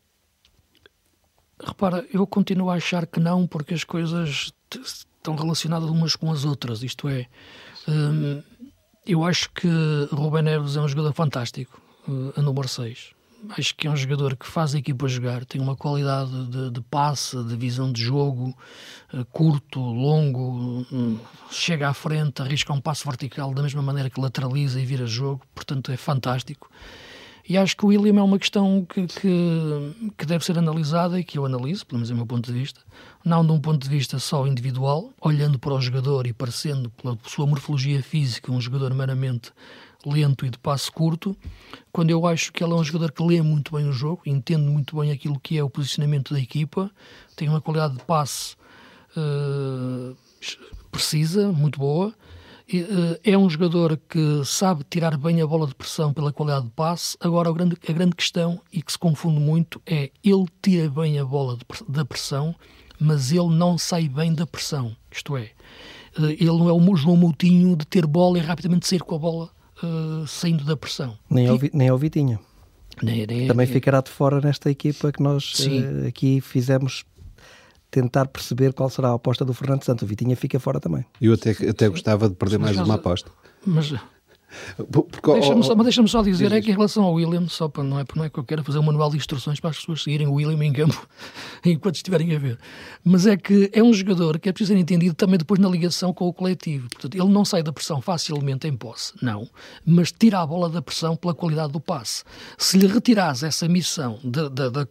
Repara, 1.63 2.05
eu 2.13 2.27
continuo 2.27 2.71
a 2.71 2.75
achar 2.75 3.07
que 3.07 3.21
não, 3.21 3.47
porque 3.47 3.75
as 3.75 3.85
coisas 3.85 4.53
estão 4.83 5.37
relacionadas 5.37 5.89
umas 5.91 6.17
com 6.17 6.33
as 6.33 6.45
outras. 6.45 6.83
Isto 6.83 7.09
é, 7.09 7.27
hum, 7.87 8.43
eu 9.07 9.23
acho 9.23 9.51
que 9.53 9.69
Ruben 10.11 10.43
Neves 10.43 10.77
é 10.77 10.81
um 10.81 10.89
jogador 10.89 11.13
fantástico, 11.13 11.81
uh, 12.09 12.33
a 12.37 12.43
número 12.43 12.67
6 12.67 13.20
acho 13.50 13.74
que 13.74 13.87
é 13.87 13.90
um 13.90 13.96
jogador 13.96 14.37
que 14.37 14.46
faz 14.46 14.74
a 14.74 14.79
equipa 14.79 15.09
jogar, 15.09 15.44
tem 15.44 15.61
uma 15.61 15.76
qualidade 15.76 16.46
de, 16.46 16.70
de 16.70 16.81
passe, 16.83 17.42
de 17.44 17.57
visão 17.57 17.90
de 17.90 18.03
jogo, 18.03 18.55
uh, 19.12 19.24
curto, 19.26 19.81
longo, 19.81 20.87
um, 20.92 21.18
chega 21.50 21.88
à 21.88 21.94
frente, 21.94 22.42
arrisca 22.42 22.72
um 22.72 22.81
passo 22.81 23.05
vertical 23.09 23.53
da 23.55 23.62
mesma 23.62 23.83
maneira 23.83 24.11
que 24.11 24.20
lateraliza 24.20 24.81
e 24.81 24.85
vira 24.85 25.07
jogo, 25.07 25.42
portanto 25.55 25.90
é 25.90 25.96
fantástico. 25.96 26.70
E 27.48 27.59
acho 27.59 27.76
que 27.76 27.85
o 27.85 27.88
William 27.88 28.20
é 28.20 28.22
uma 28.22 28.38
questão 28.38 28.87
que, 28.88 29.09
que, 29.09 30.12
que, 30.16 30.24
deve 30.24 30.44
ser 30.44 30.57
analisada 30.57 31.18
e 31.18 31.24
que 31.24 31.37
eu 31.37 31.44
analiso, 31.44 31.85
pelo 31.85 31.98
menos 31.98 32.09
do 32.09 32.14
meu 32.14 32.24
ponto 32.24 32.46
de 32.46 32.57
vista, 32.57 32.81
não 33.24 33.44
de 33.44 33.50
um 33.50 33.59
ponto 33.59 33.83
de 33.83 33.88
vista 33.88 34.20
só 34.20 34.46
individual, 34.46 35.11
olhando 35.20 35.59
para 35.59 35.74
o 35.74 35.81
jogador 35.81 36.29
e 36.29 36.33
parecendo, 36.33 36.90
pela 36.90 37.18
sua 37.24 37.46
morfologia 37.48 38.00
física, 38.05 38.53
um 38.53 38.61
jogador 38.61 38.94
meramente 38.94 39.50
lento 40.07 40.47
e 40.47 40.51
de 40.51 40.59
passo 40.59 40.93
curto, 40.93 41.37
quando 41.93 42.11
eu 42.11 42.27
acho 42.27 42.53
que 42.53 42.63
ele 42.63 42.73
é 42.73 42.77
um 42.77 42.85
jogador 42.85 43.13
que 43.13 43.23
lê 43.23 43.43
muito 43.43 43.77
bem 43.77 43.89
o 43.89 43.93
jogo, 43.93 44.23
entende 44.27 44.63
muito 44.63 44.99
bem 44.99 45.11
aquilo 45.11 45.39
que 45.39 45.59
é 45.59 45.63
o 45.63 45.71
posicionamento 45.71 46.33
da 46.33 46.41
equipa, 46.41 46.91
tem 47.37 47.49
uma 47.49 47.61
qualidade 47.61 47.97
de 47.97 48.05
passe 48.05 48.57
uh, 49.17 50.17
precisa, 50.91 51.53
muito 51.53 51.79
boa, 51.79 52.15
é 53.25 53.37
um 53.37 53.51
jogador 53.51 53.99
que 54.09 54.43
sabe 54.45 54.85
tirar 54.89 55.17
bem 55.19 55.43
a 55.43 55.47
bola 55.47 55.67
de 55.67 55.75
pressão 55.75 56.13
pela 56.13 56.33
qualidade 56.33 56.67
de 56.67 56.71
passe. 56.71 57.17
Agora, 57.21 57.49
a 57.49 57.53
grande, 57.53 57.77
a 57.89 57.93
grande 57.93 58.15
questão, 58.15 58.61
e 58.73 58.81
que 58.81 58.93
se 58.93 58.99
confunde 58.99 59.41
muito, 59.41 59.83
é 59.85 60.11
ele 60.23 60.47
tira 60.63 60.89
bem 60.89 61.19
a 61.19 61.25
bola 61.25 61.57
de, 61.57 61.65
da 61.89 62.05
pressão, 62.05 62.55
mas 62.99 63.33
ele 63.33 63.49
não 63.49 63.77
sai 63.77 64.09
bem 64.09 64.33
da 64.33 64.47
pressão. 64.47 64.95
Isto 65.11 65.37
é, 65.37 65.51
eh, 66.19 66.37
ele 66.39 66.47
não 66.47 66.69
é 66.69 66.73
o 66.73 66.97
João 66.97 67.17
Moutinho 67.17 67.75
de 67.75 67.85
ter 67.85 68.07
bola 68.07 68.39
e 68.39 68.41
rapidamente 68.41 68.87
sair 68.87 69.03
com 69.03 69.17
a 69.17 69.19
bola 69.19 69.51
uh, 69.83 70.27
saindo 70.27 70.64
da 70.64 70.77
pressão. 70.77 71.16
Nem 71.29 71.47
é 71.47 71.53
o, 71.53 71.59
nem 71.73 71.88
é 71.88 71.93
o 71.93 71.99
Vitinha. 71.99 72.38
Nem, 73.03 73.27
nem, 73.27 73.47
Também 73.47 73.66
ficará 73.66 74.01
de 74.01 74.11
fora 74.11 74.40
nesta 74.40 74.71
equipa 74.71 75.11
que 75.12 75.23
nós 75.23 75.55
uh, 75.61 76.09
aqui 76.09 76.40
fizemos 76.40 77.05
tentar 77.90 78.27
perceber 78.27 78.73
qual 78.73 78.88
será 78.88 79.09
a 79.09 79.14
aposta 79.14 79.45
do 79.45 79.53
Fernando 79.53 79.85
Santos. 79.85 80.03
O 80.03 80.07
Vitinha 80.07 80.37
fica 80.37 80.61
fora 80.61 80.79
também. 80.79 81.05
Eu 81.21 81.35
até, 81.35 81.51
até 81.51 81.88
gostava 81.88 82.29
de 82.29 82.35
perder 82.35 82.59
mais 82.59 82.77
uma 82.77 82.95
aposta. 82.95 83.31
Mas 83.66 83.93
Deixa-me 85.35 85.63
só, 85.63 85.75
mas 85.75 85.85
deixa-me 85.85 86.09
só 86.09 86.23
dizer, 86.23 86.53
é 86.53 86.61
que 86.61 86.71
em 86.71 86.75
relação 86.75 87.05
ao 87.05 87.15
William, 87.15 87.47
só 87.49 87.69
para 87.69 87.85
não 87.85 87.99
é, 87.99 88.05
não 88.15 88.25
é 88.25 88.31
que 88.31 88.39
eu 88.39 88.45
quero 88.45 88.65
fazer 88.65 88.79
um 88.79 88.83
manual 88.83 89.11
de 89.11 89.17
instruções 89.17 89.61
para 89.61 89.71
as 89.71 89.79
pessoas 89.79 90.03
seguirem 90.03 90.27
o 90.27 90.35
William 90.35 90.63
em 90.65 90.73
campo 90.73 91.07
enquanto 91.65 91.97
estiverem 91.97 92.35
a 92.35 92.39
ver, 92.39 92.59
mas 93.05 93.27
é 93.27 93.37
que 93.37 93.71
é 93.73 93.83
um 93.83 93.93
jogador 93.93 94.39
que 94.39 94.49
é 94.49 94.53
preciso 94.53 94.73
ser 94.73 94.79
entendido 94.79 95.15
também 95.15 95.39
depois 95.39 95.61
na 95.61 95.69
ligação 95.69 96.13
com 96.13 96.27
o 96.27 96.33
coletivo. 96.33 96.89
Portanto, 96.91 97.15
ele 97.15 97.29
não 97.29 97.45
sai 97.45 97.63
da 97.63 97.73
pressão 97.73 98.01
facilmente 98.01 98.67
em 98.67 98.77
posse, 98.77 99.13
não, 99.23 99.49
mas 99.85 100.13
tira 100.13 100.41
a 100.41 100.47
bola 100.47 100.69
da 100.69 100.83
pressão 100.83 101.17
pela 101.17 101.35
qualidade 101.35 101.73
do 101.73 101.81
passe. 101.81 102.25
Se 102.59 102.79
lhe 102.79 102.87
retirares 102.87 103.43
essa 103.43 103.69
missão 103.69 104.19
de, 104.23 104.49
de, 104.49 104.71
de, 104.71 104.85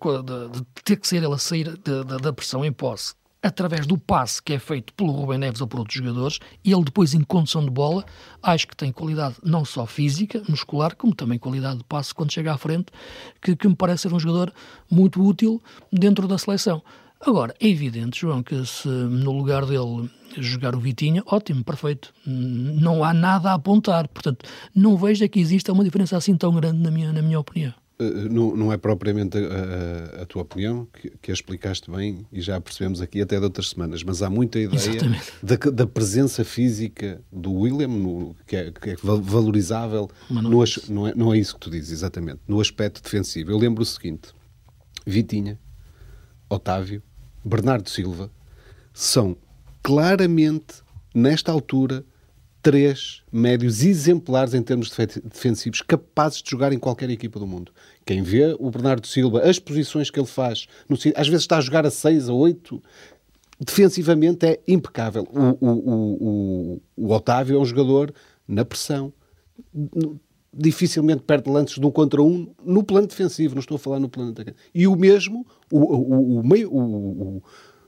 de 0.52 0.84
ter 0.84 0.96
que 0.98 1.08
ser 1.08 1.24
ele 1.24 1.34
a 1.34 1.38
sair 1.38 1.78
da 1.78 2.34
pressão 2.34 2.64
em 2.66 2.72
posse 2.72 3.14
através 3.42 3.88
do 3.88 3.98
passe 3.98 4.42
que 4.42 4.54
é 4.54 4.60
feito 4.60 4.94
pelo 4.94 5.12
Rubem 5.12 5.38
Neves 5.38 5.62
ou 5.62 5.68
por 5.68 5.80
outros 5.80 5.98
jogadores, 5.98 6.40
e 6.64 6.72
ele 6.72 6.84
depois 6.84 7.14
em 7.14 7.22
condução 7.22 7.64
de 7.64 7.70
bola, 7.70 8.06
acho 8.44 8.68
que 8.68 8.76
tem 8.76 8.92
qualidade 8.92 9.36
não 9.44 9.64
só 9.64 9.86
física, 9.86 10.44
muscular, 10.48 10.96
como 10.96 11.16
também 11.16 11.40
qualidade 11.40 11.78
de 11.78 11.84
passe 11.84 12.14
quando 12.14 12.32
chega 12.32 12.54
à 12.54 12.58
frente, 12.58 12.88
que, 13.42 13.56
que 13.56 13.68
me 13.68 13.76
parece 13.76 14.04
ser 14.04 14.14
um 14.14 14.20
jogador 14.20 14.54
muito 14.90 15.22
útil 15.22 15.62
dentro 15.92 16.28
da 16.28 16.38
seleção. 16.38 16.82
Agora, 17.22 17.54
é 17.60 17.68
evidente, 17.68 18.22
João, 18.22 18.42
que 18.42 18.66
se 18.66 18.88
no 18.88 19.34
lugar 19.34 19.66
dele 19.66 20.10
jogar 20.38 20.74
o 20.74 20.80
Vitinha, 20.80 21.22
ótimo, 21.26 21.64
perfeito. 21.64 22.14
Não 22.26 23.04
há 23.04 23.14
nada 23.14 23.52
a 23.52 23.56
apontar. 23.56 24.08
Portanto, 24.08 24.46
não 24.74 24.96
vejo 24.96 25.28
que 25.28 25.40
exista 25.40 25.74
uma 25.74 25.84
diferença 25.84 26.16
assim 26.16 26.38
tão 26.38 26.54
grande 26.54 26.80
na 26.80 26.90
minha, 26.90 27.12
na 27.12 27.22
minha 27.22 27.40
opinião. 27.40 27.74
Eh, 28.00 28.30
não, 28.30 28.56
não, 28.56 28.72
é 28.72 28.78
propriamente 28.78 29.38
a, 29.38 29.42
a, 29.42 30.22
a 30.22 30.26
tua 30.26 30.44
opinião, 30.44 30.88
que, 30.94 31.10
que, 31.22 31.32
a 31.32 31.34
explicaste 31.34 31.92
bem 31.92 32.26
e 32.32 32.40
já 32.40 32.60
percebemos 32.62 33.02
aqui 33.02 33.22
até 33.22 33.38
de 33.38 33.44
outras 33.44 33.70
semanas, 33.72 34.02
mas 34.04 34.22
há 34.22 34.30
muita 34.30 34.58
ideia 34.58 35.02
da, 35.44 35.56
da, 35.56 35.86
presença 35.86 36.46
física 36.46 37.22
do 37.30 37.52
William, 37.52 37.90
no, 37.90 38.36
que, 38.48 38.56
é, 38.56 38.72
que, 38.72 38.92
é, 38.92 38.96
valorizável. 38.96 40.10
Não, 40.30 40.42
no, 40.42 40.64
não, 40.88 41.08
é, 41.08 41.14
não 41.14 41.34
é 41.34 41.38
isso 41.38 41.56
que 41.56 41.60
tu 41.60 41.70
dizes, 41.70 41.92
exatamente. 41.92 42.40
No 42.48 42.62
aspecto 42.62 43.04
defensivo. 43.04 43.52
Eu 43.52 43.58
lembro 43.58 43.84
o 43.84 43.86
seguinte: 43.86 44.30
Vitinha, 45.06 45.60
Otávio, 46.50 47.04
Bernardo 47.44 47.90
Silva 47.90 48.32
são 48.94 49.36
claramente, 49.84 50.84
nesta 51.14 51.52
altura, 51.52 52.06
três 52.62 53.22
médios 53.32 53.84
exemplares 53.84 54.54
em 54.54 54.62
termos 54.62 54.92
defensivos, 55.24 55.82
capazes 55.82 56.42
de 56.42 56.50
jogar 56.50 56.74
em 56.74 56.80
qualquer 56.80 57.10
equipa 57.10 57.40
do 57.40 57.48
mundo. 57.48 57.72
Quem 58.06 58.22
vê 58.22 58.56
o 58.60 58.70
Bernardo 58.70 59.08
Silva, 59.08 59.42
as 59.42 59.60
posições 59.60 60.10
que 60.10 60.20
ele 60.20 60.28
faz, 60.28 60.68
no, 60.88 60.98
às 61.16 61.28
vezes 61.28 61.44
está 61.44 61.58
a 61.58 61.62
jogar 61.62 61.86
a 61.86 61.92
seis, 61.92 62.28
a 62.28 62.34
oito, 62.34 62.82
defensivamente 63.60 64.46
é 64.46 64.60
impecável. 64.68 65.28
O, 65.32 65.66
o, 65.66 65.70
o, 65.70 66.82
o, 66.98 67.12
Otávio 67.14 67.58
é 67.58 67.60
um 67.60 67.66
jogador 67.66 68.14
na 68.48 68.66
pressão, 68.66 69.14
dificilmente 70.54 71.24
perde 71.24 71.50
lances 71.50 71.76
de 71.76 71.86
um 71.86 71.92
contra 71.92 72.22
um 72.22 72.54
no 72.66 72.84
plano 72.84 73.08
defensivo, 73.08 73.56
não 73.56 73.60
estou 73.60 73.76
a 73.76 73.80
falar 73.80 74.00
no 74.00 74.10
plano 74.10 74.32
atacante. 74.32 74.58
E 74.74 74.88
o 74.88 74.96
mesmo, 74.96 75.46
o, 75.72 76.42
meio, 76.44 76.72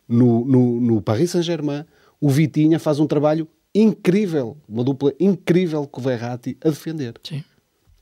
no, 0.07 0.45
no, 0.45 0.81
no 0.81 1.01
Paris 1.01 1.31
Saint-Germain, 1.31 1.85
o 2.19 2.29
Vitinha 2.29 2.79
faz 2.79 2.99
um 2.99 3.07
trabalho 3.07 3.47
incrível, 3.73 4.57
uma 4.67 4.83
dupla 4.83 5.13
incrível 5.19 5.87
com 5.87 6.01
o 6.01 6.03
Verratti 6.03 6.57
a 6.63 6.69
defender. 6.69 7.13
Sim. 7.23 7.43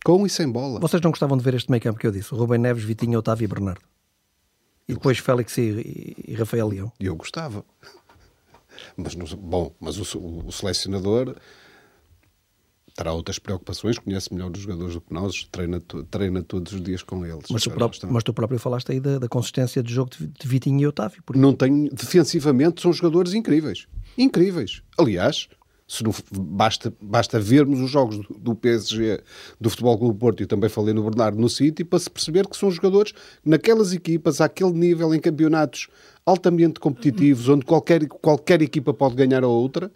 Com 0.03 0.25
e 0.25 0.29
sem 0.29 0.49
bola. 0.49 0.79
Vocês 0.79 1.01
não 1.01 1.11
gostavam 1.11 1.37
de 1.37 1.43
ver 1.43 1.53
este 1.53 1.69
meio 1.69 1.81
campo 1.81 1.99
que 1.99 2.07
eu 2.07 2.11
disse? 2.11 2.33
O 2.33 2.37
Rubem 2.37 2.57
Neves, 2.57 2.83
Vitinho, 2.83 3.19
Otávio 3.19 3.45
e 3.45 3.47
Bernardo. 3.47 3.81
E 4.87 4.93
depois 4.93 5.19
Félix 5.19 5.55
e, 5.57 6.15
e, 6.27 6.33
Rafael 6.33 6.67
Leão. 6.67 6.91
Eu 6.99 7.15
gostava. 7.15 7.63
Mas, 8.97 9.13
bom, 9.33 9.75
mas 9.79 10.15
o, 10.15 10.45
o, 10.45 10.51
selecionador 10.51 11.35
terá 12.95 13.13
outras 13.13 13.37
preocupações, 13.37 13.99
conhece 13.99 14.33
melhor 14.33 14.51
os 14.51 14.59
jogadores 14.59 14.95
do 14.95 15.01
que 15.01 15.13
nós, 15.13 15.47
treina, 15.51 15.79
treina 16.09 16.41
todos 16.41 16.73
os 16.73 16.81
dias 16.81 17.03
com 17.03 17.25
eles. 17.25 17.45
Mas 17.49 17.63
tu, 17.63 17.71
próprio, 17.71 18.11
mas 18.11 18.23
tu 18.23 18.33
próprio 18.33 18.59
falaste 18.59 18.91
aí 18.91 18.99
da, 18.99 19.19
da 19.19 19.27
consistência 19.27 19.83
de 19.83 19.93
jogo 19.93 20.09
de, 20.17 20.27
de 20.27 20.47
Vitinho 20.47 20.79
e 20.79 20.87
Otávio. 20.87 21.23
Não 21.35 21.53
tenho, 21.53 21.89
defensivamente 21.93 22.81
são 22.81 22.91
jogadores 22.91 23.33
incríveis. 23.33 23.85
Incríveis. 24.17 24.81
Aliás, 24.97 25.47
se 25.89 26.03
não, 26.03 26.13
basta, 26.31 26.93
basta 27.01 27.39
vermos 27.39 27.79
os 27.79 27.89
jogos 27.89 28.19
do, 28.19 28.33
do 28.35 28.55
PSG, 28.55 29.21
do 29.59 29.71
Futebol 29.71 29.97
Clube 29.97 30.19
Porto, 30.19 30.43
e 30.43 30.45
também 30.45 30.69
falei 30.69 30.93
no 30.93 31.01
Bernardo 31.01 31.41
no 31.41 31.49
City, 31.49 31.83
para 31.83 31.97
se 31.97 32.09
perceber 32.09 32.47
que 32.47 32.55
são 32.55 32.69
jogadores 32.69 33.11
naquelas 33.43 33.91
equipas, 33.91 34.39
àquele 34.39 34.71
nível, 34.71 35.15
em 35.15 35.19
campeonatos 35.19 35.87
altamente 36.23 36.79
competitivos, 36.79 37.49
onde 37.49 37.65
qualquer, 37.65 38.07
qualquer 38.07 38.61
equipa 38.61 38.93
pode 38.93 39.15
ganhar 39.15 39.43
a 39.43 39.47
outra, 39.47 39.91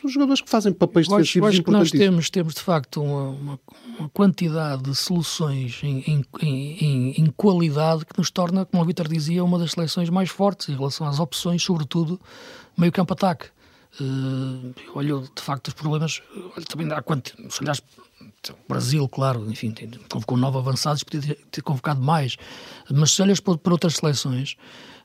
são 0.00 0.08
jogadores 0.08 0.40
que 0.40 0.48
fazem 0.48 0.72
papéis 0.72 1.08
defensivos 1.08 1.48
acho, 1.48 1.60
acho 1.60 1.70
nós 1.72 1.90
temos, 1.90 2.30
temos 2.30 2.54
de 2.54 2.60
facto 2.60 3.02
uma, 3.02 3.30
uma, 3.30 3.60
uma 3.98 4.08
quantidade 4.10 4.84
de 4.84 4.94
soluções 4.94 5.80
em, 5.82 5.98
em, 6.06 6.24
em, 6.40 7.10
em, 7.20 7.26
qualidade 7.36 8.06
que 8.06 8.16
nos 8.16 8.30
torna, 8.30 8.64
como 8.64 8.80
o 8.80 8.86
Vitor 8.86 9.08
dizia, 9.08 9.42
uma 9.42 9.58
das 9.58 9.72
seleções 9.72 10.08
mais 10.08 10.30
fortes 10.30 10.68
em 10.68 10.76
relação 10.76 11.04
às 11.04 11.18
opções, 11.18 11.60
sobretudo 11.64 12.20
meio 12.76 12.92
campo-ataque. 12.92 13.46
Uh, 14.00 14.74
olho 14.94 15.28
de 15.34 15.42
facto 15.42 15.68
os 15.68 15.74
problemas, 15.74 16.22
olho 16.56 16.66
também 16.66 16.90
há 16.92 17.02
quanto, 17.02 17.34
se 17.50 17.62
olhares 17.62 17.82
o 18.50 18.68
Brasil, 18.68 19.08
claro, 19.08 19.50
enfim, 19.50 19.74
convocou 20.08 20.36
nove 20.36 20.58
avançados, 20.58 21.02
podia 21.02 21.36
ter, 21.50 21.62
convocado 21.62 22.00
mais, 22.00 22.36
mas 22.90 23.12
se 23.12 23.22
olhas 23.22 23.40
para, 23.40 23.58
outras 23.72 23.94
seleções, 23.94 24.56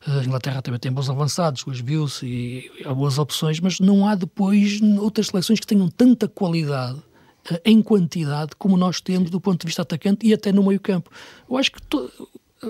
uh, 0.07 0.19
a 0.19 0.23
Inglaterra 0.23 0.61
também 0.61 0.79
tem 0.79 0.91
bons 0.91 1.09
avançados, 1.09 1.65
os 1.65 1.81
Bills 1.81 2.25
e 2.25 2.69
há 2.85 2.93
boas 2.93 3.17
opções, 3.17 3.59
mas 3.59 3.79
não 3.79 4.07
há 4.07 4.15
depois 4.15 4.79
outras 4.99 5.27
seleções 5.27 5.59
que 5.59 5.67
tenham 5.67 5.89
tanta 5.89 6.27
qualidade 6.27 6.99
uh, 6.99 7.59
em 7.65 7.81
quantidade 7.81 8.51
como 8.57 8.77
nós 8.77 9.01
temos 9.01 9.31
do 9.31 9.41
ponto 9.41 9.61
de 9.61 9.65
vista 9.65 9.81
atacante 9.81 10.27
e 10.27 10.33
até 10.33 10.51
no 10.51 10.63
meio 10.63 10.79
campo. 10.79 11.09
Eu 11.49 11.57
acho 11.57 11.71
que 11.71 11.81
to, 11.81 12.11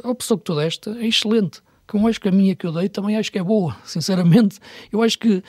a 0.03 0.09
opção 0.09 0.37
que 0.37 0.43
toda 0.43 0.63
esta 0.63 0.91
é 0.91 1.07
excelente, 1.07 1.61
como 1.85 2.07
acho 2.07 2.19
que 2.19 2.29
a 2.29 2.31
minha 2.31 2.55
que 2.55 2.65
eu 2.65 2.71
dei 2.71 2.89
também 2.89 3.17
acho 3.17 3.31
que 3.31 3.37
é 3.37 3.43
boa, 3.43 3.75
sinceramente. 3.83 4.59
Eu 4.91 5.03
acho 5.03 5.19
que 5.19 5.43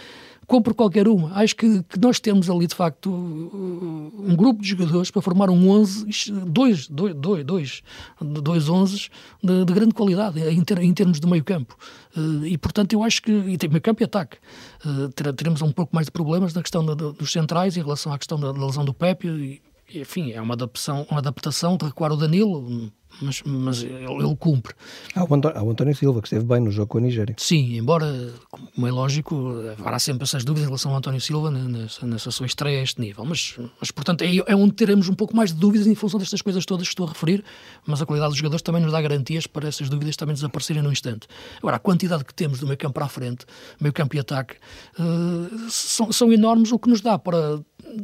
compro 0.46 0.74
qualquer 0.74 1.08
uma. 1.08 1.32
Acho 1.34 1.56
que, 1.56 1.82
que, 1.84 1.98
nós 1.98 2.20
temos 2.20 2.50
ali, 2.50 2.66
de 2.66 2.74
facto, 2.74 3.10
um 3.10 4.34
grupo 4.36 4.62
de 4.62 4.68
jogadores 4.68 5.10
para 5.10 5.22
formar 5.22 5.50
um 5.50 5.68
11, 5.68 6.06
dois, 6.46 6.88
dois, 6.88 7.14
dois, 7.14 7.44
dois, 7.44 7.82
dois 8.20 8.68
11 8.68 9.08
de, 9.42 9.64
de 9.64 9.72
grande 9.72 9.94
qualidade 9.94 10.40
em, 10.40 10.62
ter, 10.62 10.78
em, 10.78 10.92
termos 10.92 11.20
de 11.20 11.26
meio 11.26 11.44
campo. 11.44 11.76
Eh, 12.16 12.48
e, 12.48 12.58
portanto, 12.58 12.92
eu 12.92 13.02
acho 13.02 13.22
que, 13.22 13.32
e 13.32 13.56
tem 13.56 13.68
meio 13.68 13.82
campo 13.82 14.02
e 14.02 14.04
ataque, 14.04 14.38
eh, 14.84 15.32
teremos 15.32 15.62
um 15.62 15.72
pouco 15.72 15.94
mais 15.94 16.06
de 16.06 16.12
problemas 16.12 16.54
na 16.54 16.62
questão 16.62 16.84
da, 16.84 16.94
dos 16.94 17.32
centrais 17.32 17.76
em 17.76 17.82
relação 17.82 18.12
à 18.12 18.18
questão 18.18 18.38
da, 18.38 18.52
da 18.52 18.66
lesão 18.66 18.84
do 18.84 18.94
Pepe 18.94 19.28
e, 19.28 19.62
enfim, 19.94 20.32
é 20.32 20.40
uma 20.40 20.54
adaptação, 20.54 21.06
uma 21.10 21.18
adaptação 21.18 21.76
de 21.76 21.86
recuar 21.86 22.12
o 22.12 22.16
Danilo, 22.16 22.90
mas, 23.20 23.42
mas 23.42 23.82
ele, 23.82 24.04
ele 24.04 24.36
cumpre. 24.36 24.74
Há 25.14 25.24
o, 25.24 25.34
António, 25.34 25.58
há 25.58 25.62
o 25.62 25.70
António 25.70 25.94
Silva, 25.94 26.20
que 26.20 26.26
esteve 26.26 26.44
bem 26.44 26.60
no 26.60 26.70
jogo 26.70 26.88
com 26.88 26.98
a 26.98 27.00
Nigéria. 27.00 27.34
Sim, 27.38 27.76
embora, 27.76 28.32
como 28.50 28.86
é 28.86 28.90
lógico, 28.90 29.54
haverá 29.78 29.98
sempre 29.98 30.24
essas 30.24 30.44
dúvidas 30.44 30.64
em 30.64 30.66
relação 30.66 30.90
ao 30.90 30.98
António 30.98 31.20
Silva 31.20 31.50
nessa, 31.50 32.06
nessa 32.06 32.30
sua 32.30 32.46
estreia 32.46 32.80
a 32.80 32.82
este 32.82 33.00
nível. 33.00 33.24
Mas, 33.24 33.56
mas 33.78 33.90
portanto, 33.90 34.22
é, 34.22 34.36
é 34.46 34.56
onde 34.56 34.72
teremos 34.72 35.08
um 35.08 35.14
pouco 35.14 35.36
mais 35.36 35.52
de 35.52 35.58
dúvidas 35.58 35.86
em 35.86 35.94
função 35.94 36.18
destas 36.18 36.42
coisas 36.42 36.64
todas 36.64 36.86
que 36.86 36.92
estou 36.92 37.06
a 37.06 37.10
referir, 37.10 37.44
mas 37.86 38.02
a 38.02 38.06
qualidade 38.06 38.30
dos 38.30 38.38
jogadores 38.38 38.62
também 38.62 38.82
nos 38.82 38.92
dá 38.92 39.00
garantias 39.00 39.46
para 39.46 39.68
essas 39.68 39.88
dúvidas 39.88 40.16
também 40.16 40.34
desaparecerem 40.34 40.82
num 40.82 40.92
instante. 40.92 41.26
Agora, 41.58 41.76
a 41.76 41.80
quantidade 41.80 42.24
que 42.24 42.34
temos 42.34 42.58
do 42.58 42.66
meio 42.66 42.78
campo 42.78 42.94
para 42.94 43.04
a 43.04 43.08
frente, 43.08 43.46
meio 43.80 43.92
campo 43.92 44.16
e 44.16 44.18
ataque, 44.18 44.56
uh, 44.98 45.70
são, 45.70 46.10
são 46.10 46.32
enormes, 46.32 46.72
o 46.72 46.78
que 46.78 46.88
nos 46.88 47.00
dá 47.00 47.18
para 47.18 47.60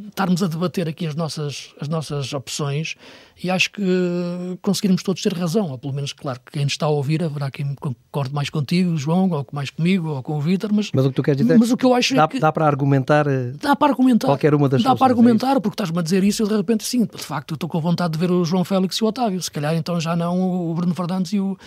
estarmos 0.07 0.43
a 0.43 0.47
debater 0.47 0.87
aqui 0.87 1.05
as 1.05 1.15
nossas, 1.15 1.73
as 1.79 1.87
nossas 1.87 2.33
opções 2.33 2.95
e 3.43 3.49
acho 3.49 3.71
que 3.71 4.57
conseguirmos 4.61 5.01
todos 5.01 5.21
ter 5.21 5.33
razão, 5.33 5.71
ou 5.71 5.77
pelo 5.77 5.93
menos, 5.93 6.13
claro, 6.13 6.39
que 6.45 6.51
quem 6.51 6.67
está 6.67 6.85
a 6.85 6.89
ouvir 6.89 7.23
haverá 7.23 7.49
quem 7.49 7.73
concorde 7.75 8.33
mais 8.33 8.49
contigo, 8.49 8.95
João, 8.97 9.29
ou 9.29 9.45
mais 9.51 9.69
comigo, 9.69 10.09
ou 10.09 10.23
com 10.23 10.37
o 10.37 10.41
Vítor, 10.41 10.71
mas, 10.71 10.91
mas 10.93 11.05
o 11.05 11.09
que 11.09 11.15
tu 11.15 11.23
queres 11.23 11.41
dizer 11.41 11.57
mas 11.57 11.71
o 11.71 11.77
que 11.77 11.85
eu 11.85 11.93
acho 11.93 12.13
é 12.13 12.17
dá, 12.17 12.23
é 12.23 12.27
que 12.27 12.39
dá 12.39 12.51
para 12.51 12.67
argumentar 12.67 13.27
eh, 13.27 13.53
dá 13.59 13.75
para 13.75 13.91
argumentar 13.91 14.27
qualquer 14.27 14.53
uma 14.53 14.69
das 14.69 14.83
dá 14.83 14.95
para 14.95 15.07
é 15.07 15.09
argumentar, 15.09 15.57
é 15.57 15.59
porque 15.59 15.73
estás-me 15.73 15.97
a 15.97 16.01
dizer 16.01 16.23
isso 16.23 16.43
e 16.43 16.47
de 16.47 16.55
repente 16.55 16.83
sim, 16.83 17.05
de 17.05 17.23
facto 17.23 17.51
eu 17.51 17.55
estou 17.55 17.69
com 17.69 17.81
vontade 17.81 18.13
de 18.13 18.19
ver 18.19 18.31
o 18.31 18.45
João 18.45 18.63
Félix 18.63 18.97
e 18.97 19.03
o 19.03 19.07
Otávio, 19.07 19.41
se 19.41 19.49
calhar 19.49 19.73
então 19.75 19.99
já 19.99 20.15
não 20.15 20.39
o 20.69 20.73
Bruno 20.73 20.93
Fernandes 20.93 21.33
e 21.33 21.39
o, 21.39 21.57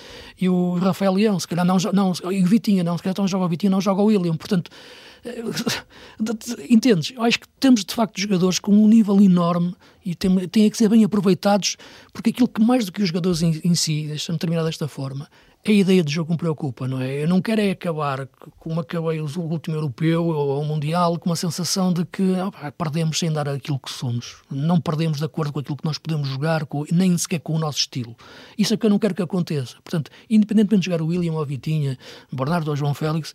e 0.41 0.49
o 0.49 0.75
Rafael 0.75 1.15
Leão, 1.15 1.41
se 1.41 1.49
calhar 1.49 1.65
não, 1.65 1.77
não 1.93 2.13
e 2.31 2.43
o 2.43 2.47
Vitinha 2.47 2.85
não, 2.85 2.97
se 2.97 3.03
calhar 3.03 3.15
então 3.15 3.27
joga 3.27 3.47
o 3.47 3.49
Vitinha 3.49 3.71
não 3.71 3.81
joga 3.81 4.01
o 4.01 4.07
William, 4.07 4.37
portanto 4.37 4.71
Entendes? 6.69 7.13
Eu 7.17 7.23
acho 7.23 7.41
que 7.41 7.49
temos 7.59 7.85
de 7.85 7.95
facto 7.95 8.21
jogadores 8.21 8.59
com 8.59 8.73
um 8.73 8.89
nível 8.89 9.21
enorme 9.21 9.75
e 10.05 10.15
têm, 10.15 10.49
têm 10.49 10.71
que 10.71 10.77
ser 10.77 10.89
bem 10.89 11.05
aproveitados, 11.05 11.77
porque 12.13 12.31
aquilo 12.31 12.49
que 12.49 12.63
mais 12.63 12.85
do 12.85 12.93
que 12.93 13.03
os 13.03 13.09
jogadores 13.09 13.43
em, 13.43 13.61
em 13.65 13.75
si, 13.75 14.07
deixa-me 14.07 14.39
terminar 14.39 14.65
desta 14.65 14.87
forma, 14.87 15.29
a 15.67 15.71
ideia 15.71 16.05
de 16.05 16.13
jogo 16.13 16.33
me 16.33 16.37
preocupa, 16.37 16.87
não 16.87 17.01
é? 17.01 17.23
Eu 17.23 17.29
não 17.29 17.41
quero 17.41 17.63
é 17.63 17.71
acabar 17.71 18.29
como 18.59 18.81
acabei 18.81 19.19
o 19.19 19.41
último 19.41 19.77
europeu 19.77 20.27
ou 20.27 20.61
o 20.61 20.65
mundial 20.65 21.19
com 21.19 21.31
uma 21.31 21.37
sensação 21.37 21.91
de 21.91 22.05
que 22.05 22.23
oh, 22.23 22.73
perdemos 22.73 23.19
sem 23.19 23.33
dar 23.33 23.49
aquilo 23.49 23.79
que 23.79 23.91
somos. 23.91 24.43
Não 24.51 24.79
perdemos 24.79 25.19
de 25.19 25.25
acordo 25.25 25.55
com 25.55 25.61
aquilo 25.61 25.77
que 25.79 25.85
nós 25.87 25.97
podemos 25.97 26.29
jogar, 26.29 26.67
com, 26.67 26.85
nem 26.93 27.17
sequer 27.17 27.41
com 27.41 27.55
o 27.55 27.59
nosso 27.59 27.79
estilo. 27.79 28.15
Isso 28.59 28.75
é 28.75 28.77
que 28.77 28.85
eu 28.85 28.91
não 28.91 28.99
quero 28.99 29.15
que 29.15 29.23
aconteça. 29.23 29.77
Portanto, 29.83 30.11
independentemente 30.29 30.81
de 30.81 30.87
jogar 30.87 31.01
o 31.01 31.07
William 31.07 31.33
ou 31.33 31.41
a 31.41 31.47
Vitinha, 31.47 31.99
Bernardo 32.31 32.69
ou 32.69 32.77
João 32.77 32.93
Félix, 32.93 33.35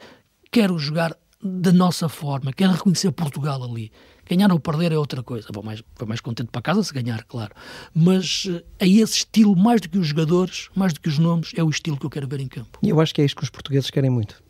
quero 0.51 0.77
jogar 0.77 1.17
da 1.41 1.71
nossa 1.71 2.09
forma, 2.09 2.51
quero 2.51 2.73
reconhecer 2.73 3.11
Portugal 3.11 3.63
ali. 3.63 3.91
Ganhar 4.29 4.51
ou 4.51 4.59
perder 4.59 4.91
é 4.91 4.97
outra 4.97 5.23
coisa. 5.23 5.47
Vou 5.51 5.63
mais, 5.63 5.81
vou 5.97 6.07
mais 6.07 6.21
contente 6.21 6.49
para 6.51 6.61
casa 6.61 6.83
se 6.83 6.93
ganhar, 6.93 7.23
claro. 7.23 7.51
Mas 7.93 8.45
é 8.77 8.87
esse 8.87 9.17
estilo, 9.19 9.55
mais 9.55 9.81
do 9.81 9.89
que 9.89 9.97
os 9.97 10.07
jogadores, 10.07 10.69
mais 10.75 10.93
do 10.93 10.99
que 10.99 11.09
os 11.09 11.17
nomes, 11.17 11.51
é 11.55 11.63
o 11.63 11.69
estilo 11.69 11.97
que 11.97 12.05
eu 12.05 12.09
quero 12.09 12.27
ver 12.27 12.39
em 12.39 12.47
campo. 12.47 12.77
E 12.83 12.89
eu 12.89 12.99
acho 12.99 13.13
que 13.15 13.21
é 13.21 13.25
isto 13.25 13.37
que 13.37 13.43
os 13.43 13.49
portugueses 13.49 13.89
querem 13.89 14.09
muito. 14.09 14.43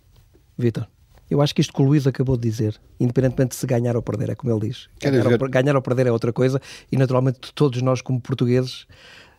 Vitor. 0.58 0.88
Eu 1.30 1.42
acho 1.42 1.54
que 1.54 1.62
isto 1.62 1.72
que 1.72 1.82
o 1.82 1.86
Luís 1.86 2.08
acabou 2.08 2.36
de 2.36 2.50
dizer, 2.50 2.82
independentemente 3.00 3.52
de 3.52 3.56
se 3.58 3.68
ganhar 3.68 3.96
ou 3.96 4.02
perder, 4.02 4.32
é 4.32 4.36
como 4.36 4.52
ele 4.52 4.68
diz. 4.68 4.90
Ganhar 5.00 5.28
ou, 5.28 5.50
ganhar 5.50 5.76
ou 5.76 5.82
perder 5.82 6.08
é 6.08 6.12
outra 6.12 6.34
coisa 6.34 6.60
e, 6.92 6.98
naturalmente, 6.98 7.54
todos 7.54 7.82
nós, 7.84 8.02
como 8.02 8.20
portugueses, 8.20 8.88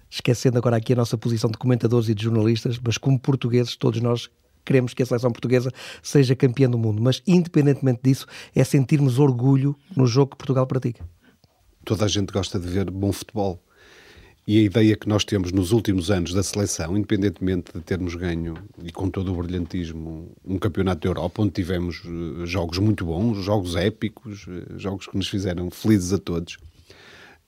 esquecendo 0.09 0.57
agora 0.57 0.77
aqui 0.77 0.93
a 0.93 0.97
nossa 0.97 1.19
posição 1.19 1.51
de 1.51 1.59
comentadores 1.59 2.09
e 2.09 2.15
de 2.15 2.23
jornalistas, 2.23 2.79
mas 2.83 2.97
como 2.97 3.19
portugueses, 3.19 3.77
todos 3.77 4.01
nós 4.01 4.31
queremos 4.64 4.94
que 4.94 5.03
a 5.03 5.07
seleção 5.07 5.31
portuguesa 5.31 5.70
seja 6.03 6.35
campeã 6.37 6.68
do 6.68 6.79
mundo, 6.79 7.03
mas 7.03 7.23
independentemente 7.27 8.01
disso, 8.03 8.27
é 8.55 8.64
sentirmos 8.64 9.18
orgulho 9.18 9.77
no 9.96 10.07
jogo 10.07 10.33
que 10.33 10.38
Portugal 10.38 10.66
pratica. 10.66 11.05
Toda 11.85 12.05
a 12.05 12.09
gente 12.09 12.33
gosta 12.33 12.59
de 12.59 12.68
ver 12.68 12.90
bom 12.90 13.12
futebol. 13.12 13.62
E 14.46 14.59
a 14.59 14.62
ideia 14.62 14.96
que 14.96 15.09
nós 15.09 15.25
temos 15.25 15.53
nos 15.53 15.70
últimos 15.70 16.11
anos 16.11 16.33
da 16.33 16.42
seleção, 16.42 16.96
independentemente 16.96 17.73
de 17.73 17.81
termos 17.83 18.14
ganho, 18.14 18.55
e 18.83 18.90
com 18.90 19.09
todo 19.09 19.33
o 19.33 19.37
brilhantismo, 19.37 20.33
um 20.44 20.59
campeonato 20.59 21.03
da 21.03 21.09
Europa, 21.09 21.42
onde 21.42 21.53
tivemos 21.53 22.03
eh, 22.05 22.46
jogos 22.46 22.79
muito 22.79 23.05
bons, 23.05 23.38
jogos 23.38 23.77
épicos, 23.77 24.46
eh, 24.49 24.77
jogos 24.77 25.07
que 25.07 25.16
nos 25.16 25.29
fizeram 25.29 25.70
felizes 25.70 26.12
a 26.12 26.18
todos, 26.18 26.57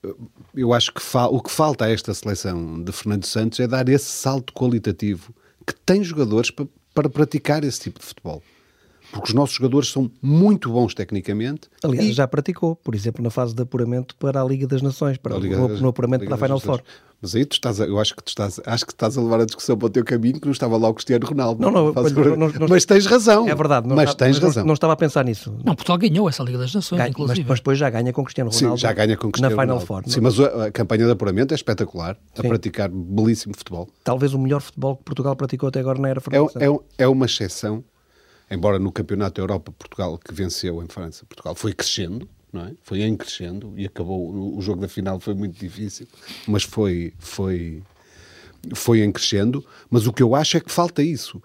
eh, 0.04 0.14
eu 0.54 0.72
acho 0.72 0.92
que 0.92 1.00
o 1.30 1.40
que 1.40 1.50
falta 1.50 1.86
a 1.86 1.90
esta 1.90 2.14
seleção 2.14 2.80
de 2.82 2.92
Fernando 2.92 3.24
Santos 3.24 3.58
é 3.58 3.66
dar 3.66 3.88
esse 3.88 4.10
salto 4.10 4.52
qualitativo 4.52 5.34
que 5.66 5.74
tem 5.74 6.04
jogadores 6.04 6.52
para, 6.52 6.68
para 6.94 7.08
praticar 7.08 7.64
esse 7.64 7.80
tipo 7.80 8.00
de 8.00 8.06
futebol. 8.06 8.42
Porque 9.12 9.28
os 9.28 9.34
nossos 9.34 9.56
jogadores 9.56 9.90
são 9.90 10.10
muito 10.22 10.72
bons 10.72 10.94
tecnicamente. 10.94 11.68
Aliás, 11.84 12.08
e... 12.08 12.12
já 12.12 12.26
praticou, 12.26 12.74
por 12.74 12.94
exemplo, 12.94 13.22
na 13.22 13.28
fase 13.28 13.54
de 13.54 13.62
apuramento 13.62 14.16
para 14.16 14.40
a 14.40 14.44
Liga 14.44 14.66
das 14.66 14.80
Nações, 14.80 15.18
para 15.18 15.36
Liga, 15.36 15.56
no, 15.56 15.68
no, 15.68 15.88
apuramento 15.88 16.24
para 16.24 16.34
a 16.34 16.38
Final 16.38 16.58
Four. 16.58 16.82
Mas 17.20 17.36
aí 17.36 17.44
tu 17.44 17.52
estás 17.52 17.80
a, 17.80 17.84
eu 17.84 18.00
acho 18.00 18.16
que 18.16 18.24
tu 18.24 18.28
estás, 18.30 18.60
acho 18.66 18.84
que 18.84 18.92
estás 18.92 19.16
a 19.16 19.22
levar 19.22 19.40
a 19.40 19.44
discussão 19.44 19.78
para 19.78 19.86
o 19.86 19.90
teu 19.90 20.04
caminho 20.04 20.40
que 20.40 20.46
não 20.46 20.52
estava 20.52 20.76
lá 20.76 20.88
o 20.88 20.94
Cristiano 20.94 21.24
Ronaldo. 21.24 21.62
Não, 21.62 21.70
não, 21.70 21.92
não, 21.92 22.36
não, 22.36 22.48
não 22.48 22.68
mas 22.68 22.84
tens 22.84 23.06
razão. 23.06 23.48
É 23.48 23.54
verdade, 23.54 23.86
mas 23.86 24.10
está, 24.10 24.24
tens 24.24 24.38
razão. 24.38 24.64
Não, 24.64 24.74
estava 24.74 24.94
a 24.94 24.96
pensar 24.96 25.24
nisso. 25.24 25.54
Não, 25.64 25.76
Portugal 25.76 25.98
ganhou 25.98 26.28
essa 26.28 26.42
Liga 26.42 26.58
das 26.58 26.74
Nações, 26.74 26.98
Ganha, 26.98 27.10
inclusive. 27.10 27.40
Mas, 27.42 27.48
mas, 27.48 27.60
depois 27.60 27.78
já 27.78 27.88
ganha 27.90 28.12
com 28.12 28.24
Cristiano 28.24 28.50
Ronaldo. 28.50 28.76
Sim, 28.76 28.82
já 28.82 28.92
ganha 28.92 29.16
com 29.16 29.30
Cristiano 29.30 29.54
na 29.54 29.62
Final 29.62 29.78
Ronaldo. 29.78 29.86
Four. 29.86 30.12
Sim, 30.12 30.20
mas 30.20 30.40
a, 30.40 30.66
a, 30.66 30.72
campanha 30.72 31.04
de 31.04 31.12
apuramento 31.12 31.52
é 31.52 31.54
espetacular, 31.54 32.16
Sim. 32.34 32.46
a 32.46 32.48
praticar 32.48 32.88
belíssimo 32.88 33.54
futebol. 33.56 33.88
Talvez 34.02 34.34
o 34.34 34.38
melhor 34.38 34.60
futebol 34.60 34.96
que 34.96 35.04
Portugal 35.04 35.36
praticou 35.36 35.68
até 35.68 35.78
agora 35.78 36.00
na 36.00 36.08
era 36.08 36.20
francesa. 36.20 36.58
É, 36.58 36.66
é, 36.66 37.04
é 37.04 37.08
uma 37.08 37.26
exceção, 37.26 37.84
embora 38.52 38.78
no 38.78 38.92
Campeonato 38.92 39.36
da 39.36 39.42
Europa 39.42 39.72
Portugal 39.72 40.18
que 40.18 40.32
venceu 40.32 40.82
em 40.82 40.88
França, 40.88 41.24
Portugal 41.26 41.54
foi 41.54 41.72
crescendo, 41.72 42.28
não 42.52 42.66
é? 42.66 42.74
Foi 42.82 43.00
em 43.02 43.16
crescendo 43.16 43.72
e 43.76 43.86
acabou 43.86 44.56
o 44.56 44.60
jogo 44.60 44.80
da 44.80 44.88
final 44.88 45.18
foi 45.18 45.34
muito 45.34 45.58
difícil, 45.58 46.06
mas 46.46 46.62
foi 46.62 47.12
foi 47.18 47.82
foi 48.74 49.00
em 49.00 49.10
crescendo, 49.10 49.64
mas 49.90 50.06
o 50.06 50.12
que 50.12 50.22
eu 50.22 50.34
acho 50.34 50.56
é 50.56 50.60
que 50.60 50.70
falta 50.70 51.02
isso. 51.02 51.42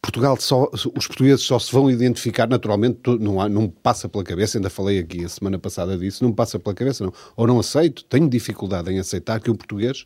Portugal 0.00 0.36
só, 0.40 0.68
os 0.72 1.06
portugueses 1.06 1.44
só 1.44 1.58
se 1.58 1.72
vão 1.72 1.90
identificar 1.90 2.48
naturalmente, 2.48 3.00
não, 3.20 3.40
há, 3.40 3.48
não 3.48 3.68
passa 3.68 4.08
pela 4.08 4.22
cabeça, 4.22 4.56
ainda 4.56 4.70
falei 4.70 4.98
aqui 4.98 5.24
a 5.24 5.28
semana 5.28 5.58
passada 5.58 5.96
disso, 5.98 6.22
não 6.22 6.32
passa 6.32 6.58
pela 6.58 6.74
cabeça, 6.74 7.04
não. 7.04 7.12
Ou 7.36 7.46
não 7.46 7.58
aceito, 7.58 8.04
tenho 8.04 8.28
dificuldade 8.28 8.90
em 8.92 8.98
aceitar 8.98 9.40
que 9.40 9.50
o 9.50 9.56
português 9.56 10.04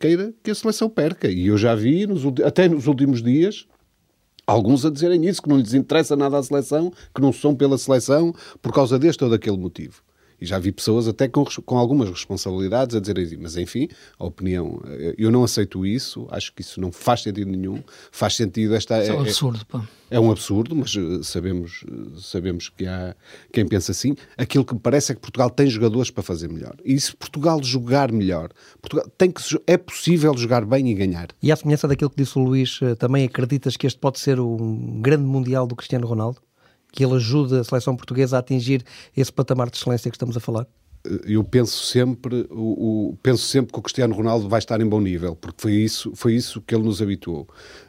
queira 0.00 0.32
que 0.42 0.50
a 0.50 0.54
seleção 0.54 0.88
perca. 0.88 1.28
E 1.28 1.48
eu 1.48 1.58
já 1.58 1.74
vi, 1.74 2.06
nos, 2.06 2.22
até 2.44 2.68
nos 2.68 2.86
últimos 2.86 3.22
dias, 3.22 3.66
alguns 4.52 4.84
a 4.84 4.90
dizerem 4.90 5.26
isso, 5.26 5.42
que 5.42 5.48
não 5.48 5.58
lhes 5.58 5.74
interessa 5.74 6.14
nada 6.14 6.38
a 6.38 6.42
seleção, 6.42 6.92
que 7.14 7.20
não 7.20 7.32
são 7.32 7.54
pela 7.54 7.78
seleção 7.78 8.34
por 8.60 8.72
causa 8.72 8.98
deste 8.98 9.24
ou 9.24 9.30
daquele 9.30 9.56
motivo. 9.56 10.02
E 10.42 10.44
já 10.44 10.58
vi 10.58 10.72
pessoas 10.72 11.06
até 11.06 11.28
com, 11.28 11.44
com 11.64 11.78
algumas 11.78 12.10
responsabilidades 12.10 12.96
a 12.96 13.00
dizerem 13.00 13.24
assim, 13.24 13.36
mas 13.36 13.56
enfim, 13.56 13.88
a 14.18 14.26
opinião, 14.26 14.82
eh, 14.86 15.14
eu 15.16 15.30
não 15.30 15.44
aceito 15.44 15.86
isso, 15.86 16.26
acho 16.32 16.52
que 16.52 16.62
isso 16.62 16.80
não 16.80 16.90
faz 16.90 17.22
sentido 17.22 17.48
nenhum, 17.48 17.80
faz 18.10 18.34
sentido 18.34 18.74
esta... 18.74 19.00
Isso 19.00 19.12
é, 19.12 19.14
um 19.14 19.18
é, 19.18 19.28
absurdo, 19.28 19.64
pá. 19.66 19.88
É 20.10 20.18
um 20.18 20.32
absurdo, 20.32 20.74
mas 20.74 20.96
eh, 20.96 21.22
sabemos, 21.22 21.84
eh, 21.88 22.18
sabemos 22.18 22.68
que 22.68 22.88
há 22.88 23.14
quem 23.52 23.64
pensa 23.64 23.92
assim. 23.92 24.16
Aquilo 24.36 24.64
que 24.64 24.74
me 24.74 24.80
parece 24.80 25.12
é 25.12 25.14
que 25.14 25.20
Portugal 25.20 25.48
tem 25.48 25.68
jogadores 25.68 26.10
para 26.10 26.24
fazer 26.24 26.48
melhor. 26.48 26.74
E 26.84 26.98
se 26.98 27.14
Portugal 27.14 27.62
jogar 27.62 28.10
melhor, 28.10 28.50
Portugal 28.80 29.08
tem 29.16 29.30
que, 29.30 29.40
é 29.64 29.76
possível 29.76 30.36
jogar 30.36 30.64
bem 30.64 30.90
e 30.90 30.94
ganhar. 30.94 31.28
E 31.40 31.52
à 31.52 31.56
semelhança 31.56 31.86
daquilo 31.86 32.10
que 32.10 32.16
disse 32.16 32.36
o 32.36 32.42
Luís, 32.42 32.80
também 32.98 33.24
acreditas 33.24 33.76
que 33.76 33.86
este 33.86 34.00
pode 34.00 34.18
ser 34.18 34.40
um 34.40 35.00
grande 35.00 35.22
mundial 35.22 35.68
do 35.68 35.76
Cristiano 35.76 36.04
Ronaldo? 36.04 36.40
Que 36.92 37.04
ele 37.04 37.14
ajude 37.14 37.56
a 37.56 37.64
seleção 37.64 37.96
portuguesa 37.96 38.36
a 38.36 38.40
atingir 38.40 38.84
esse 39.16 39.32
patamar 39.32 39.70
de 39.70 39.78
excelência 39.78 40.10
que 40.10 40.16
estamos 40.16 40.36
a 40.36 40.40
falar? 40.40 40.66
eu 41.26 41.42
penso 41.42 41.84
sempre, 41.84 42.46
o, 42.50 43.10
o, 43.10 43.18
penso 43.22 43.44
sempre 43.44 43.72
que 43.72 43.78
o 43.78 43.82
Cristiano 43.82 44.14
Ronaldo 44.14 44.48
vai 44.48 44.58
estar 44.58 44.80
em 44.80 44.86
bom 44.86 45.00
nível, 45.00 45.34
porque 45.34 45.60
foi 45.60 45.72
isso, 45.72 46.12
foi 46.14 46.34
isso 46.34 46.60
que 46.60 46.74
ele 46.74 46.84
nos 46.84 47.02
habituou. 47.02 47.48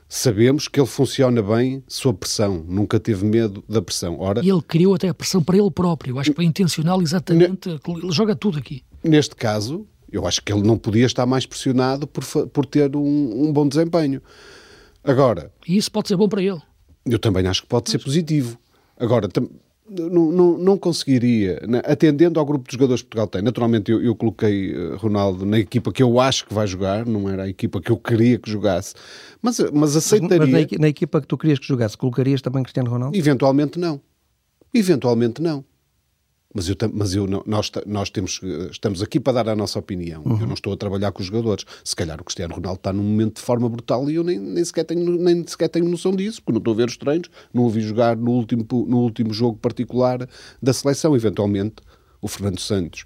Sabemos 0.10 0.68
que 0.68 0.80
ele 0.80 0.88
funciona 0.88 1.42
bem 1.42 1.84
sob 1.88 2.18
pressão, 2.20 2.66
nunca 2.68 3.00
teve 3.00 3.26
medo 3.26 3.63
da 3.68 3.82
pressão. 3.82 4.20
Ora, 4.20 4.44
e 4.44 4.50
ele 4.50 4.62
criou 4.62 4.96
até 4.96 5.10
a 5.10 5.13
pressão 5.13 5.44
para 5.44 5.58
ele 5.58 5.72
próprio, 5.72 6.20
acho 6.20 6.32
que 6.32 6.36
foi 6.36 6.46
intencional 6.46 7.02
exatamente, 7.02 7.70
ele 7.70 8.12
joga 8.12 8.36
tudo 8.36 8.58
aqui. 8.58 8.84
Neste 9.04 9.36
caso, 9.36 9.88
eu 10.12 10.26
acho 10.26 10.42
que 10.42 10.52
ele 10.52 10.63
não 10.63 10.78
podia 10.78 11.06
estar 11.06 11.26
mais 11.26 11.46
pressionado 11.46 12.08
por, 12.08 12.24
por 12.48 12.66
ter 12.66 12.96
um, 12.96 13.48
um 13.48 13.54
bom 13.54 13.68
desempenho. 13.68 14.22
Agora... 15.04 15.52
E 15.68 15.78
isso 15.78 15.92
pode 15.92 16.08
ser 16.08 16.16
bom 16.16 16.30
para 16.30 16.42
ele. 16.42 16.62
Eu 17.06 17.20
também 17.20 17.46
acho 17.46 17.63
que 17.63 17.68
pode 17.68 17.89
ser 17.89 18.00
positivo. 18.00 18.58
Agora, 19.04 19.28
não, 19.89 20.32
não, 20.32 20.58
não, 20.58 20.78
conseguiria, 20.78 21.62
né, 21.68 21.82
atendendo 21.86 22.39
ao 22.39 22.46
grupo 22.46 22.68
de 22.68 22.74
jogadores 22.74 23.02
que 23.02 23.10
Portugal 23.10 23.28
tem. 23.28 23.42
Naturalmente, 23.42 23.92
eu, 23.92 24.02
eu, 24.02 24.16
coloquei 24.16 24.74
eh, 24.74 24.96
Ronaldo 24.96 25.46
na 25.46 25.60
equipa 25.60 25.92
que 25.92 26.02
eu 26.02 26.22
acho 26.22 26.46
que 26.46 26.54
vai 26.54 26.66
jogar, 26.66 27.06
não 27.06 27.30
era 27.30 27.44
a 27.44 27.50
equipa 27.50 27.82
que 27.82 27.92
eu 27.92 27.98
queria 27.98 28.39
que 28.39 28.50
jogasse, 28.50 28.96
mas, 29.42 29.60
mas 29.74 29.96
aceitaria. 29.98 30.39
Mas, 30.39 30.50
mas 30.50 30.72
na, 30.72 30.78
na, 30.80 30.88
equipa 30.88 31.20
que 31.20 31.28
tu 31.28 31.38
querias 31.38 31.60
que 31.60 31.68
jogasse, 31.68 31.98
colocarias 31.98 32.42
também 32.42 32.63
Cristiano 32.63 32.89
Ronaldo? 32.89 33.18
Eventualmente 33.18 33.78
não. 33.78 34.00
Eventualmente 34.74 35.42
não. 35.42 35.66
Mas, 36.54 36.70
eu, 36.70 36.76
mas 36.94 37.16
eu, 37.16 37.26
nós, 37.46 37.72
nós 37.86 38.10
temos, 38.10 38.39
estamos 38.70 39.02
aqui 39.02 39.20
para 39.20 39.44
dar 39.44 39.50
a 39.50 39.56
nossa 39.56 39.80
opinião. 39.80 40.22
Uhum. 40.24 40.39
Eu 40.39 40.48
não 40.48 40.54
estou 40.54 40.72
a 40.74 40.78
trabalhar 40.78 41.12
com 41.12 41.22
os 41.22 41.28
jogadores. 41.28 41.66
Se 41.84 41.96
calhar 41.96 42.22
o 42.22 42.24
Cristiano 42.24 42.54
Ronaldo 42.54 42.78
está 42.78 42.94
num 42.94 43.04
momento 43.04 43.38
de 43.38 43.42
forma 43.42 43.68
brutal 43.68 44.10
e 44.10 44.16
eu 44.16 44.24
nem, 44.24 44.38
nem, 44.38 44.63
sequer, 44.63 44.84
tenho, 44.84 45.18
nem 45.18 45.46
sequer 45.48 45.68
tenho 45.70 45.89
noção 45.89 46.16
disso, 46.16 46.42
porque 46.42 46.54
não 46.54 46.60
estou 46.60 46.74
a 46.74 46.78
ver 46.78 46.88
os 46.88 46.98
treinos, 46.98 47.30
não 47.54 47.63
o 47.63 47.70
vi 47.70 47.82
jogar 47.82 48.16
no 48.16 48.32
último, 48.32 48.66
no 48.88 49.00
último 49.00 49.34
jogo 49.34 49.58
particular 49.58 50.28
da 50.62 50.74
seleção. 50.74 51.16
Eventualmente, 51.16 51.78
o 52.22 52.28
Fernando 52.28 52.60
Santos 52.60 53.06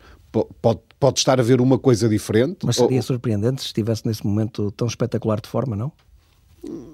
pode, 0.61 0.79
pode 0.99 1.19
estar 1.19 1.39
a 1.39 1.43
ver 1.43 1.61
uma 1.61 1.79
coisa 1.79 2.09
diferente. 2.09 2.65
Mas 2.65 2.75
seria 2.75 2.97
ou... 2.97 3.03
surpreendente 3.03 3.61
se 3.61 3.67
estivesse 3.67 4.05
nesse 4.05 4.25
momento 4.25 4.71
tão 4.71 4.87
espetacular 4.87 5.39
de 5.39 5.47
forma, 5.47 5.75
não? 5.75 5.91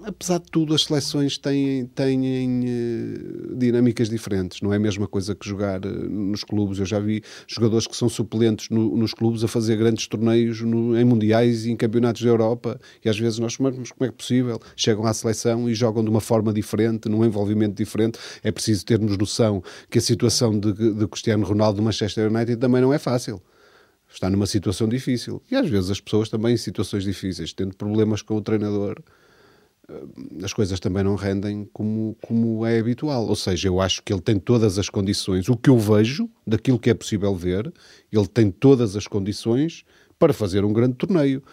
Apesar 0.06 0.40
de 0.40 0.46
tudo, 0.52 0.74
as 0.74 0.84
seleções 0.84 1.38
têm, 1.38 1.86
têm 1.88 2.62
uh, 2.64 3.56
dinâmicas 3.56 4.10
diferentes. 4.10 4.62
Não 4.62 4.74
é 4.74 4.78
a 4.78 4.80
mesma 4.80 5.08
coisa 5.08 5.36
que 5.36 5.48
jogar 5.48 5.86
uh, 5.86 6.10
nos 6.10 6.44
clubes. 6.44 6.80
Eu 6.80 6.86
já 6.86 7.00
vi 7.00 7.24
jogadores 7.48 7.88
que 7.88 7.96
são 7.96 8.10
suplentes 8.10 8.70
no, 8.70 8.96
nos 8.96 9.14
clubes 9.14 9.44
a 9.44 9.48
fazer 9.48 9.76
grandes 9.78 10.08
torneios 10.08 10.62
no, 10.62 10.98
em 10.98 11.04
mundiais 11.04 11.66
e 11.66 11.72
em 11.72 11.76
campeonatos 11.76 12.22
da 12.22 12.30
Europa. 12.30 12.80
E 13.04 13.10
às 13.10 13.18
vezes 13.18 13.40
nós 13.40 13.54
chamamos 13.54 13.92
como 13.92 14.06
é 14.06 14.08
que 14.08 14.14
é 14.14 14.18
possível. 14.18 14.60
Chegam 14.76 15.06
à 15.06 15.14
seleção 15.14 15.70
e 15.70 15.74
jogam 15.74 16.04
de 16.04 16.10
uma 16.10 16.22
forma 16.22 16.54
diferente, 16.54 17.10
num 17.10 17.26
envolvimento 17.26 17.76
diferente. 17.76 18.20
É 18.44 18.52
preciso 18.52 18.86
termos 18.86 19.18
noção 19.18 19.64
que 19.90 19.98
a 19.98 20.02
situação 20.02 20.58
de, 20.60 20.74
de 20.74 21.08
Cristiano 21.08 21.46
Ronaldo 21.46 21.78
do 21.78 21.84
Manchester 21.84 22.32
United 22.32 22.58
também 22.58 22.82
não 22.82 22.94
é 22.94 22.98
fácil 22.98 23.42
está 24.16 24.30
numa 24.30 24.46
situação 24.46 24.88
difícil. 24.88 25.42
E 25.50 25.56
às 25.56 25.68
vezes 25.68 25.90
as 25.90 26.00
pessoas 26.00 26.30
também 26.30 26.54
em 26.54 26.58
situações 26.58 27.04
difíceis, 27.04 27.52
tendo 27.52 27.76
problemas 27.76 28.22
com 28.22 28.36
o 28.36 28.42
treinador, 28.42 29.02
as 30.42 30.54
coisas 30.54 30.80
também 30.80 31.04
não 31.04 31.16
rendem 31.16 31.70
como, 31.74 32.16
como 32.22 32.66
é 32.66 32.80
habitual. 32.80 33.28
Ou 33.28 33.36
seja, 33.36 33.68
eu 33.68 33.82
acho 33.82 34.02
que 34.02 34.14
ele 34.14 34.22
tem 34.22 34.40
todas 34.40 34.80
as 34.80 34.90
condições, 34.90 35.50
o 35.50 35.58
que 35.58 35.70
eu 35.70 35.78
vejo 35.78 36.30
daquilo 36.48 36.80
que 36.80 36.90
é 36.90 36.94
possível 36.94 37.36
ver, 37.36 37.72
ele 38.12 38.28
tem 38.28 38.50
todas 38.50 38.96
as 38.96 39.08
condições 39.08 39.84
para 40.18 40.34
fazer 40.34 40.64
um 40.64 40.72
grande 40.72 40.96
torneio. 40.96 41.44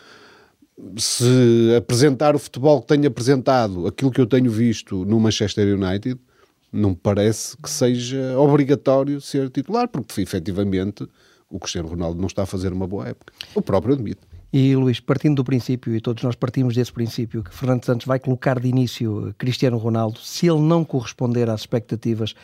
Se 0.96 1.74
apresentar 1.76 2.34
o 2.34 2.38
futebol 2.38 2.80
que 2.80 2.86
tenho 2.86 3.06
apresentado, 3.06 3.86
aquilo 3.86 4.10
que 4.10 4.20
eu 4.20 4.26
tenho 4.26 4.50
visto 4.50 5.04
no 5.04 5.20
Manchester 5.20 5.76
United, 5.76 6.18
Não 6.72 6.94
parece 6.94 7.56
que 7.56 7.68
seja 7.68 8.38
obrigatório 8.38 9.20
ser 9.20 9.50
titular, 9.50 9.88
porque 9.88 10.20
efetivamente 10.20 11.06
o 11.48 11.58
Cristiano 11.58 11.88
Ronaldo 11.88 12.20
não 12.20 12.28
está 12.28 12.44
a 12.44 12.46
fazer 12.46 12.72
uma 12.72 12.86
boa 12.86 13.08
época. 13.08 13.32
O 13.54 13.60
próprio 13.60 13.94
admite. 13.94 14.20
E 14.52 14.74
Luís, 14.74 14.98
partindo 14.98 15.36
do 15.36 15.44
princípio, 15.44 15.94
e 15.94 16.00
todos 16.00 16.24
nós 16.24 16.34
partimos 16.34 16.74
desse 16.74 16.92
princípio, 16.92 17.44
que 17.44 17.54
Fernando 17.54 17.84
Santos 17.84 18.06
vai 18.06 18.18
colocar 18.18 18.58
de 18.58 18.68
início 18.68 19.32
Cristiano 19.38 19.78
Ronaldo, 19.78 20.18
se 20.18 20.48
ele 20.48 20.60
não 20.60 20.84
corresponder 20.84 21.48
às 21.48 21.60
expectativas, 21.60 22.34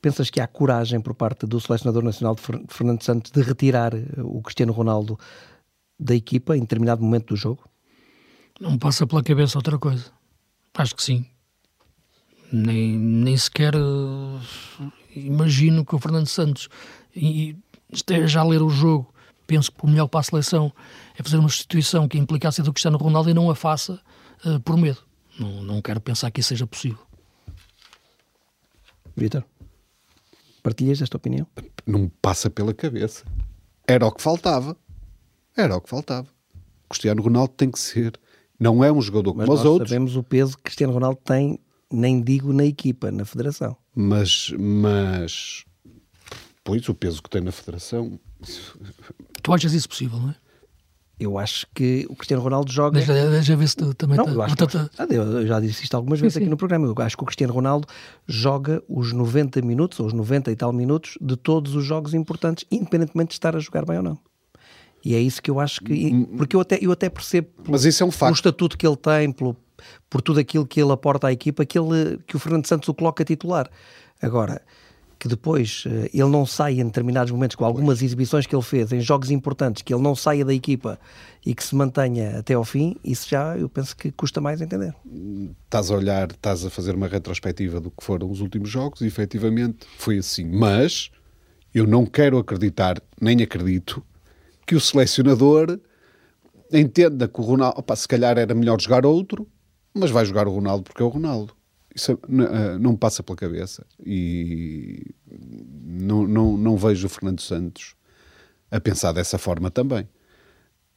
pensas 0.00 0.30
que 0.30 0.40
há 0.40 0.46
coragem 0.46 1.00
por 1.00 1.14
parte 1.14 1.46
do 1.46 1.60
selecionador 1.60 2.02
nacional 2.02 2.34
de 2.34 2.42
Fernando 2.68 3.02
Santos 3.02 3.30
de 3.30 3.42
retirar 3.42 3.92
o 4.18 4.40
Cristiano 4.42 4.72
Ronaldo 4.72 5.18
da 5.98 6.14
equipa 6.14 6.56
em 6.56 6.60
determinado 6.60 7.02
momento 7.02 7.28
do 7.28 7.36
jogo? 7.36 7.68
Não 8.60 8.78
passa 8.78 9.06
pela 9.06 9.22
cabeça 9.22 9.58
outra 9.58 9.78
coisa. 9.78 10.12
Acho 10.74 10.94
que 10.94 11.02
sim. 11.02 11.26
Nem, 12.52 12.98
nem 12.98 13.36
sequer 13.36 13.74
uh, 13.74 14.40
imagino 15.14 15.84
que 15.84 15.94
o 15.94 15.98
Fernando 15.98 16.26
Santos 16.26 16.68
esteja 17.90 18.40
a 18.40 18.44
ler 18.44 18.62
o 18.62 18.68
jogo. 18.68 19.13
Penso 19.46 19.70
que 19.70 19.84
o 19.84 19.88
melhor 19.88 20.08
para 20.08 20.20
a 20.20 20.22
seleção 20.22 20.72
é 21.18 21.22
fazer 21.22 21.36
uma 21.36 21.48
substituição 21.48 22.08
que 22.08 22.18
implicasse 22.18 22.62
do 22.62 22.72
Cristiano 22.72 22.98
Ronaldo 22.98 23.30
e 23.30 23.34
não 23.34 23.50
a 23.50 23.54
faça 23.54 24.00
uh, 24.44 24.60
por 24.60 24.76
medo. 24.76 24.98
Não, 25.38 25.62
não 25.62 25.82
quero 25.82 26.00
pensar 26.00 26.30
que 26.30 26.40
isso 26.40 26.50
seja 26.50 26.66
possível. 26.66 27.04
Vitor, 29.16 29.44
partilhas 30.62 31.02
esta 31.02 31.16
opinião? 31.16 31.46
Não 31.86 32.00
me 32.00 32.12
passa 32.22 32.48
pela 32.48 32.72
cabeça. 32.72 33.24
Era 33.86 34.06
o 34.06 34.12
que 34.12 34.22
faltava. 34.22 34.76
Era 35.56 35.76
o 35.76 35.80
que 35.80 35.90
faltava. 35.90 36.28
Cristiano 36.88 37.22
Ronaldo 37.22 37.52
tem 37.54 37.70
que 37.70 37.78
ser 37.78 38.18
não 38.58 38.84
é 38.84 38.92
um 38.92 39.02
jogador 39.02 39.34
mas 39.34 39.46
como 39.46 39.58
os 39.58 39.64
outros. 39.64 39.90
sabemos 39.90 40.16
o 40.16 40.22
peso 40.22 40.56
que 40.56 40.64
Cristiano 40.64 40.92
Ronaldo 40.92 41.20
tem, 41.24 41.58
nem 41.90 42.22
digo 42.22 42.52
na 42.52 42.64
equipa, 42.64 43.10
na 43.10 43.24
federação. 43.24 43.76
Mas, 43.94 44.52
mas, 44.58 45.64
pois, 46.62 46.88
o 46.88 46.94
peso 46.94 47.22
que 47.22 47.30
tem 47.30 47.40
na 47.40 47.52
federação. 47.52 48.18
Tu 49.44 49.52
achas 49.52 49.74
isso 49.74 49.88
possível, 49.88 50.18
não 50.18 50.30
é? 50.30 50.34
Eu 51.20 51.38
acho 51.38 51.66
que 51.72 52.06
o 52.08 52.16
Cristiano 52.16 52.42
Ronaldo 52.42 52.72
joga. 52.72 52.98
Deixa, 52.98 53.12
deixa 53.30 53.54
ver 53.54 53.68
se 53.68 53.76
tu 53.76 53.94
também 53.94 54.16
não, 54.16 54.24
tá... 54.24 54.32
eu, 54.32 54.42
acho 54.42 54.56
que... 54.56 54.64
Ah, 54.98 55.06
eu 55.08 55.46
já 55.46 55.60
disse 55.60 55.84
isto 55.84 55.94
algumas 55.94 56.18
vezes 56.18 56.32
sim, 56.32 56.40
aqui 56.40 56.46
sim. 56.46 56.50
no 56.50 56.56
programa. 56.56 56.86
Eu 56.86 56.94
acho 56.98 57.16
que 57.16 57.22
o 57.22 57.26
Cristiano 57.26 57.52
Ronaldo 57.52 57.86
joga 58.26 58.82
os 58.88 59.12
90 59.12 59.62
minutos, 59.62 60.00
ou 60.00 60.06
os 60.06 60.12
90 60.12 60.50
e 60.50 60.56
tal 60.56 60.72
minutos, 60.72 61.16
de 61.20 61.36
todos 61.36 61.76
os 61.76 61.84
jogos 61.84 62.14
importantes, 62.14 62.64
independentemente 62.70 63.28
de 63.28 63.34
estar 63.34 63.54
a 63.54 63.60
jogar 63.60 63.84
bem 63.84 63.98
ou 63.98 64.02
não. 64.02 64.18
E 65.04 65.14
é 65.14 65.20
isso 65.20 65.40
que 65.40 65.50
eu 65.50 65.60
acho 65.60 65.82
que. 65.82 66.26
Porque 66.36 66.56
eu 66.56 66.60
até, 66.60 66.78
eu 66.80 66.90
até 66.90 67.10
percebo. 67.10 67.48
Pelo, 67.62 67.72
Mas 67.72 67.84
isso 67.84 68.02
é 68.02 68.06
um 68.06 68.10
facto. 68.10 68.30
Pelo 68.30 68.34
estatuto 68.34 68.78
que 68.78 68.86
ele 68.86 68.96
tem, 68.96 69.30
pelo, 69.30 69.54
por 70.08 70.22
tudo 70.22 70.40
aquilo 70.40 70.66
que 70.66 70.80
ele 70.80 70.90
aporta 70.90 71.28
à 71.28 71.32
equipa, 71.32 71.64
que, 71.64 71.78
ele, 71.78 72.18
que 72.26 72.34
o 72.34 72.38
Fernando 72.38 72.66
Santos 72.66 72.88
o 72.88 72.94
coloca 72.94 73.24
titular. 73.24 73.70
Agora, 74.20 74.62
que 75.24 75.28
depois 75.28 75.84
uh, 75.86 76.04
ele 76.12 76.28
não 76.28 76.44
saia 76.44 76.82
em 76.82 76.84
determinados 76.84 77.32
momentos, 77.32 77.56
com 77.56 77.64
algumas 77.64 78.02
exibições 78.02 78.46
que 78.46 78.54
ele 78.54 78.62
fez 78.62 78.92
em 78.92 79.00
jogos 79.00 79.30
importantes, 79.30 79.80
que 79.80 79.94
ele 79.94 80.02
não 80.02 80.14
saia 80.14 80.44
da 80.44 80.52
equipa 80.52 81.00
e 81.46 81.54
que 81.54 81.64
se 81.64 81.74
mantenha 81.74 82.40
até 82.40 82.52
ao 82.52 82.62
fim, 82.62 82.94
isso 83.02 83.26
já 83.30 83.56
eu 83.56 83.66
penso 83.66 83.96
que 83.96 84.12
custa 84.12 84.38
mais 84.38 84.60
entender. 84.60 84.94
Estás 85.64 85.90
a 85.90 85.94
olhar, 85.94 86.30
estás 86.30 86.66
a 86.66 86.68
fazer 86.68 86.94
uma 86.94 87.08
retrospectiva 87.08 87.80
do 87.80 87.90
que 87.90 88.04
foram 88.04 88.30
os 88.30 88.42
últimos 88.42 88.68
jogos 88.68 89.00
e 89.00 89.06
efetivamente 89.06 89.86
foi 89.96 90.18
assim. 90.18 90.44
Mas 90.44 91.10
eu 91.74 91.86
não 91.86 92.04
quero 92.04 92.36
acreditar, 92.36 93.00
nem 93.18 93.42
acredito, 93.42 94.04
que 94.66 94.74
o 94.74 94.80
selecionador 94.80 95.80
entenda 96.70 97.26
que 97.26 97.40
o 97.40 97.44
Ronaldo, 97.44 97.78
opa, 97.78 97.96
se 97.96 98.06
calhar 98.06 98.36
era 98.36 98.54
melhor 98.54 98.78
jogar 98.78 99.06
outro, 99.06 99.48
mas 99.94 100.10
vai 100.10 100.26
jogar 100.26 100.46
o 100.46 100.52
Ronaldo 100.52 100.84
porque 100.84 101.02
é 101.02 101.06
o 101.06 101.08
Ronaldo. 101.08 101.56
Isso 101.94 102.12
uh, 102.14 102.78
não 102.80 102.92
me 102.92 102.98
passa 102.98 103.22
pela 103.22 103.36
cabeça. 103.36 103.86
E 104.04 105.14
não, 105.82 106.26
não, 106.26 106.56
não 106.56 106.76
vejo 106.76 107.06
o 107.06 107.10
Fernando 107.10 107.40
Santos 107.40 107.94
a 108.70 108.80
pensar 108.80 109.12
dessa 109.12 109.38
forma 109.38 109.70
também. 109.70 110.08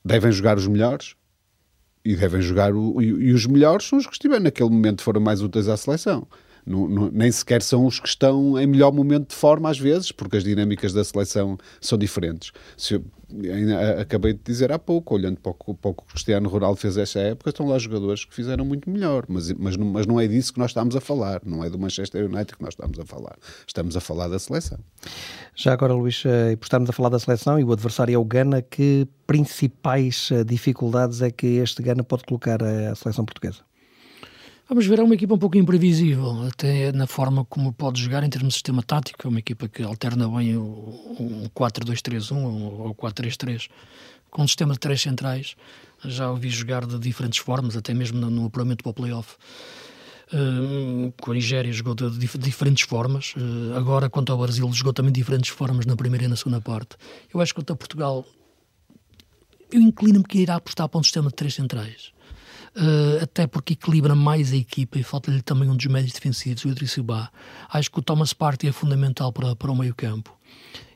Devem 0.04 0.32
jogar 0.32 0.58
os 0.58 0.68
melhores 0.68 1.16
e 2.04 2.16
devem 2.16 2.42
jogar 2.42 2.74
o, 2.74 3.02
e, 3.02 3.08
e 3.08 3.34
os 3.34 3.46
melhores 3.46 3.86
são 3.86 4.00
os 4.00 4.08
que 4.08 4.14
estiverem 4.14 4.44
naquele 4.44 4.70
momento 4.70 5.02
foram 5.02 5.22
mais 5.22 5.42
úteis 5.42 5.68
à 5.68 5.76
seleção 5.76 6.28
nem 6.68 7.32
sequer 7.32 7.62
são 7.62 7.86
os 7.86 8.00
que 8.00 8.08
estão 8.08 8.60
em 8.60 8.68
melhor 8.68 8.92
momento 8.92 9.30
de 9.30 9.36
forma, 9.36 9.70
às 9.70 9.80
vezes, 9.80 10.12
porque 10.12 10.38
as 10.38 10.44
dinâmicas 10.44 10.92
da 10.92 11.04
seleção 11.04 11.58
são 11.80 11.98
diferentes. 11.98 12.52
Se 12.76 13.02
acabei 14.00 14.34
de 14.34 14.40
dizer 14.44 14.72
há 14.72 14.80
pouco, 14.80 15.16
olhando 15.16 15.40
para 15.40 15.52
o, 15.52 15.54
que 15.54 15.90
o 15.90 15.94
Cristiano 15.94 16.48
Ronaldo 16.50 16.80
fez 16.80 16.98
esta 16.98 17.20
época, 17.20 17.50
estão 17.50 17.68
lá 17.68 17.78
jogadores 17.78 18.24
que 18.24 18.34
fizeram 18.34 18.66
muito 18.66 18.90
melhor, 18.90 19.26
mas, 19.28 19.52
mas, 19.54 19.76
mas 19.76 20.06
não 20.06 20.20
é 20.20 20.28
disso 20.28 20.54
que 20.54 20.60
nós 20.60 20.72
estamos 20.72 20.96
a 20.96 21.02
falar, 21.02 21.42
não 21.46 21.64
é 21.64 21.70
do 21.70 21.78
Manchester 21.78 22.26
United 22.26 22.56
que 22.56 22.62
nós 22.62 22.74
estamos 22.74 23.00
a 23.00 23.06
falar, 23.06 23.36
estamos 23.66 23.98
a 23.98 24.02
falar 24.02 24.28
da 24.28 24.40
seleção. 24.40 24.80
Já 25.56 25.74
agora, 25.74 25.94
Luís, 25.94 26.24
eh, 26.26 26.56
por 26.56 26.66
estarmos 26.66 26.90
a 26.90 26.94
falar 26.94 27.10
da 27.10 27.20
seleção 27.20 27.60
e 27.60 27.64
o 27.64 27.72
adversário 27.72 28.14
é 28.14 28.18
o 28.18 28.26
Gana, 28.26 28.62
que 28.62 29.08
principais 29.26 30.30
eh, 30.32 30.44
dificuldades 30.44 31.22
é 31.22 31.30
que 31.30 31.48
este 31.58 31.82
Gana 31.82 32.04
pode 32.04 32.24
colocar 32.24 32.64
à 32.64 32.96
seleção 32.96 33.26
portuguesa? 33.26 33.68
Vamos 34.70 34.86
ver, 34.86 35.00
é 35.00 35.04
uma 35.04 35.16
equipa 35.16 35.34
um 35.34 35.38
pouco 35.38 35.58
imprevisível, 35.58 36.46
até 36.46 36.92
na 36.92 37.08
forma 37.08 37.46
como 37.46 37.72
pode 37.72 38.02
jogar 38.02 38.22
em 38.26 38.30
termos 38.30 38.50
de 38.50 38.54
sistema 38.56 38.84
tático. 38.84 39.26
É 39.26 39.30
uma 39.30 39.40
equipa 39.40 39.70
que 39.70 39.82
alterna 39.82 40.28
bem 40.28 40.58
o, 40.58 41.50
4-2-3-1 41.56 42.36
ou 42.44 42.94
4-3-3 42.94 43.70
com 44.30 44.44
um 44.44 44.48
sistema 44.48 44.74
de 44.74 44.80
três 44.80 45.02
centrais. 45.02 45.56
Já 46.04 46.30
ouvi 46.30 46.50
jogar 46.50 46.86
de 46.86 47.00
diferentes 47.00 47.40
formas, 47.40 47.78
até 47.78 47.94
mesmo 47.94 48.20
no, 48.20 48.46
apuramento 48.48 48.84
para 48.84 48.90
o 48.90 48.94
playoff. 48.94 49.38
Uh, 50.34 51.14
com 51.22 51.32
a 51.32 51.34
Nigéria 51.34 51.72
jogou 51.72 51.96
de, 51.96 52.38
diferentes 52.38 52.86
formas. 52.86 53.34
Uh, 53.38 53.74
agora, 53.74 54.10
quanto 54.10 54.34
ao 54.34 54.38
Brasil, 54.38 54.70
jogou 54.74 54.92
também 54.92 55.14
de 55.14 55.22
diferentes 55.22 55.50
formas 55.50 55.86
na 55.86 55.96
primeira 55.96 56.26
e 56.26 56.28
na 56.28 56.36
segunda 56.36 56.60
parte. 56.60 56.98
Eu 57.34 57.40
acho 57.40 57.54
que 57.54 57.62
quanto 57.62 57.72
a 57.72 57.76
Portugal, 57.78 58.26
eu 59.72 59.80
inclino-me 59.80 60.26
que 60.26 60.40
irá 60.40 60.56
apostar 60.56 60.90
para 60.90 61.00
um 61.00 61.04
sistema 61.04 61.30
de 61.30 61.36
três 61.36 61.54
centrais 61.54 62.17
uh, 62.78 63.24
até 63.24 63.48
porque 63.48 63.74
equilibra 63.74 64.16
mais 64.16 64.54
a 64.54 64.56
equipa 64.56 64.98
e 64.98 65.04
falta-lhe 65.04 65.42
também 65.42 65.70
um 65.70 65.76
dos 65.76 65.86
médios 65.88 66.14
defensivos, 66.14 66.64
o 66.64 66.70
Idriss 66.70 66.98
Bá. 67.00 67.30
Acho 67.70 67.92
que 67.92 68.00
o 68.00 68.02
Thomas 68.02 68.34
Partey 68.34 68.70
é 68.70 68.74
fundamental 68.74 69.34
para, 69.34 69.56
para 69.56 69.72
o 69.72 69.76
meio-campo. 69.76 70.38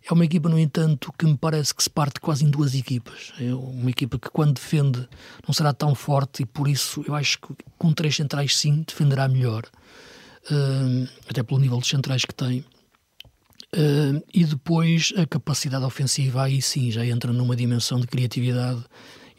É 0.10 0.14
uma 0.14 0.26
equipa, 0.26 0.50
no 0.50 0.58
entanto, 0.58 1.14
que 1.18 1.26
me 1.26 1.38
parece 1.38 1.76
que 1.76 1.84
se 1.84 1.90
parte 1.90 2.20
quase 2.20 2.44
em 2.44 2.50
duas 2.50 2.74
equipas. 2.74 3.34
É 3.40 3.54
uma 3.54 3.90
equipa 3.90 4.18
que, 4.18 4.30
quando 4.30 4.56
defende, 4.56 5.08
não 5.48 5.54
será 5.54 5.74
tão 5.74 5.94
forte 5.94 6.44
e, 6.44 6.46
por 6.46 6.68
isso, 6.68 7.04
eu 7.08 7.14
acho 7.14 7.40
que 7.40 7.56
com 7.78 7.94
três 7.94 8.16
centrais, 8.16 8.56
sim, 8.56 8.84
defenderá 8.88 9.28
melhor. 9.28 9.64
Uh, 10.50 11.08
até 11.30 11.44
pelo 11.44 11.60
nível 11.60 11.80
de 11.80 11.88
centrais 11.88 12.26
que 12.26 12.34
tem. 12.34 12.66
Uh, 13.74 14.22
e 14.34 14.44
depois 14.44 15.14
a 15.16 15.26
capacidade 15.28 15.86
ofensiva, 15.86 16.44
aí 16.44 16.62
sim, 16.62 16.90
já 16.90 17.06
entra 17.06 17.32
numa 17.32 17.56
dimensão 17.56 18.00
de 18.00 18.08
criatividade 18.08 18.84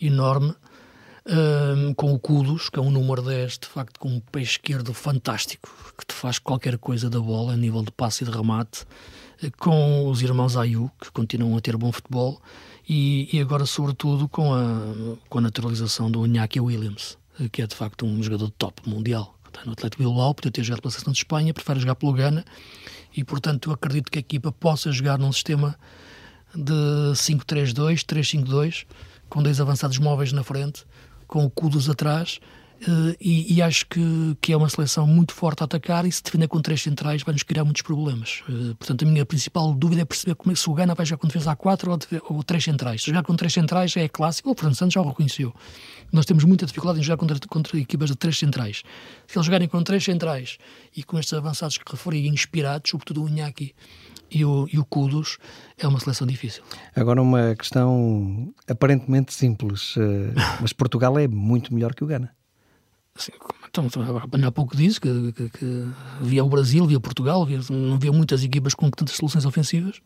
enorme 0.01 0.55
um, 1.27 1.95
com 1.95 2.13
o 2.13 2.19
Kudos, 2.19 2.69
que 2.69 2.79
é 2.79 2.83
um 2.83 2.91
número 2.91 3.23
10, 3.23 3.59
de 3.59 3.67
facto, 3.67 3.99
com 3.99 4.09
um 4.09 4.21
pé 4.21 4.41
esquerdo 4.41 4.93
fantástico, 4.93 5.69
que 5.97 6.07
te 6.07 6.15
faz 6.15 6.39
qualquer 6.39 6.79
coisa 6.79 7.09
da 7.09 7.21
bola 7.21 7.53
a 7.53 7.57
nível 7.57 7.83
de 7.83 7.93
passe 7.93 8.25
e 8.25 8.27
de 8.27 8.33
remate, 8.33 8.85
eh, 9.43 9.51
com 9.59 10.09
os 10.09 10.23
irmãos 10.23 10.57
Ayu, 10.57 10.91
que 11.01 11.11
continuam 11.13 11.57
a 11.57 11.61
ter 11.61 11.77
bom 11.77 11.93
futebol, 11.93 12.41
e, 12.89 13.29
e 13.33 13.41
agora, 13.41 13.65
sobretudo, 13.67 14.29
com 14.29 14.53
a, 14.53 15.17
com 15.29 15.39
a 15.39 15.43
naturalização 15.43 16.11
do 16.11 16.27
Iñaki 16.27 16.61
Williams, 16.61 17.17
eh, 17.41 17.49
que 17.49 17.63
é 17.63 17.67
de 17.67 17.75
facto 17.75 18.05
um 18.05 18.23
jogador 18.23 18.47
de 18.47 18.53
top 18.53 18.89
mundial. 18.89 19.37
Está 19.47 19.65
no 19.67 19.73
Atlético 19.73 20.03
Bilbao, 20.03 20.35
podia 20.35 20.51
ter 20.51 20.65
jogado 20.65 20.81
pela 20.81 20.91
seleção 20.91 21.13
de 21.13 21.19
Espanha, 21.19 21.53
prefere 21.53 21.79
jogar 21.79 21.95
pelo 21.95 22.13
Ghana, 22.13 22.45
e 23.15 23.23
portanto 23.23 23.71
acredito 23.71 24.11
que 24.11 24.19
a 24.19 24.21
equipa 24.21 24.51
possa 24.51 24.91
jogar 24.91 25.19
num 25.19 25.31
sistema 25.31 25.79
de 26.55 26.73
5-3-2, 27.15 28.05
3-5-2, 28.05 28.87
com 29.29 29.43
dois 29.43 29.61
avançados 29.61 29.99
móveis 29.99 30.33
na 30.33 30.43
frente, 30.43 30.85
com 31.33 31.47
o 31.47 31.51
Kudos 31.51 31.89
atrás, 31.89 32.41
e, 33.21 33.55
e, 33.55 33.63
acho 33.63 33.87
que, 33.87 34.37
que 34.41 34.53
é 34.53 34.57
uma 34.57 34.69
seleção 34.69 35.07
muito 35.07 35.33
forte 35.33 35.63
a 35.63 35.65
atacar 35.65 36.05
e 36.05 36.11
se 36.11 36.23
defender 36.23 36.49
com 36.49 36.61
três 36.61 36.83
centrais 36.83 37.23
vai 37.23 37.33
nos 37.33 37.43
criar 37.45 37.65
muitos 37.65 37.83
problemas. 37.83 38.43
Uh, 38.49 38.75
portanto, 38.75 39.05
a 39.05 39.09
minha 39.09 39.25
principal 39.25 39.73
dúvida 39.73 40.03
é 40.03 40.05
perceber 40.05 40.35
como 40.35 40.51
é 40.51 40.55
que 40.55 40.61
se 40.61 40.69
o 40.69 40.75
Gana 40.75 40.95
vai 40.95 41.07
jogar 41.07 41.21
com 41.21 41.29
defesa 41.29 41.55
A4 41.55 41.89
ou, 41.89 42.37
ou 42.37 42.43
três 42.43 42.65
centrais. 42.65 43.03
Se 43.03 43.07
jogar 43.09 43.23
com 43.23 43.37
três 43.37 43.53
centrais 43.53 43.97
é 43.97 44.09
clássico, 44.09 44.51
o 44.51 44.55
Fernando 44.55 44.75
Santos 44.75 44.95
já 44.95 45.01
o 45.01 45.09
reconheceu. 45.09 45.55
Nós 46.13 46.27
temos 46.27 46.45
muita 46.45 46.67
dificuldade 46.67 46.99
em 46.99 47.03
jogar 47.03 47.19
contra, 47.19 47.39
contra 47.49 47.79
equipas 47.79 48.11
de 48.11 48.17
três 48.17 48.37
centrais. 48.37 48.83
Se 49.29 49.39
eles 49.39 49.47
jogarem 49.47 49.69
com 49.69 49.83
três 49.83 50.03
centrais 50.03 50.59
e 50.97 51.05
com 51.05 51.19
estes 51.19 51.33
avançados 51.35 51.79
que 51.79 51.91
referi 51.91 52.27
inspirados, 52.27 52.91
sobretudo 52.91 53.23
o 53.23 53.29
Inhaki 53.29 53.75
e 54.31 54.45
o, 54.45 54.67
e 54.73 54.79
o 54.79 54.85
Kudos, 54.85 55.39
é 55.79 55.87
uma 55.87 56.01
seleção 56.01 56.27
difícil. 56.27 56.63
Agora, 56.97 57.23
uma 57.23 57.55
questão 57.55 58.53
aparentemente 58.69 59.33
simples, 59.33 59.95
eh, 59.97 60.33
mas 60.61 60.73
Portugal 60.73 61.19
é 61.19 61.29
muito 61.29 61.73
melhor 61.73 61.95
que 61.95 62.03
o 62.03 62.07
Ghana. 62.07 62.35
Sim, 63.15 63.33
então, 63.69 63.87
então, 63.87 64.03
há 64.47 64.53
pouco 64.53 64.77
disse 64.77 65.01
que, 65.01 65.33
que, 65.33 65.49
que, 65.51 65.89
via 66.21 66.45
o 66.45 66.49
Brasil, 66.49 66.87
via 66.87 66.99
Portugal, 66.99 67.45
via, 67.45 67.61
não 67.71 67.95
havia 67.95 68.13
muitas 68.13 68.43
equipas 68.43 68.75
com 68.75 68.91
tantas 68.91 69.17
soluções 69.17 69.45
ofensivas. 69.45 70.01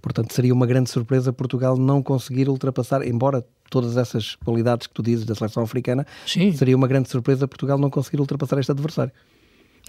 Portanto, 0.00 0.32
seria 0.32 0.52
uma 0.52 0.66
grande 0.66 0.90
surpresa 0.90 1.32
Portugal 1.32 1.76
não 1.76 2.02
conseguir 2.02 2.48
ultrapassar, 2.48 3.06
embora 3.06 3.46
todas 3.70 3.96
essas 3.96 4.34
qualidades 4.36 4.86
que 4.86 4.94
tu 4.94 5.02
dizes 5.02 5.24
da 5.24 5.34
seleção 5.34 5.62
africana, 5.62 6.04
Sim. 6.26 6.52
seria 6.52 6.76
uma 6.76 6.88
grande 6.88 7.08
surpresa 7.08 7.46
Portugal 7.46 7.78
não 7.78 7.88
conseguir 7.88 8.20
ultrapassar 8.20 8.58
este 8.58 8.72
adversário. 8.72 9.12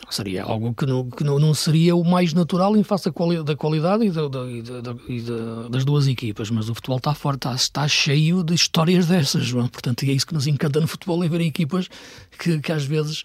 Seria 0.10 0.44
algo 0.44 0.74
que 0.74 0.86
não, 0.86 1.10
que 1.10 1.24
não, 1.24 1.54
seria 1.54 1.96
o 1.96 2.04
mais 2.04 2.34
natural 2.34 2.76
em 2.78 2.84
face 2.84 3.06
da, 3.06 3.12
quali 3.12 3.44
da 3.44 3.56
qualidade 3.56 4.06
e, 4.06 4.12
da, 4.12 4.28
da, 4.28 4.46
e, 5.08 5.22
da, 5.22 5.70
das 5.70 5.86
duas 5.86 6.08
equipas, 6.08 6.50
mas 6.50 6.70
o 6.70 6.76
futebol 6.76 6.98
está 6.98 7.14
forte, 7.14 7.48
está, 7.48 7.56
está, 7.56 7.88
cheio 7.88 8.44
de 8.44 8.54
histórias 8.54 9.08
dessas, 9.08 9.44
João. 9.46 9.68
portanto 9.68 10.04
é 10.04 10.08
isso 10.08 10.28
que 10.28 10.34
nos 10.34 10.48
encanta 10.48 10.80
no 10.80 10.88
futebol, 10.88 11.24
é 11.24 11.28
ver 11.28 11.42
equipas 11.42 11.90
que, 12.38 12.60
que 12.60 12.72
às 12.72 12.84
vezes 12.84 13.24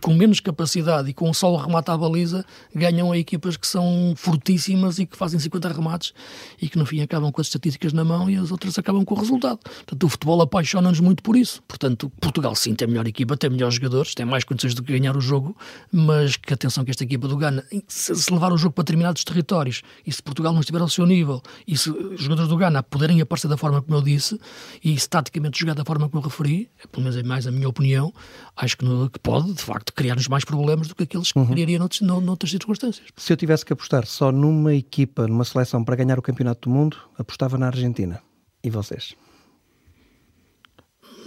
com 0.00 0.14
menos 0.14 0.40
capacidade 0.40 1.10
e 1.10 1.14
com 1.14 1.32
só 1.32 1.52
o 1.52 1.56
remate 1.56 1.90
à 1.90 1.96
baliza 1.96 2.44
ganham 2.74 3.12
a 3.12 3.18
equipas 3.18 3.56
que 3.56 3.66
são 3.66 4.14
fortíssimas 4.16 4.98
e 4.98 5.06
que 5.06 5.16
fazem 5.16 5.38
50 5.38 5.68
remates 5.68 6.12
e 6.60 6.68
que 6.68 6.78
no 6.78 6.86
fim 6.86 7.00
acabam 7.00 7.30
com 7.32 7.40
as 7.40 7.46
estatísticas 7.46 7.92
na 7.92 8.04
mão 8.04 8.28
e 8.28 8.36
as 8.36 8.50
outras 8.50 8.78
acabam 8.78 9.04
com 9.04 9.14
o 9.14 9.18
resultado. 9.18 9.58
Portanto, 9.58 10.04
o 10.04 10.08
futebol 10.08 10.40
apaixona-nos 10.42 11.00
muito 11.00 11.22
por 11.22 11.36
isso. 11.36 11.62
Portanto, 11.66 12.10
Portugal 12.20 12.54
sim 12.54 12.74
tem 12.74 12.88
melhor 12.88 13.06
equipa, 13.06 13.36
tem 13.36 13.50
melhores 13.50 13.74
jogadores, 13.74 14.14
tem 14.14 14.26
mais 14.26 14.44
condições 14.44 14.74
de 14.74 14.82
ganhar 14.82 15.16
o 15.16 15.20
jogo, 15.20 15.56
mas 15.92 16.17
que 16.42 16.54
atenção 16.54 16.84
que 16.84 16.90
esta 16.90 17.04
equipa 17.04 17.28
do 17.28 17.36
Ghana, 17.36 17.64
se, 17.86 18.14
se 18.14 18.32
levar 18.32 18.52
o 18.52 18.58
jogo 18.58 18.74
para 18.74 18.84
determinados 18.84 19.24
territórios 19.24 19.82
e 20.06 20.12
se 20.12 20.22
Portugal 20.22 20.52
não 20.52 20.60
estiver 20.60 20.80
ao 20.80 20.88
seu 20.88 21.06
nível 21.06 21.42
e 21.66 21.76
se 21.76 21.90
os 21.90 22.20
jogadores 22.20 22.48
do 22.48 22.56
Ghana 22.56 22.82
poderem 22.82 23.20
aparecer 23.20 23.48
da 23.48 23.56
forma 23.56 23.82
como 23.82 23.96
eu 23.96 24.02
disse 24.02 24.38
e 24.82 24.98
se 24.98 25.08
taticamente 25.08 25.58
jogar 25.58 25.74
da 25.74 25.84
forma 25.84 26.08
como 26.08 26.22
eu 26.22 26.28
referi, 26.28 26.70
é, 26.82 26.86
pelo 26.86 27.04
menos 27.04 27.16
é 27.16 27.22
mais 27.22 27.46
a 27.46 27.50
minha 27.50 27.68
opinião, 27.68 28.12
acho 28.56 28.76
que, 28.76 28.84
no, 28.84 29.08
que 29.10 29.18
pode, 29.18 29.52
de 29.52 29.62
facto, 29.62 29.92
criar-nos 29.92 30.28
mais 30.28 30.44
problemas 30.44 30.88
do 30.88 30.94
que 30.94 31.04
aqueles 31.04 31.32
que 31.32 31.38
uhum. 31.38 31.46
criaria 31.46 31.78
noutros, 31.78 32.00
noutras 32.00 32.50
circunstâncias. 32.50 33.06
Se 33.16 33.32
eu 33.32 33.36
tivesse 33.36 33.64
que 33.64 33.72
apostar 33.72 34.06
só 34.06 34.32
numa 34.32 34.74
equipa, 34.74 35.26
numa 35.26 35.44
seleção 35.44 35.84
para 35.84 35.96
ganhar 35.96 36.18
o 36.18 36.22
Campeonato 36.22 36.68
do 36.68 36.74
Mundo, 36.74 36.96
apostava 37.18 37.58
na 37.58 37.66
Argentina. 37.66 38.20
E 38.62 38.70
vocês? 38.70 39.14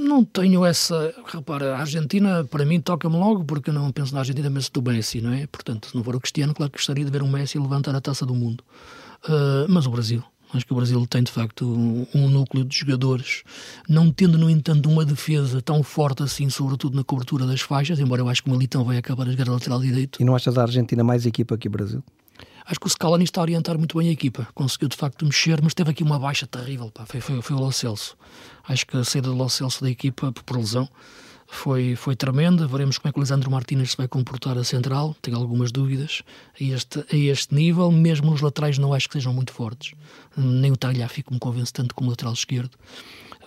Não 0.02 0.24
tenho 0.26 0.66
essa. 0.66 1.14
Repara, 1.28 1.76
a 1.76 1.80
Argentina 1.80 2.44
para 2.44 2.66
mim 2.66 2.82
toca-me 2.82 3.16
logo 3.16 3.46
porque 3.46 3.70
eu 3.70 3.74
não 3.74 3.92
penso 3.92 4.14
na 4.14 4.20
Argentina, 4.20 4.50
penso 4.50 4.72
do 4.74 4.82
Messi, 4.82 5.22
não 5.22 5.32
é? 5.32 5.46
Portanto, 5.46 5.90
se 5.90 5.96
não 5.96 6.04
for 6.04 6.16
o 6.16 6.20
Cristiano, 6.20 6.54
claro 6.56 6.72
que 6.72 6.80
gostaria 6.80 7.06
de 7.06 7.12
ver 7.12 7.22
um 7.22 7.30
Messi 7.30 7.60
levantar 7.60 7.96
a 7.96 8.02
taça 8.02 8.26
do 8.26 8.34
mundo. 8.34 8.64
Uh, 9.26 9.70
mas 9.70 9.86
o 9.86 9.92
Brasil. 9.92 10.24
Acho 10.54 10.66
que 10.66 10.74
o 10.74 10.76
Brasil 10.76 11.06
tem 11.08 11.24
de 11.24 11.32
facto 11.32 11.66
um, 11.66 12.06
um, 12.14 12.28
núcleo 12.28 12.66
de 12.66 12.78
jogadores, 12.78 13.44
não 13.88 14.12
tendo, 14.12 14.38
no 14.38 14.50
entanto, 14.50 14.90
uma 14.90 15.06
defesa 15.06 15.62
tão 15.62 15.82
forte 15.82 16.24
assim, 16.24 16.50
sobretudo 16.50 16.98
na 16.98 17.06
cobertura 17.06 17.46
das 17.46 17.62
faixas, 17.62 18.00
embora 18.00 18.22
eu 18.22 18.28
acho 18.28 18.44
que 18.44 18.50
o 18.50 18.52
Militão 18.52 18.84
vai 18.84 18.98
acabar 18.98 19.28
a 19.28 19.32
jogar 19.32 19.48
lateral 19.48 19.80
direito. 19.80 20.22
E 20.22 20.26
não 20.26 20.36
achas 20.36 20.58
a 20.58 20.64
Argentina 20.64 21.06
mais 21.06 21.26
equipa 21.26 21.58
que 21.58 21.70
o 21.70 21.72
Brasil? 21.72 22.04
Acho 22.72 22.80
que 22.80 22.88
o 22.88 22.90
Scaloni 22.90 23.26
está 23.26 23.42
a 23.42 23.44
orientar 23.44 23.78
muito 23.78 23.98
bem 23.98 24.08
a 24.08 24.12
equipa. 24.14 24.48
Conseguiu 24.56 24.88
de 24.88 24.96
facto 24.96 25.26
mexer, 25.26 25.62
mas 25.62 25.74
teve 25.74 25.92
aqui 25.92 26.04
uma 26.04 26.18
baixa 26.18 26.48
terrível. 26.48 26.90
Pá. 26.90 27.06
Foi, 27.06 27.20
foi, 27.20 27.42
foi 27.42 27.54
o 27.58 27.60
Lo 27.60 27.70
Celso. 27.70 28.16
Acho 28.66 28.88
que 28.88 28.96
a 28.96 29.04
saída 29.04 29.28
do 29.28 29.36
Lo 29.36 29.50
Celso 29.50 29.84
da 29.84 29.90
equipa 29.90 30.32
por 30.32 30.56
lesão 30.56 30.88
foi, 31.46 31.98
foi 31.98 32.16
tremenda. 32.16 32.66
Veremos 32.66 32.98
como 32.98 33.10
é 33.10 33.12
que 33.12 33.20
o 33.20 33.22
Lisandro 33.22 33.52
Martínez 33.52 33.92
se 33.92 33.98
vai 33.98 34.08
comportar 34.08 34.58
a 34.58 34.64
central. 34.64 35.14
Tenho 35.22 35.36
algumas 35.36 35.70
dúvidas 35.70 36.24
a 36.58 36.64
este, 36.64 37.00
a 37.00 37.18
este 37.18 37.54
nível. 37.54 37.92
Mesmo 37.92 38.32
os 38.32 38.40
laterais 38.40 38.78
não 38.78 38.94
acho 38.94 39.10
que 39.10 39.16
sejam 39.16 39.34
muito 39.34 39.52
fortes. 39.52 39.94
Nem 40.38 40.72
o 40.72 40.78
Tagliafico 40.78 41.34
me 41.34 41.42
convence 41.42 41.74
tanto 41.74 41.94
como 41.94 42.08
o 42.08 42.12
lateral 42.12 42.32
esquerdo. 42.32 42.78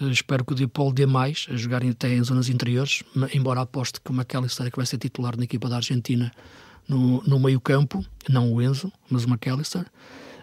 Uh, 0.02 0.10
espero 0.10 0.44
que 0.44 0.52
o 0.52 0.54
Dipol 0.54 0.92
dê 0.92 1.06
mais, 1.06 1.46
a 1.50 1.56
jogar 1.56 1.82
até 1.82 2.12
em 2.12 2.22
zonas 2.22 2.50
interiores, 2.50 3.02
embora 3.32 3.62
aposte 3.62 4.02
que 4.02 4.10
o 4.10 4.14
McAllister, 4.14 4.70
que 4.70 4.76
vai 4.76 4.84
ser 4.84 4.98
titular 4.98 5.34
na 5.34 5.44
equipa 5.44 5.66
da 5.66 5.76
Argentina, 5.76 6.30
no, 6.88 7.22
no 7.22 7.38
meio-campo, 7.38 8.04
não 8.28 8.52
o 8.52 8.62
Enzo, 8.62 8.92
mas 9.10 9.24
o 9.24 9.28
McAllister. 9.28 9.86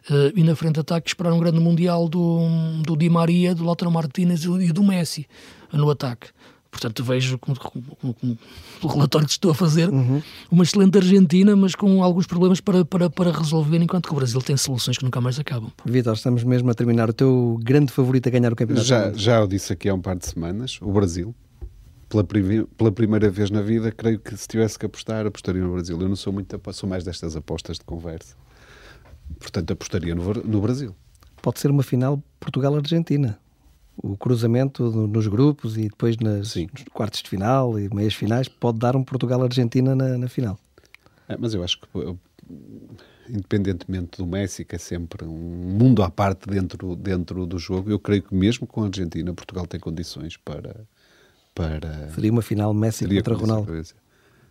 Uh, 0.10 0.34
e 0.36 0.44
na 0.44 0.56
frente 0.56 0.76
de 0.76 0.80
ataque 0.80 1.10
esperar 1.10 1.32
um 1.32 1.40
grande 1.40 1.60
mundial 1.60 2.10
do, 2.10 2.40
do 2.84 2.98
Di 2.98 3.10
Maria, 3.10 3.54
do 3.54 3.64
Lautaro 3.64 3.92
Martínez 3.92 4.44
e 4.44 4.72
do 4.72 4.84
Messi 4.84 5.28
no 5.72 5.90
ataque. 5.90 6.30
Portanto, 6.72 7.04
vejo 7.04 7.38
com, 7.38 7.54
com, 7.54 8.14
com, 8.14 8.38
o 8.82 8.88
relatório 8.88 9.28
que 9.28 9.34
estou 9.34 9.52
a 9.52 9.54
fazer 9.54 9.90
uhum. 9.90 10.22
uma 10.50 10.64
excelente 10.64 10.98
Argentina, 10.98 11.54
mas 11.54 11.76
com 11.76 12.02
alguns 12.02 12.26
problemas 12.26 12.62
para, 12.62 12.86
para, 12.86 13.10
para 13.10 13.32
resolver, 13.32 13.78
enquanto 13.78 14.08
que 14.08 14.14
o 14.14 14.16
Brasil 14.16 14.42
tem 14.42 14.56
soluções 14.56 14.98
que 14.98 15.04
nunca 15.04 15.20
mais 15.20 15.38
acabam. 15.38 15.70
Vitor, 15.86 16.14
estamos 16.14 16.46
mesmo 16.46 16.72
a 16.72 16.74
terminar. 16.74 17.10
O 17.10 17.14
teu 17.14 17.60
grande 17.62 17.92
favorito 17.92 18.28
a 18.28 18.32
ganhar 18.32 18.54
o 18.54 18.56
campeonato? 18.56 18.88
Já, 18.88 19.12
já 19.12 19.44
o 19.44 19.48
disse 19.48 19.74
aqui 19.74 19.90
há 19.90 19.94
um 19.94 20.02
par 20.02 20.16
de 20.16 20.26
semanas, 20.26 20.80
o 20.82 20.92
Brasil 20.92 21.36
pela, 22.12 22.28
pela 22.78 22.92
primeira 22.92 23.30
vez 23.30 23.50
na 23.50 23.62
vida, 23.62 23.90
creio 23.92 24.20
que 24.20 24.36
se 24.36 24.48
tivesse 24.48 24.78
que 24.78 24.86
apostar, 24.86 25.26
apostaria 25.26 25.62
no 25.62 25.72
Brasil. 25.72 26.00
Eu 26.00 26.10
não 26.10 26.16
sou 26.16 26.34
muito, 26.34 26.60
sou 26.74 26.90
mais 26.90 27.06
destas 27.06 27.38
apostas 27.38 27.78
de 27.78 27.86
conversa. 27.86 28.36
Portanto, 29.40 29.72
apostaria 29.72 30.14
no, 30.14 30.34
no 30.34 30.62
Brasil. 30.62 30.94
Pode 31.42 31.60
ser 31.60 31.72
uma 31.72 31.84
final 31.84 32.22
Portugal-Argentina. 32.40 33.40
O 33.98 34.18
cruzamento 34.18 34.84
nos 35.08 35.28
grupos 35.28 35.78
e 35.78 35.84
depois 35.84 36.18
nas, 36.18 36.50
Sim. 36.50 36.68
nos 36.74 36.84
quartos 36.94 37.22
de 37.22 37.30
final 37.30 37.80
e 37.80 37.94
meias 37.94 38.14
finais 38.14 38.48
pode 38.48 38.80
dar 38.80 38.96
um 38.96 39.04
Portugal-Argentina 39.04 39.96
na, 39.96 40.18
na, 40.18 40.28
final. 40.28 40.60
É, 41.30 41.38
mas 41.38 41.54
eu 41.54 41.64
acho 41.64 41.80
que, 41.80 41.88
independentemente 43.30 44.18
do 44.18 44.26
Messi, 44.26 44.66
que 44.66 44.76
é 44.76 44.80
sempre 44.80 45.26
um 45.26 45.30
mundo 45.78 46.04
à 46.04 46.10
parte 46.10 46.50
dentro, 46.50 46.96
dentro 46.96 47.46
do 47.46 47.58
jogo, 47.58 47.90
eu 47.90 48.00
creio 48.00 48.24
que 48.24 48.36
mesmo 48.36 48.68
com 48.68 48.84
a 48.84 48.88
Argentina, 48.88 49.34
Portugal 49.34 49.66
tem 49.68 49.80
condições 49.80 50.36
para, 50.38 50.86
para. 51.54 52.10
Seria 52.14 52.32
uma 52.32 52.42
final 52.42 52.74
Messi 52.74 53.08
contra 53.08 53.36
Ronaldo. 53.36 53.84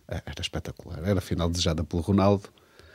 É, 0.07 0.21
era 0.25 0.41
espetacular. 0.41 0.99
Era 1.03 1.19
a 1.19 1.21
final 1.21 1.49
desejada 1.49 1.83
pelo 1.83 2.01
Ronaldo. 2.01 2.49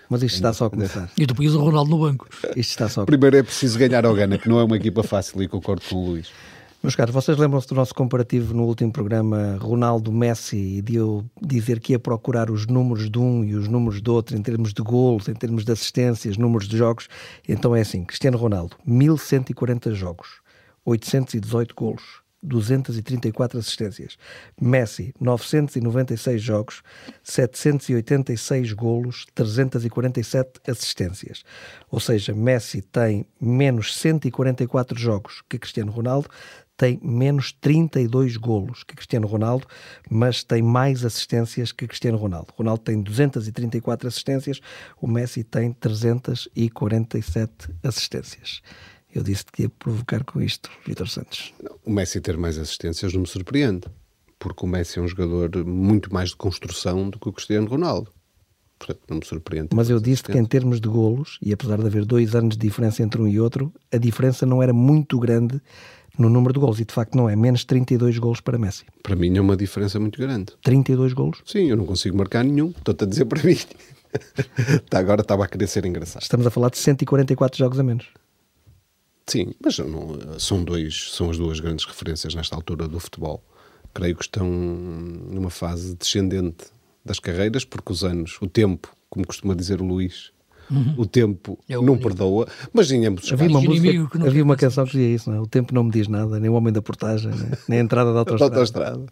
Mas 0.09 0.23
isto 0.23 0.37
está 0.37 0.53
só 0.53 0.67
a 0.67 0.71
começar. 0.71 1.11
E 1.19 1.27
depois 1.27 1.55
o 1.55 1.61
Ronaldo 1.61 1.91
no 1.91 1.99
banco. 1.99 2.29
Isto 2.51 2.71
está 2.71 2.89
só 2.89 3.03
a 3.03 3.07
Primeiro 3.07 3.37
é 3.37 3.43
preciso 3.43 3.79
ganhar 3.79 4.05
ao 4.07 4.15
Gana, 4.15 4.39
que 4.39 4.49
não 4.49 4.61
é 4.61 4.65
uma 4.65 4.77
equipa 4.77 5.03
fácil, 5.03 5.43
e 5.43 5.49
concordo 5.49 5.83
com 5.89 5.97
o 5.97 6.07
Luís. 6.11 6.31
Meus 6.83 6.95
caros, 6.95 7.13
vocês 7.13 7.37
lembram-se 7.37 7.67
do 7.67 7.75
nosso 7.75 7.93
comparativo 7.93 8.55
no 8.55 8.65
último 8.65 8.93
programa 8.93 9.57
Ronaldo-Messi 9.59 10.57
e 10.57 10.83
de 10.83 10.95
eu 10.95 11.25
dizer 11.43 11.81
que 11.81 11.93
ia 11.93 11.99
procurar 11.99 12.51
os 12.51 12.67
números 12.67 13.11
de 13.11 13.19
um 13.19 13.43
e 13.43 13.57
os 13.57 13.67
números 13.67 14.01
do 14.01 14.15
outro 14.15 14.37
em 14.37 14.43
termos 14.43 14.73
de 14.73 14.83
golos, 14.83 15.27
em 15.27 15.35
termos 15.35 15.65
de 15.65 15.73
assistências, 15.73 16.37
números 16.37 16.69
de 16.69 16.77
jogos? 16.77 17.09
Então 17.49 17.75
é 17.75 17.81
assim, 17.81 18.05
Cristiano 18.05 18.39
Ronaldo, 18.39 18.77
1140 18.87 19.95
jogos, 19.95 20.41
818 20.85 21.75
golos, 21.75 22.21
234 22.47 23.59
assistências. 23.59 24.17
Messi, 24.61 25.13
996 25.21 26.41
jogos, 26.41 26.83
786 27.23 28.73
golos, 28.73 29.27
347 29.35 30.61
assistências. 30.69 31.43
Ou 31.91 32.01
seja, 32.01 32.33
Messi 32.33 32.81
tem 32.81 33.27
menos 33.41 33.95
144 33.97 34.99
jogos 34.99 35.43
que 35.49 35.59
Cristiano 35.59 35.91
Ronaldo, 35.91 36.29
tem 36.77 37.01
menos 37.03 37.53
32 37.53 38.37
golos 38.37 38.85
que 38.85 38.95
Cristiano 38.95 39.27
Ronaldo, 39.27 39.67
mas 40.11 40.45
tem 40.45 40.63
mais 40.63 41.05
assistências 41.05 41.73
que 41.73 41.87
Cristiano 41.87 42.19
Ronaldo. 42.19 42.53
Ronaldo 42.55 42.83
tem 42.83 43.01
234 43.01 44.07
assistências, 44.07 44.61
o 45.01 45.07
Messi 45.07 45.43
tem 45.43 45.73
347 45.73 47.71
assistências. 47.83 48.61
Eu 49.17 49.23
disse 49.23 49.47
que 49.51 49.63
ia 49.63 49.71
provocar 49.71 50.23
com 50.25 50.43
isto, 50.43 50.71
Vitor 50.87 51.09
Santos. 51.09 51.55
O 51.87 51.91
Messi 51.91 52.21
ter 52.21 52.37
mais 52.37 52.59
assistências 52.59 53.15
não 53.15 53.23
me 53.23 53.27
surpreende, 53.27 53.87
porque 54.39 54.63
o 54.63 54.69
Messi 54.69 54.99
é 54.99 55.03
um 55.03 55.09
jogador 55.09 55.65
muito 55.65 56.13
mais 56.13 56.29
de 56.29 56.37
construção 56.37 57.09
do 57.09 57.19
que 57.19 57.27
o 57.27 57.33
Cristiano 57.33 57.67
Ronaldo. 57.67 58.13
Portanto, 58.79 59.01
não 59.09 59.17
me 59.17 59.25
surpreende. 59.25 59.71
Mas 59.75 59.89
eu 59.89 59.99
disse 59.99 60.23
que 60.23 60.37
em 60.37 60.45
termos 60.45 60.83
de 60.83 60.89
golos, 60.89 61.39
e 61.41 61.51
apesar 61.51 61.79
de 61.79 61.87
haver 61.87 62.05
dois 62.05 62.35
anos 62.35 62.59
de 62.59 62.67
diferença 62.67 63.03
entre 63.03 63.23
um 63.23 63.27
e 63.27 63.41
outro, 63.41 63.73
a 63.91 63.97
diferença 63.97 64.45
não 64.45 64.63
era 64.63 64.75
muito 64.75 65.19
grande 65.19 65.63
no 66.19 66.29
número 66.29 66.53
de 66.53 66.61
golos. 66.61 66.79
E 66.79 66.85
de 66.85 66.93
facto 66.93 67.15
não 67.15 67.27
é. 67.27 67.35
Menos 67.35 67.65
32 67.65 68.19
golos 68.19 68.43
para 68.43 68.59
Messi. 68.59 68.85
Para 69.03 69.17
mim 69.17 69.35
é 69.35 69.41
uma 69.41 69.57
diferença 69.57 69.99
muito 69.99 70.21
grande. 70.21 70.53
32 70.63 71.15
golos? 71.15 71.41
Sim, 71.47 71.71
eu 71.71 71.77
não 71.79 71.87
consigo 71.87 72.19
marcar 72.19 72.45
nenhum. 72.45 72.69
Estou-te 72.69 73.05
a 73.05 73.07
dizer 73.07 73.25
para 73.25 73.43
mim. 73.43 73.57
Tá, 74.89 74.99
agora 74.99 75.21
estava 75.21 75.45
a 75.45 75.49
querer 75.49 75.67
ser 75.67 75.85
engraçado. 75.85 76.23
Estamos 76.23 76.47
a 76.47 76.51
falar 76.51 76.71
de 76.71 76.79
144 76.79 77.59
jogos 77.59 77.79
a 77.79 77.83
menos. 77.83 78.07
Sim, 79.29 79.53
mas 79.63 79.79
não, 79.79 80.39
são, 80.39 80.63
dois, 80.63 81.11
são 81.13 81.31
as 81.31 81.37
duas 81.37 81.59
grandes 81.59 81.85
referências 81.85 82.35
nesta 82.35 82.55
altura 82.55 82.87
do 82.87 83.01
futebol. 83.01 83.43
Creio 83.93 84.15
que 84.15 84.23
estão 84.23 84.47
numa 84.49 85.51
fase 85.51 85.97
descendente 85.97 86.67
das 87.05 87.19
carreiras, 87.19 87.65
porque 87.65 87.93
os 87.93 88.05
anos, 88.05 88.39
o 88.41 88.47
tempo, 88.47 88.95
como 89.11 89.27
costuma 89.27 89.55
dizer 89.55 89.81
o 89.81 89.85
Luís, 89.85 90.31
uhum. 90.71 90.95
o 90.99 91.07
tempo 91.07 91.59
é 91.69 91.79
o 91.79 91.83
não 91.83 91.95
único. 91.95 92.09
perdoa, 92.09 92.47
mas 92.73 92.91
em 92.91 93.07
ambos 93.07 93.25
os 93.25 93.33
havia 93.33 93.49
Uma 93.49 93.61
música, 93.61 94.27
havia 94.27 94.45
uma 94.45 94.57
canção 94.57 94.85
que 94.85 94.93
dizia 94.93 95.15
isso, 95.15 95.31
não 95.31 95.39
é? 95.39 95.41
o 95.41 95.47
tempo 95.47 95.75
não 95.75 95.85
me 95.85 95.91
diz 95.91 96.09
nada, 96.09 96.39
nem 96.39 96.51
o 96.51 96.55
homem 96.55 96.73
da 96.73 96.83
portagem, 96.83 97.33
nem 97.69 97.81
a 97.81 97.83
entrada 97.83 98.13
da 98.13 98.21
autostrada. 98.21 98.51
da 98.51 98.61
autostrada. 98.61 99.07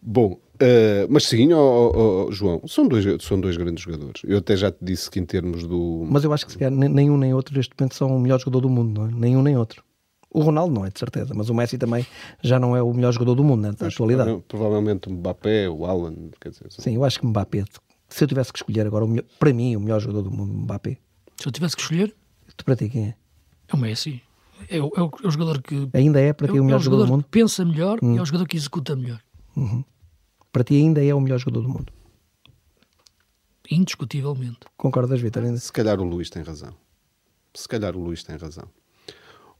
Bom, 0.00 0.38
Uh, 0.62 1.08
mas 1.10 1.24
sim, 1.24 1.52
oh, 1.52 1.58
oh, 1.92 2.26
oh, 2.28 2.32
João, 2.32 2.62
são 2.68 2.86
dois, 2.86 3.04
são 3.20 3.40
dois 3.40 3.56
grandes 3.56 3.82
jogadores. 3.82 4.22
Eu 4.24 4.38
até 4.38 4.56
já 4.56 4.70
te 4.70 4.78
disse 4.80 5.10
que 5.10 5.18
em 5.18 5.24
termos 5.26 5.66
do. 5.66 6.06
Mas 6.08 6.22
eu 6.22 6.32
acho 6.32 6.46
que 6.46 6.52
se 6.52 6.58
calhar 6.58 6.70
nenhum 6.70 7.16
nem 7.16 7.34
outro 7.34 7.56
neste 7.56 7.74
momento 7.76 7.96
são 7.96 8.16
o 8.16 8.20
melhor 8.20 8.38
jogador 8.38 8.60
do 8.60 8.68
mundo, 8.68 9.00
não 9.00 9.08
é? 9.08 9.12
Nenhum 9.12 9.42
nem 9.42 9.56
outro. 9.56 9.82
O 10.30 10.40
Ronaldo 10.40 10.72
não 10.72 10.86
é, 10.86 10.90
de 10.90 10.98
certeza, 11.00 11.34
mas 11.34 11.50
o 11.50 11.54
Messi 11.54 11.76
também 11.76 12.06
já 12.40 12.60
não 12.60 12.76
é 12.76 12.82
o 12.82 12.94
melhor 12.94 13.12
jogador 13.12 13.34
do 13.34 13.42
mundo, 13.42 13.62
né, 13.62 13.74
na 13.78 13.88
atualidade. 13.88 14.42
Provavelmente 14.46 15.08
o 15.08 15.12
Mbappé, 15.12 15.68
o 15.68 15.84
Alan, 15.84 16.14
quer 16.40 16.50
dizer. 16.50 16.68
Sim, 16.70 16.94
eu 16.94 17.04
acho 17.04 17.18
que 17.18 17.26
Mbappé, 17.26 17.64
se 18.08 18.22
eu 18.22 18.28
tivesse 18.28 18.52
que 18.52 18.58
escolher 18.60 18.86
agora, 18.86 19.04
o 19.04 19.08
melhor, 19.08 19.24
para 19.38 19.52
mim, 19.52 19.74
o 19.74 19.80
melhor 19.80 20.00
jogador 20.00 20.22
do 20.22 20.30
mundo, 20.30 20.54
Mbappé. 20.54 20.96
Se 21.36 21.48
eu 21.48 21.52
tivesse 21.52 21.74
que 21.74 21.82
escolher? 21.82 22.14
Tu 22.56 22.64
para 22.64 22.76
ti 22.76 22.88
quem 22.88 23.08
é? 23.08 23.14
É 23.68 23.74
o 23.74 23.78
Messi. 23.78 24.22
É 24.70 24.80
o, 24.80 24.92
é 24.96 25.02
o, 25.02 25.10
é 25.24 25.26
o 25.26 25.30
jogador 25.30 25.60
que. 25.60 25.88
Ainda 25.92 26.20
é 26.20 26.32
para 26.32 26.46
ti 26.46 26.56
é, 26.56 26.60
o 26.60 26.64
melhor 26.64 26.76
é 26.76 26.80
o 26.80 26.82
jogador, 26.82 27.00
jogador 27.00 27.06
do 27.06 27.12
mundo? 27.12 27.24
que 27.24 27.30
pensa 27.30 27.64
melhor 27.64 27.98
hum. 28.00 28.14
e 28.14 28.18
é 28.18 28.22
o 28.22 28.24
jogador 28.24 28.46
que 28.46 28.56
executa 28.56 28.94
melhor. 28.94 29.20
Uhum 29.56 29.82
para 30.52 30.64
ti 30.64 30.76
ainda 30.76 31.04
é 31.04 31.14
o 31.14 31.20
melhor 31.20 31.38
jogador 31.38 31.62
do 31.62 31.68
mundo? 31.68 31.92
indiscutivelmente. 33.70 34.58
Concordas, 34.76 35.20
Vitor? 35.20 35.44
Ainda? 35.44 35.58
Se 35.58 35.72
calhar 35.72 36.00
o 36.00 36.04
Luís 36.04 36.30
tem 36.30 36.42
razão. 36.42 36.74
Se 37.54 37.68
calhar 37.68 37.96
o 37.96 38.00
Luís 38.00 38.22
tem 38.22 38.36
razão. 38.36 38.68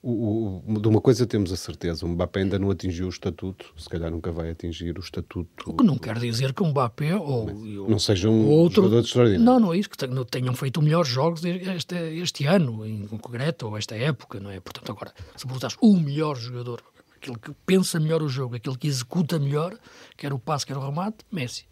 O, 0.04 0.64
o, 0.66 0.80
de 0.80 0.88
uma 0.88 1.00
coisa 1.00 1.24
temos 1.28 1.52
a 1.52 1.56
certeza, 1.56 2.04
o 2.04 2.08
Mbappé 2.08 2.40
ainda 2.40 2.58
não 2.58 2.72
atingiu 2.72 3.06
o 3.06 3.08
estatuto, 3.08 3.72
se 3.76 3.88
calhar 3.88 4.10
nunca 4.10 4.32
vai 4.32 4.50
atingir 4.50 4.98
o 4.98 5.00
estatuto. 5.00 5.70
O 5.70 5.76
que 5.76 5.84
não 5.84 5.96
quer 5.96 6.18
dizer 6.18 6.52
que 6.52 6.60
o 6.60 6.66
Mbappé 6.66 7.14
ou, 7.14 7.46
não 7.88 8.00
seja 8.00 8.28
um 8.28 8.48
outro, 8.48 8.82
jogador 8.82 9.04
extraordinário. 9.04 9.44
Não, 9.44 9.60
não 9.60 9.72
é 9.72 9.78
isso, 9.78 9.88
que 9.88 9.96
tenham 10.28 10.54
feito 10.54 10.82
melhores 10.82 11.08
jogos 11.08 11.44
este, 11.44 11.94
este 12.20 12.46
ano, 12.46 12.84
em 12.84 13.06
concreto, 13.06 13.68
ou 13.68 13.78
esta 13.78 13.94
época, 13.94 14.40
não 14.40 14.50
é? 14.50 14.58
Portanto, 14.58 14.90
agora, 14.90 15.14
se 15.36 15.46
perguntares 15.46 15.76
o 15.80 15.96
melhor 15.96 16.34
jogador, 16.34 16.82
aquele 17.22 17.38
que 17.38 17.52
pensa 17.64 18.00
melhor 18.00 18.20
o 18.20 18.28
jogo, 18.28 18.56
aquele 18.56 18.76
que 18.76 18.88
executa 18.88 19.38
melhor, 19.38 19.78
quer 20.16 20.32
o 20.32 20.38
passe, 20.38 20.66
quer 20.66 20.76
o 20.76 20.84
remate, 20.84 21.18
Messi. 21.30 21.64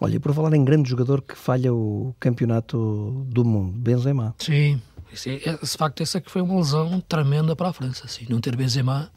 Olha, 0.00 0.16
e 0.16 0.18
por 0.18 0.34
falar 0.34 0.54
em 0.54 0.64
grande 0.64 0.88
jogador 0.88 1.22
que 1.22 1.36
falha 1.36 1.72
o 1.72 2.14
campeonato 2.18 3.24
do 3.28 3.44
mundo, 3.44 3.78
Benzema. 3.78 4.34
Sim, 4.38 4.80
esse, 5.12 5.42
é, 5.44 5.56
de 5.56 5.66
facto, 5.66 6.02
essa 6.02 6.20
que 6.20 6.30
foi 6.30 6.42
uma 6.42 6.56
lesão 6.56 7.00
tremenda 7.00 7.54
para 7.54 7.68
a 7.68 7.72
França. 7.72 8.04
Assim, 8.06 8.26
não 8.28 8.40
ter 8.40 8.56
Benzema. 8.56 9.10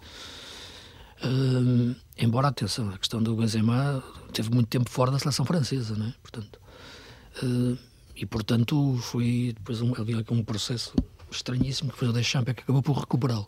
Uh, 1.23 1.95
embora, 2.17 2.49
atenção, 2.49 2.89
a 2.89 2.97
questão 2.97 3.23
do 3.23 3.35
Benzema 3.35 4.03
teve 4.31 4.51
muito 4.51 4.67
tempo 4.67 4.89
fora 4.89 5.09
da 5.09 5.17
seleção 5.17 5.45
francesa, 5.45 5.95
não 5.95 6.07
é? 6.07 6.13
Portanto, 6.21 6.59
uh, 7.41 7.77
e 8.15 8.25
portanto 8.25 8.97
foi 9.01 9.53
depois 9.57 9.81
um, 9.81 9.93
um 10.31 10.43
processo 10.43 10.93
estranhíssimo 11.31 11.91
que 11.91 11.97
foi 11.97 12.07
o 12.07 12.13
Deschamps 12.13 12.53
que 12.53 12.61
acabou 12.61 12.83
por 12.83 12.97
recuperá-lo. 12.97 13.47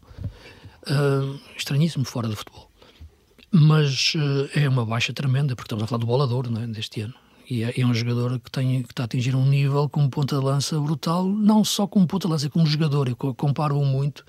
Uh, 0.84 1.39
estranhíssimo 1.57 2.05
fora 2.05 2.27
do 2.27 2.36
futebol. 2.36 2.69
Mas 3.51 4.13
é 4.55 4.69
uma 4.69 4.86
baixa 4.86 5.11
tremenda, 5.11 5.55
porque 5.55 5.65
estamos 5.65 5.84
a 5.84 5.88
falar 5.88 5.99
do 5.99 6.05
bolador 6.05 6.49
não 6.49 6.61
é? 6.61 6.67
deste 6.67 7.01
ano. 7.01 7.15
E 7.49 7.63
é, 7.63 7.73
é, 7.80 7.86
um 7.86 7.93
jogador 7.93 8.39
que, 8.39 8.51
tem, 8.51 8.84
que 8.84 8.91
está 8.91 9.03
a 9.03 9.05
atingir 9.05 9.36
um 9.36 9.45
nível 9.45 9.89
como 9.89 10.07
ponta 10.07 10.38
de 10.38 10.45
lança 10.45 10.80
brutal, 10.80 11.25
não 11.25 11.63
só 11.65 11.88
como 11.88 12.05
ponta 12.05 12.27
de 12.27 12.32
lança, 12.32 12.49
como 12.49 12.67
jogador. 12.67 13.09
Eu 13.09 13.15
comparo-o 13.15 13.84
muito, 13.84 14.23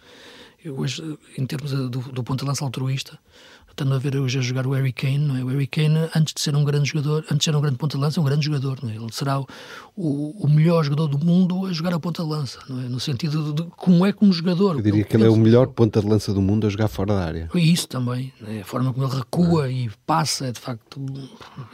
eu 0.65 0.79
hoje, 0.79 1.03
em 1.37 1.45
termos 1.45 1.71
do, 1.71 1.89
do 1.89 2.25
ponta 2.25 2.45
de 2.45 2.49
lança 2.49 2.65
altruísta, 2.65 3.19
estando 3.81 3.95
a 3.95 3.99
ver 3.99 4.15
hoje 4.17 4.39
a 4.39 4.43
jogar 4.43 4.67
o 4.67 4.73
Harry 4.73 4.93
Kane, 4.93 5.19
não 5.19 5.37
é? 5.37 5.43
O 5.43 5.49
Harry 5.49 5.67
Kane, 5.67 6.11
antes 6.15 6.35
de 6.35 6.41
ser 6.43 6.55
um 6.55 6.63
grande 6.63 6.91
jogador, 6.91 7.25
antes 7.31 7.39
de 7.39 7.45
ser 7.45 7.57
um 7.57 7.61
grande 7.63 7.79
ponta 7.79 7.97
de 7.97 8.03
lança, 8.03 8.21
é 8.21 8.23
um 8.23 8.25
grande 8.27 8.45
jogador, 8.45 8.79
não 8.83 8.91
é? 8.91 8.97
Ele 8.97 9.11
será 9.11 9.41
o, 9.41 9.47
o, 9.97 10.49
melhor 10.49 10.85
jogador 10.85 11.09
do 11.09 11.19
mundo 11.25 11.67
a 11.67 11.73
jogar 11.73 11.95
a 11.95 12.01
ponta 12.01 12.23
de 12.23 12.29
lança, 12.29 12.59
não 12.69 12.79
é? 12.79 12.89
No 12.89 13.01
sentido 13.01 13.55
de, 13.55 13.63
como 13.77 14.05
é 14.05 14.13
como 14.13 14.31
jogador. 14.33 14.77
Eu 14.77 14.83
diria 14.83 15.03
que 15.03 15.17
ele 15.17 15.25
é 15.25 15.31
o 15.31 15.37
melhor 15.37 15.69
ponta 15.69 16.01
de 16.01 16.07
lança 16.07 16.35
do 16.35 16.43
mundo 16.43 16.67
a 16.67 16.71
jogar 16.71 16.89
fora 16.89 17.15
da 17.15 17.25
área. 17.25 17.51
Isso 17.55 17.89
também, 17.89 18.33
é? 18.47 18.61
a 18.61 18.65
forma 18.65 18.93
como 18.93 19.07
ele 19.07 19.17
recua 19.17 19.65
ah. 19.65 19.71
e 19.71 19.91
passa 20.05 20.47
é 20.47 20.53
de 20.53 20.61
facto 20.61 21.01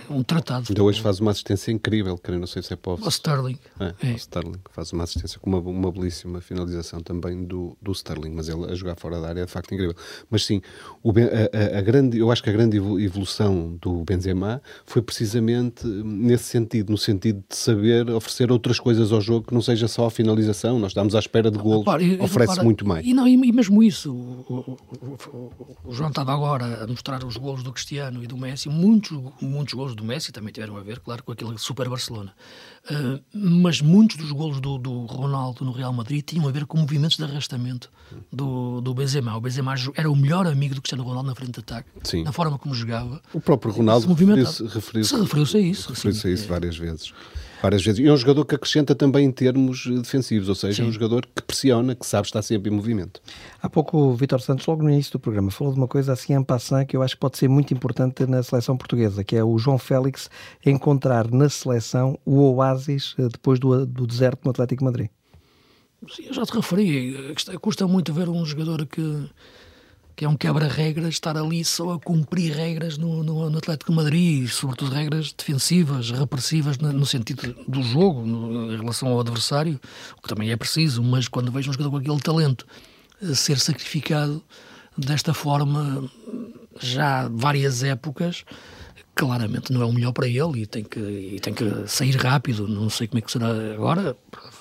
um 0.09 0.23
tratado. 0.23 0.67
Ainda 0.69 0.83
hoje 0.85 1.01
faz 1.01 1.19
uma 1.19 1.33
assistência 1.33 1.73
incrível, 1.73 2.17
que 2.17 2.31
não 2.31 2.47
sei 2.47 2.63
se 2.63 2.73
é 2.73 2.77
para 2.77 2.93
o 2.93 3.09
Sterling. 3.09 3.59
É, 3.81 3.95
é. 4.01 4.13
O 4.13 4.17
Sterling 4.17 4.61
faz 4.71 4.93
uma 4.93 5.03
assistência 5.03 5.41
com 5.41 5.51
uma, 5.51 5.59
uma 5.59 5.91
belíssima 5.91 6.41
finalização 6.41 7.01
também 7.01 7.45
do, 7.45 7.77
do 7.83 7.91
Sterling, 7.91 8.31
mas 8.31 8.49
ele 8.49 8.65
a 8.71 8.75
jogar 8.77 8.95
fora 8.97 9.21
da 9.21 9.29
área 9.29 9.41
é 9.41 9.47
de 9.47 9.51
facto 9.51 9.75
incrível. 9.75 9.97
Mas 10.31 10.45
sim, 10.45 10.63
o, 11.03 11.11
a, 11.11 11.77
a, 11.77 11.79
a 11.79 11.83
grande, 11.97 12.19
eu 12.19 12.31
acho 12.31 12.43
que 12.43 12.51
a 12.51 12.53
grande 12.53 12.77
evolução 12.77 13.77
do 13.81 14.05
Benzema 14.05 14.61
foi 14.85 15.01
precisamente 15.01 15.87
nesse 15.87 16.45
sentido, 16.45 16.91
no 16.91 16.99
sentido 16.99 17.43
de 17.49 17.57
saber 17.57 18.11
oferecer 18.11 18.53
outras 18.53 18.79
coisas 18.79 19.13
ao 19.13 19.21
jogo 19.21 19.47
que 19.49 19.55
não 19.55 19.63
seja 19.63 19.89
só 19.89 20.07
a 20.07 20.11
finalização. 20.11 20.79
Nós 20.79 20.91
estamos 20.91 21.15
à 21.15 21.19
espera 21.19 21.51
de 21.51 21.59
golos, 21.59 21.87
oferece 22.21 22.63
muito 22.63 22.87
mais. 22.87 23.07
E, 23.07 23.15
não, 23.15 23.27
e 23.27 23.37
mesmo 23.53 23.83
isso, 23.83 24.13
o, 24.13 24.77
o, 24.89 25.53
o, 25.85 25.93
João 25.93 26.11
estava 26.11 26.33
agora 26.33 26.85
a 26.85 26.87
mostrar 26.87 27.25
os 27.25 27.37
golos 27.37 27.63
do 27.63 27.73
Cristiano 27.73 28.23
e 28.23 28.27
do 28.27 28.37
Messi, 28.37 28.69
muitos, 28.69 29.19
muitos 29.41 29.75
golos 29.75 29.95
do 29.95 30.05
Messi 30.05 30.33
também 30.33 30.53
tiveram 30.53 30.77
a 30.77 30.83
ver, 30.83 31.01
claro, 31.01 31.23
com 31.23 31.33
aquele 31.33 31.57
Super 31.59 31.89
Barcelona. 31.89 32.33
Uh, 32.89 33.21
mas 33.33 33.81
muitos 33.81 34.17
dos 34.17 34.31
golos 34.31 34.61
do, 34.61 34.79
do, 34.79 35.07
Ronaldo 35.07 35.65
no 35.65 35.73
Real 35.73 35.93
Madrid 35.93 36.23
tinham 36.25 36.47
a 36.49 36.53
ver 36.53 36.67
com 36.67 36.79
movimentos 36.79 37.17
de 37.17 37.25
arrastamento 37.25 37.91
do, 38.33 38.81
do 38.81 38.95
Benzema. 38.95 39.37
O 39.37 39.41
Benzema 39.41 39.75
era 39.95 40.09
o 40.09 40.15
melhor 40.15 40.47
amigo 40.47 40.75
do 40.75 40.81
Cristiano 40.81 41.03
Ronaldo 41.03 41.29
na 41.29 41.35
frente 41.35 41.53
de 41.53 41.61
ataque. 41.61 41.76
Sim. 42.03 42.25
Na 42.25 42.33
forma 42.33 42.59
como 42.59 42.75
jogava. 42.75 43.21
O 43.33 43.41
próprio 43.41 43.73
Ronaldo 43.73 44.07
referiu-se 44.13 44.65
referiu 44.65 45.03
referiu 45.03 45.47
a 45.55 45.59
isso. 45.59 45.89
Referiu-se 45.91 46.27
a 46.27 46.31
isso 46.31 46.49
várias 46.49 46.77
vezes. 46.77 47.13
Várias 47.63 47.83
vezes. 47.83 48.01
E 48.01 48.07
é 48.07 48.13
um 48.13 48.17
jogador 48.17 48.45
que 48.45 48.55
acrescenta 48.55 48.95
também 48.95 49.25
em 49.25 49.33
termos 49.33 49.87
defensivos, 49.87 50.49
ou 50.49 50.55
seja, 50.55 50.77
Sim. 50.77 50.83
é 50.83 50.87
um 50.87 50.93
jogador 50.93 51.27
que 51.35 51.43
pressiona, 51.43 51.95
que 51.95 52.07
sabe 52.07 52.27
estar 52.27 52.43
sempre 52.43 52.71
em 52.71 52.75
movimento. 52.75 53.21
Há 53.63 53.69
pouco 53.69 53.97
o 53.97 54.15
Vitor 54.15 54.41
Santos, 54.41 54.67
logo 54.67 54.83
no 54.83 54.91
início 54.91 55.13
do 55.13 55.19
programa, 55.19 55.51
falou 55.51 55.73
de 55.73 55.79
uma 55.79 55.89
coisa 55.89 56.13
assim 56.13 56.35
em 56.35 56.43
passant 56.43 56.87
que 56.87 56.97
eu 56.97 57.03
acho 57.03 57.15
que 57.15 57.21
pode 57.21 57.39
ser 57.39 57.49
muito 57.49 57.73
importante 57.73 58.27
na 58.27 58.43
seleção 58.43 58.77
portuguesa, 58.77 59.25
que 59.25 59.35
é 59.35 59.43
o 59.43 59.59
João 59.59 59.79
Félix 59.79 60.31
encontrar 60.65 61.31
na 61.31 61.49
seleção 61.49 62.19
o 62.25 62.41
oásis 62.43 63.15
eh, 63.19 63.29
depois 63.33 63.59
do, 63.59 63.87
do 63.87 64.07
deserto 64.07 64.45
no 64.45 64.51
Atlético 64.51 64.85
Madrid. 64.85 65.09
Sim, 66.09 66.27
eu 66.27 66.35
já 66.35 66.45
te 66.45 66.53
referi, 66.53 67.35
custa 67.61 67.89
muito 67.89 68.13
ver 68.13 68.29
um 68.29 68.45
jogador 68.45 68.87
que 68.87 69.29
que 70.17 70.25
é 70.25 70.29
um 70.29 70.35
quebra-regras 70.35 71.11
estar 71.11 71.37
ali 71.37 71.63
só 71.63 71.93
a 71.93 72.01
cumprir 72.01 72.57
regras 72.57 72.97
no, 72.97 73.23
no, 73.23 73.51
no 73.51 73.59
Atlético 73.59 73.93
de 73.93 73.97
Madrid, 73.97 74.49
sobretudo 74.49 74.91
regras 74.91 75.31
defensivas, 75.31 76.11
repressivas 76.11 76.79
no, 76.79 76.91
no 76.91 77.05
sentido 77.05 77.55
do 77.69 77.83
jogo, 77.83 78.25
no, 78.25 78.73
em 78.73 78.79
relação 78.79 79.09
ao 79.09 79.21
adversário, 79.21 79.79
o 80.17 80.23
que 80.23 80.29
também 80.29 80.51
é 80.51 80.57
preciso, 80.57 81.03
mas 81.03 81.29
quando 81.29 81.53
vejo 81.53 81.69
um 81.69 81.73
jogador 81.75 81.91
com 81.91 81.97
aquele 81.99 82.21
talento 82.21 82.67
ser 83.35 83.59
sacrificado 83.59 84.43
desta 84.97 85.35
forma 85.35 86.11
já 86.81 87.29
várias 87.29 87.83
épocas, 87.83 88.45
claramente 89.15 89.71
não 89.71 89.83
é 89.83 89.85
o 89.85 89.93
melhor 89.93 90.13
para 90.13 90.27
ele 90.27 90.63
e 90.63 90.67
tem 90.67 90.83
que, 90.83 90.99
e 90.99 91.41
tem 91.41 91.53
que 91.53 91.87
sair 91.87 92.17
rápido. 92.17 92.67
Não 92.67 92.89
sei 92.89 93.07
como 93.07 93.19
é 93.19 93.23
que 93.23 93.31
será 93.31 93.49
agora, 93.75 94.17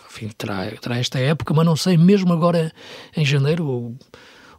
enfim, 0.09 0.29
terá, 0.37 0.69
terá 0.71 0.97
esta 0.97 1.17
época, 1.19 1.53
mas 1.53 1.65
não 1.65 1.75
sei, 1.77 1.97
mesmo 1.97 2.33
agora 2.33 2.73
em 3.15 3.25
janeiro 3.25 3.97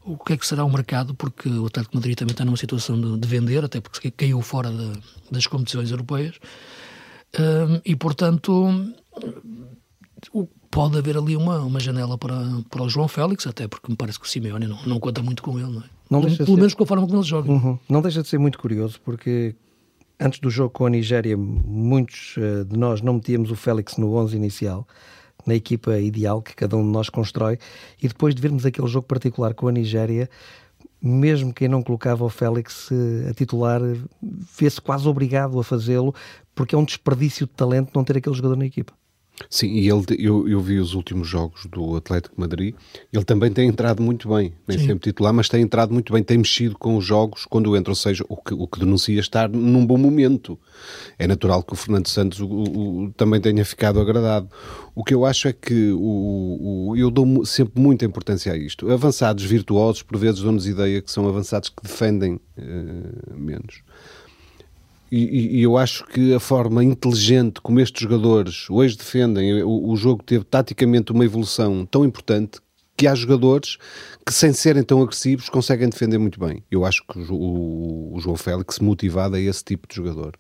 o 0.07 0.17
que 0.17 0.35
é 0.35 0.37
que 0.37 0.47
será 0.47 0.65
o 0.65 0.71
mercado, 0.71 1.15
porque 1.15 1.49
o 1.49 1.67
Atlético 1.67 1.97
Madrid 1.97 2.17
também 2.17 2.33
está 2.33 2.45
numa 2.45 2.57
situação 2.57 3.01
de, 3.01 3.19
de 3.19 3.29
vender, 3.29 3.65
até 3.65 3.81
porque 3.81 4.11
caiu 4.11 4.41
fora 4.41 4.71
de, 4.71 4.93
das 5.31 5.47
competições 5.47 5.91
europeias, 5.91 6.37
um, 7.39 7.81
e 7.85 7.97
portanto 7.97 8.73
pode 10.71 10.99
haver 10.99 11.17
ali 11.17 11.37
uma, 11.37 11.61
uma 11.61 11.81
janela 11.81 12.17
para, 12.17 12.35
para 12.71 12.83
o 12.83 12.89
João 12.89 13.09
Félix, 13.09 13.47
até 13.47 13.67
porque 13.67 13.91
me 13.91 13.97
parece 13.97 14.21
que 14.21 14.27
o 14.27 14.29
Simeone 14.29 14.67
não, 14.67 14.79
não 14.87 15.01
conta 15.01 15.23
muito 15.23 15.43
com 15.43 15.59
ele, 15.59 15.71
não 15.71 15.81
é? 15.81 15.85
Não 16.09 16.21
Pelo 16.21 16.37
ser... 16.37 16.57
menos 16.57 16.75
com 16.75 16.85
a 16.85 16.87
forma 16.87 17.05
como 17.07 17.19
ele 17.19 17.27
joga. 17.27 17.51
Uhum. 17.51 17.79
Não 17.89 18.01
deixa 18.01 18.23
de 18.23 18.29
ser 18.29 18.39
muito 18.39 18.59
curioso, 18.59 19.01
porque 19.05 19.57
antes 20.21 20.39
do 20.39 20.51
jogo 20.51 20.71
com 20.71 20.87
a 20.87 20.91
Nigéria, 20.91 21.37
muitos 21.37 22.37
eh, 22.39 22.65
de 22.65 22.79
nós 22.79 23.01
não 23.01 23.15
metíamos 23.15 23.51
o 23.51 23.57
Félix 23.57 23.97
no 23.97 24.15
11 24.15 24.37
inicial 24.37 24.87
na 25.47 25.55
equipa 25.55 25.99
ideal 25.99 26.43
que 26.43 26.55
cada 26.55 26.77
um 26.77 26.83
de 26.83 26.91
nós 26.91 27.09
constrói, 27.09 27.59
e 28.03 28.09
depois 28.09 28.35
de 28.35 28.43
vermos 28.43 28.67
aquele 28.67 28.89
jogo 28.89 29.07
particular 29.07 29.55
com 29.55 29.69
a 29.69 29.73
Nigéria, 29.73 30.29
mesmo 31.01 31.53
quem 31.53 31.69
não 31.69 31.83
colocava 31.83 32.25
o 32.25 32.29
Félix 32.29 32.91
eh, 32.91 33.31
a 33.31 33.35
titular, 33.35 33.81
vê-se 34.21 34.81
quase 34.81 35.07
obrigado 35.07 35.59
a 35.59 35.65
fazê-lo, 35.65 36.15
porque 36.55 36.75
é 36.75 36.79
um 36.79 36.85
desperdício 36.85 37.47
de 37.47 37.53
talento 37.53 37.93
não 37.95 38.03
ter 38.03 38.17
aquele 38.17 38.35
jogador 38.35 38.57
na 38.57 38.67
equipa. 38.67 38.93
Sim, 39.51 39.69
e 39.69 39.89
ele, 39.89 40.05
eu, 40.19 40.49
eu 40.49 40.61
vi 40.61 40.79
os 40.79 40.95
últimos 40.95 41.29
jogos 41.29 41.67
do 41.67 41.95
Atlético 41.97 42.41
Madrid, 42.41 42.75
ele 43.13 43.25
também 43.25 43.53
tem 43.53 43.69
entrado 43.69 44.03
muito 44.03 44.29
bem, 44.29 44.53
nem 44.67 44.79
Sim. 44.79 44.87
sempre 44.87 45.11
titular, 45.11 45.33
mas 45.33 45.49
tem 45.49 45.63
entrado 45.63 45.93
muito 45.93 46.13
bem, 46.13 46.23
tem 46.23 46.39
mexido 46.39 46.77
com 46.79 46.97
os 46.97 47.05
jogos 47.05 47.45
quando 47.45 47.77
entra, 47.77 47.91
ou 47.91 47.97
seja, 47.97 48.25
o 48.29 48.37
que, 48.37 48.55
o 48.55 48.67
que 48.67 48.81
denuncia 48.81 49.21
estar 49.21 49.49
num 49.49 49.85
bom 49.85 49.99
momento. 49.99 50.59
É 51.19 51.27
natural 51.27 51.63
que 51.63 51.75
o 51.75 51.77
Fernando 51.77 52.09
Santos 52.09 52.41
o, 52.41 52.47
o, 52.47 53.13
também 53.15 53.41
tenha 53.41 53.65
ficado 53.65 54.01
agradado. 54.01 54.49
O 54.95 55.05
que 55.05 55.15
eu 55.15 55.27
acho 55.27 55.49
é 55.49 55.53
que 55.53 55.93
o, 55.93 56.95
eu 56.97 57.11
dou 57.11 57.45
sempre 57.45 57.81
muita 57.81 58.07
importância 58.07 58.53
a 58.53 58.57
isto. 58.57 58.91
Avançados 58.91 59.45
virtuosos, 59.45 60.03
por 60.03 60.17
vezes 60.17 60.41
dão-nos 60.41 60.67
ideia 60.67 61.03
que 61.03 61.13
são 61.13 61.29
avançados 61.29 61.69
que 61.69 61.83
defendem 61.83 62.41
uh, 62.57 63.37
menos. 63.37 63.83
E, 65.11 65.59
e, 65.59 65.63
eu 65.63 65.77
acho 65.77 66.05
que 66.07 66.35
a 66.35 66.41
forma 66.41 66.83
inteligente 66.83 67.61
como 67.61 67.79
estes 67.79 68.03
jogadores 68.03 68.69
hoje 68.69 68.97
defendem, 68.97 69.63
o, 69.63 69.91
o, 69.91 69.97
jogo 69.97 70.23
teve 70.23 70.45
taticamente 70.45 71.13
uma 71.13 71.25
evolução 71.25 71.87
tão 71.87 72.05
importante 72.05 72.59
que 72.97 73.07
há 73.07 73.15
jogadores 73.15 73.77
que, 74.25 74.33
sem 74.33 74.53
serem 74.53 74.83
tão 74.83 75.03
agressivos, 75.03 75.49
conseguem 75.49 75.89
defender 75.89 76.19
muito 76.19 76.41
bem. 76.41 76.63
Eu 76.71 76.85
acho 76.85 77.05
que 77.07 77.19
o, 77.19 77.35
o, 77.35 78.17
o 78.17 78.21
João 78.21 78.37
Félix 78.37 78.79
motivado 78.81 79.37
é 79.37 79.43
esse 79.43 79.63
tipo 79.63 79.87
de 79.87 79.95
jogador. 79.95 80.35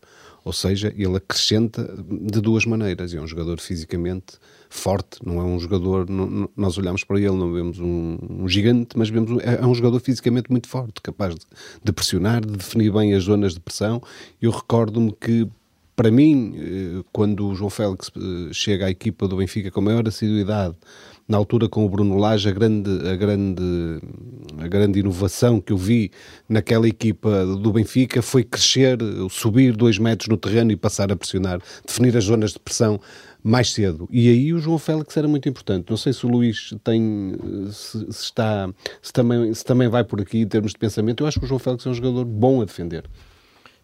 Ou 0.46 0.52
seja, 0.52 0.94
ele 0.96 1.16
acrescenta 1.16 1.92
de 2.08 2.40
duas 2.40 2.64
maneiras. 2.64 3.12
É 3.12 3.20
um 3.20 3.26
jogador 3.26 3.58
fisicamente 3.58 4.34
forte, 4.70 5.18
não 5.26 5.40
é 5.40 5.42
um 5.42 5.58
jogador. 5.58 6.08
Não, 6.08 6.48
nós 6.56 6.78
olhamos 6.78 7.02
para 7.02 7.18
ele, 7.18 7.32
não 7.32 7.52
vemos 7.52 7.80
um, 7.80 8.16
um 8.30 8.48
gigante, 8.48 8.96
mas 8.96 9.08
vemos 9.08 9.32
um, 9.32 9.40
é, 9.40 9.56
é 9.60 9.66
um 9.66 9.74
jogador 9.74 9.98
fisicamente 9.98 10.48
muito 10.48 10.68
forte, 10.68 11.02
capaz 11.02 11.34
de, 11.34 11.40
de, 11.82 11.92
pressionar, 11.92 12.46
de 12.46 12.52
definir 12.52 12.92
bem 12.92 13.12
as 13.12 13.24
zonas 13.24 13.54
de 13.54 13.60
pressão. 13.60 14.00
Eu 14.40 14.52
recordo-me 14.52 15.10
que. 15.10 15.48
Para 15.96 16.10
mim, 16.10 16.54
eh, 16.58 17.04
quando 17.10 17.48
o 17.48 17.54
João 17.54 17.70
Félix 17.70 18.12
eh, 18.14 18.52
chega 18.52 18.84
à 18.84 18.90
equipa 18.90 19.26
do 19.26 19.38
Benfica 19.38 19.70
com 19.70 19.80
maior 19.80 20.06
assiduidade, 20.06 20.76
na 21.28 21.36
altura 21.36 21.68
com 21.68 21.84
o 21.84 21.88
Bruno 21.88 22.16
Lage, 22.16 22.48
a 22.48 22.52
grande, 22.52 22.90
a 23.08 23.16
grande, 23.16 24.00
a 24.58 24.68
grande 24.68 25.00
inovação 25.00 25.60
que 25.60 25.72
eu 25.72 25.76
vi 25.76 26.10
naquela 26.48 26.86
equipa 26.86 27.44
do 27.44 27.72
Benfica 27.72 28.22
foi 28.22 28.44
crescer, 28.44 28.98
subir 29.30 29.76
dois 29.76 29.98
metros 29.98 30.28
no 30.28 30.36
terreno 30.36 30.70
e 30.70 30.76
passar 30.76 31.10
a 31.10 31.16
pressionar, 31.16 31.60
definir 31.84 32.16
as 32.16 32.24
zonas 32.24 32.52
de 32.52 32.60
pressão 32.60 33.00
mais 33.42 33.72
cedo. 33.72 34.08
E 34.10 34.28
aí 34.28 34.52
o 34.52 34.58
João 34.58 34.78
Félix 34.78 35.16
era 35.16 35.28
muito 35.28 35.48
importante. 35.48 35.86
Não 35.88 35.96
sei 35.96 36.12
se 36.12 36.26
o 36.26 36.28
Luís 36.28 36.74
tem, 36.82 37.36
se, 37.70 37.98
se 38.12 38.22
está, 38.22 38.68
se 39.00 39.12
também, 39.12 39.52
se 39.54 39.64
também 39.64 39.88
vai 39.88 40.04
por 40.04 40.20
aqui 40.20 40.38
em 40.38 40.48
termos 40.48 40.72
de 40.72 40.78
pensamento. 40.78 41.22
Eu 41.22 41.28
acho 41.28 41.38
que 41.38 41.44
o 41.44 41.48
João 41.48 41.58
Félix 41.58 41.86
é 41.86 41.90
um 41.90 41.94
jogador 41.94 42.24
bom 42.24 42.60
a 42.60 42.64
defender. 42.64 43.04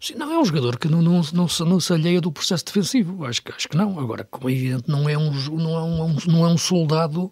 Sim, 0.03 0.17
não 0.17 0.33
é 0.33 0.37
um 0.37 0.45
jogador 0.45 0.81
que 0.81 0.89
não, 0.89 1.01
não, 1.01 1.23
não, 1.33 1.47
não 1.65 1.79
se 1.79 1.93
alheia 1.93 2.21
do 2.21 2.33
processo 2.33 2.65
defensivo. 2.65 3.25
Acho, 3.25 3.41
acho 3.57 3.69
que 3.69 3.77
não. 3.77 4.01
Agora, 4.01 4.27
como 4.29 4.51
é 4.51 4.53
evidente, 4.53 4.91
não 4.91 5.09
é 5.09 5.17
um, 5.17 5.31
não 5.31 5.79
é 5.79 5.83
um, 5.85 6.17
não 6.27 6.45
é 6.45 6.49
um 6.49 6.59
soldado 6.59 7.31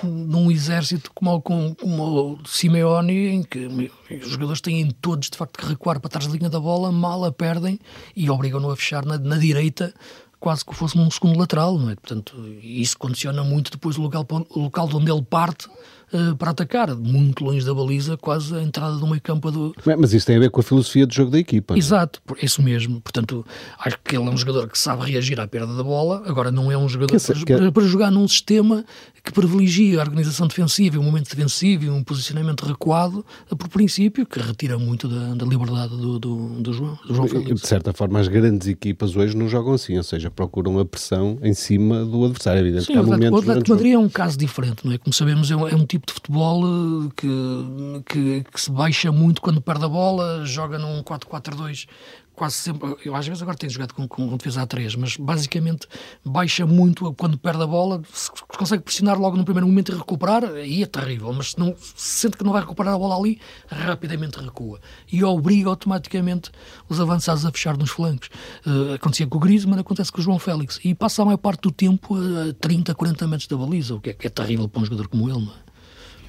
num 0.00 0.48
exército 0.48 1.10
como, 1.12 1.42
como, 1.42 1.74
como 1.74 2.34
o 2.34 2.46
Simeone, 2.46 3.30
em 3.30 3.42
que 3.42 3.90
os 4.22 4.28
jogadores 4.28 4.60
têm 4.60 4.88
todos, 4.92 5.28
de 5.28 5.36
facto, 5.36 5.58
que 5.58 5.66
recuar 5.66 5.98
para 5.98 6.08
trás 6.08 6.28
da 6.28 6.32
linha 6.32 6.48
da 6.48 6.60
bola, 6.60 6.92
mal 6.92 7.24
a 7.24 7.32
perdem 7.32 7.80
e 8.14 8.30
obrigam-no 8.30 8.70
a 8.70 8.76
fechar 8.76 9.04
na, 9.04 9.18
na 9.18 9.36
direita 9.36 9.92
quase 10.38 10.64
que 10.64 10.74
fosse 10.74 10.96
um 10.96 11.10
segundo 11.10 11.36
lateral, 11.36 11.76
não 11.78 11.90
é? 11.90 11.96
Portanto, 11.96 12.36
isso 12.62 12.96
condiciona 12.96 13.42
muito 13.42 13.72
depois 13.72 13.98
o 13.98 14.02
local, 14.02 14.24
o 14.50 14.60
local 14.60 14.86
de 14.86 14.96
onde 14.96 15.10
ele 15.10 15.22
parte 15.22 15.68
uh, 16.14 16.36
para 16.36 16.50
atacar, 16.50 16.94
muito 16.94 17.44
longe 17.44 17.64
da 17.64 17.74
baliza, 17.74 18.16
quase 18.16 18.54
a 18.54 18.62
entrada 18.62 18.96
do 18.96 19.06
meio 19.06 19.20
campo 19.20 19.50
do... 19.50 19.74
Mas 19.98 20.12
isso 20.12 20.26
tem 20.26 20.36
a 20.36 20.40
ver 20.40 20.50
com 20.50 20.60
a 20.60 20.62
filosofia 20.62 21.06
de 21.06 21.14
jogo 21.14 21.30
da 21.30 21.38
equipa. 21.38 21.74
É? 21.74 21.78
Exato, 21.78 22.20
é? 22.36 22.44
isso 22.44 22.62
mesmo. 22.62 23.00
Portanto, 23.00 23.44
acho 23.78 23.98
que 24.02 24.16
ele 24.16 24.26
é 24.26 24.30
um 24.30 24.36
jogador 24.36 24.68
que 24.68 24.78
sabe 24.78 25.10
reagir 25.10 25.38
à 25.40 25.46
perda 25.46 25.74
da 25.74 25.82
bola, 25.82 26.22
agora 26.26 26.50
não 26.50 26.70
é 26.70 26.78
um 26.78 26.88
jogador 26.88 27.18
que, 27.18 27.52
para, 27.52 27.72
para, 27.72 27.84
jogar 27.84 28.10
num 28.10 28.26
sistema 28.28 28.84
que 29.22 29.32
privilegia 29.32 29.98
a 29.98 30.02
organização 30.02 30.46
defensiva, 30.46 30.98
o 30.98 31.02
momento 31.02 31.28
defensivo 31.34 31.84
e 31.84 31.90
um 31.90 32.04
posicionamento 32.04 32.62
recuado, 32.66 33.24
por 33.48 33.68
princípio, 33.68 34.26
que 34.26 34.38
retira 34.38 34.78
muito 34.78 35.08
da, 35.08 35.34
da 35.34 35.46
liberdade 35.46 35.96
do, 35.96 36.18
do, 36.18 36.48
do, 36.60 36.72
João, 36.72 36.98
do 37.06 37.14
João 37.14 37.28
Félix. 37.28 37.62
De 37.62 37.66
certa 37.66 37.92
forma, 37.92 38.20
as 38.20 38.28
grandes 38.28 38.68
equipas 38.68 39.16
hoje 39.16 39.34
não 39.36 39.48
jogam 39.48 39.72
assim, 39.72 39.96
ou 39.96 40.02
seja, 40.02 40.30
procuram 40.30 40.78
a 40.78 40.84
pressão 40.84 41.38
em 41.42 41.54
cima 41.54 42.04
do 42.04 42.24
adversário. 42.24 42.58
É 42.58 42.60
evidente 42.60 42.84
Sim, 42.84 42.98
o 42.98 43.36
Atlético 43.38 43.70
Madrid 43.70 43.92
é 43.94 43.98
um 43.98 44.08
caso 44.08 44.36
diferente, 44.36 44.84
não 44.84 44.92
é? 44.92 44.98
Como 44.98 45.12
sabemos, 45.12 45.50
é 45.50 45.56
um, 45.56 45.68
é 45.68 45.74
um 45.74 45.86
tipo 45.86 46.03
de 46.06 46.12
futebol 46.12 46.62
eh, 46.64 47.10
que, 47.16 48.02
que, 48.06 48.44
que, 48.50 48.60
se 48.60 48.70
baixa 48.70 49.10
muito 49.12 49.40
quando 49.40 49.60
perde 49.60 49.84
a 49.84 49.88
bola, 49.88 50.44
joga 50.44 50.78
num 50.78 51.02
4-4-2 51.02 51.86
quase 52.34 52.56
sempre, 52.56 52.96
eu 53.04 53.14
às 53.14 53.26
vezes 53.26 53.42
agora 53.42 53.56
tenho 53.56 53.70
jogado 53.70 53.94
com, 53.94 54.06
com, 54.08 54.36
defesa 54.36 54.62
a 54.62 54.66
3, 54.66 54.96
mas 54.96 55.16
basicamente 55.16 55.86
baixa 56.24 56.66
muito 56.66 57.12
quando 57.14 57.38
perde 57.38 57.62
a 57.62 57.66
bola, 57.66 58.02
se 58.12 58.30
consegue 58.48 58.82
pressionar 58.82 59.18
logo 59.18 59.36
no 59.36 59.44
primeiro 59.44 59.66
momento 59.66 59.92
e 59.92 59.96
recuperar, 59.96 60.44
aí 60.44 60.82
é 60.82 60.86
terrível, 60.86 61.32
mas 61.32 61.52
se, 61.52 61.58
não, 61.58 61.74
se 61.76 62.20
sente 62.20 62.36
que 62.36 62.44
não 62.44 62.52
vai 62.52 62.62
recuperar 62.62 62.94
a 62.94 62.98
bola 62.98 63.16
ali, 63.16 63.40
rapidamente 63.68 64.38
recua 64.38 64.80
e 65.10 65.22
obriga 65.22 65.68
automaticamente 65.70 66.50
os 66.88 67.00
avançados 67.00 67.46
a 67.46 67.52
fechar 67.52 67.76
nos 67.76 67.90
flancos. 67.90 68.28
Uh, 68.66 68.94
acontecia 68.94 69.26
com 69.26 69.36
o 69.36 69.40
Griezmann, 69.40 69.78
acontece 69.78 70.10
com 70.10 70.18
o 70.20 70.22
João 70.22 70.38
Félix 70.38 70.80
e 70.84 70.94
passa 70.94 71.22
a 71.22 71.24
maior 71.24 71.38
parte 71.38 71.62
do 71.62 71.70
tempo 71.70 72.16
a 72.16 72.52
30, 72.60 72.94
40 72.94 73.28
metros 73.28 73.48
da 73.48 73.56
baliza, 73.56 73.94
o 73.94 74.00
que 74.00 74.10
é, 74.10 74.12
que 74.12 74.26
é 74.26 74.30
terrível 74.30 74.68
para 74.68 74.82
um 74.82 74.84
jogador 74.84 75.08
como 75.08 75.28
ele. 75.28 75.44
Não 75.44 75.52
é? 75.52 75.63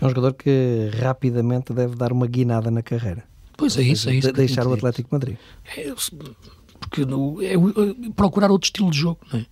É 0.01 0.05
um 0.05 0.09
jogador 0.09 0.33
que 0.33 0.89
rapidamente 1.01 1.73
deve 1.73 1.95
dar 1.95 2.11
uma 2.11 2.27
guinada 2.27 2.69
na 2.69 2.81
carreira. 2.81 3.23
Pois 3.57 3.77
é 3.77 3.81
isso, 3.81 4.09
é 4.09 4.15
isso. 4.15 4.27
De 4.27 4.33
deixar 4.33 4.67
o 4.67 4.73
Atlético 4.73 5.09
Madrid. 5.11 5.37
É, 5.77 5.93
porque 6.79 7.05
no, 7.05 7.41
é, 7.41 7.53
é, 7.53 7.57
procurar 8.15 8.51
outro 8.51 8.67
estilo 8.67 8.91
de 8.91 8.97
jogo, 8.97 9.19
não 9.31 9.39
é? 9.39 9.45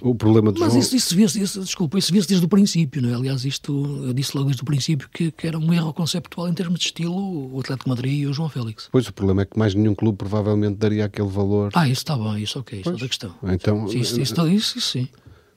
O 0.00 0.14
problema 0.14 0.50
Mas 0.58 0.72
João... 0.72 0.78
isso, 0.78 0.96
isso 0.96 1.14
vê-se, 1.14 1.60
desculpa, 1.60 1.98
isso 1.98 2.12
vê 2.12 2.20
desde 2.20 2.44
o 2.44 2.48
princípio, 2.48 3.02
não 3.02 3.10
é? 3.10 3.14
Aliás, 3.14 3.44
isto, 3.44 4.02
eu 4.06 4.14
disse 4.14 4.34
logo 4.34 4.46
desde 4.46 4.62
o 4.62 4.64
princípio 4.64 5.08
que, 5.12 5.30
que, 5.30 5.46
era 5.46 5.58
um 5.58 5.72
erro 5.74 5.92
conceptual 5.92 6.48
em 6.48 6.54
termos 6.54 6.78
de 6.80 6.86
estilo 6.86 7.54
o 7.54 7.60
Atlético 7.60 7.88
Madrid 7.90 8.20
e 8.20 8.26
o 8.26 8.32
João 8.32 8.48
Félix. 8.48 8.88
Pois, 8.90 9.06
o 9.06 9.12
problema 9.12 9.42
é 9.42 9.44
que 9.44 9.58
mais 9.58 9.74
nenhum 9.74 9.94
clube 9.94 10.16
provavelmente 10.16 10.76
daria 10.76 11.04
aquele 11.04 11.28
valor. 11.28 11.70
Ah, 11.74 11.86
isso 11.86 12.00
está 12.00 12.16
bem, 12.16 12.42
isso 12.42 12.58
ok, 12.58 12.80
isso 12.80 12.88
é 12.88 12.92
outra 12.92 13.08
questão. 13.08 13.34
Então, 13.42 13.86
isso, 13.86 13.96
isso, 13.96 14.20
isso, 14.20 14.46
isso, 14.48 14.78
isso 14.78 14.80
sim. 14.80 15.08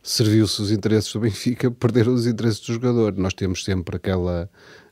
Serviu-se 0.04 0.62
os 0.62 0.72
interesses 0.72 1.12
do 1.14 1.22
Benfica, 1.22 1.72
perderam 1.72 2.14
os 2.14 2.28
interesses 2.28 2.60
do 2.60 2.74
jogador. 2.74 3.16
Nós 3.18 3.34
temos 3.34 3.64
sempre 3.64 3.96
aquela 3.96 4.50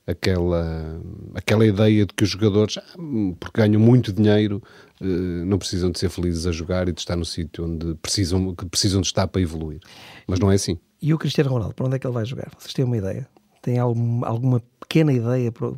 aquela, 0.07 0.99
aquela 1.35 1.65
ideia 1.65 2.05
de 2.05 2.13
que 2.13 2.23
os 2.23 2.29
jogadores, 2.29 2.77
ah, 2.77 2.83
porque 3.39 3.61
ganham 3.61 3.79
muito 3.79 4.11
dinheiro, 4.11 4.61
eh, 4.99 5.05
não 5.45 5.57
precisam 5.57 5.91
de 5.91 5.99
ser 5.99 6.09
felizes 6.09 6.45
a 6.45 6.51
jogar 6.51 6.87
e 6.87 6.91
de 6.91 6.99
estar 6.99 7.15
no 7.15 7.25
sítio 7.25 7.65
onde 7.65 7.95
precisam, 7.95 8.55
que 8.55 8.65
precisam 8.65 9.01
de 9.01 9.07
estar 9.07 9.27
para 9.27 9.41
evoluir. 9.41 9.79
Mas 10.27 10.39
não 10.39 10.51
é 10.51 10.55
assim. 10.55 10.79
E 11.01 11.13
o 11.13 11.17
Cristiano 11.17 11.49
Ronaldo, 11.49 11.73
para 11.75 11.85
onde 11.85 11.95
é 11.95 11.99
que 11.99 12.05
ele 12.05 12.13
vai 12.13 12.25
jogar? 12.25 12.51
Vocês 12.57 12.73
têm 12.73 12.85
uma 12.85 12.97
ideia? 12.97 13.27
Têm 13.61 13.79
algum, 13.79 14.25
alguma 14.25 14.61
pequena 14.79 15.13
ideia 15.13 15.51
para, 15.51 15.73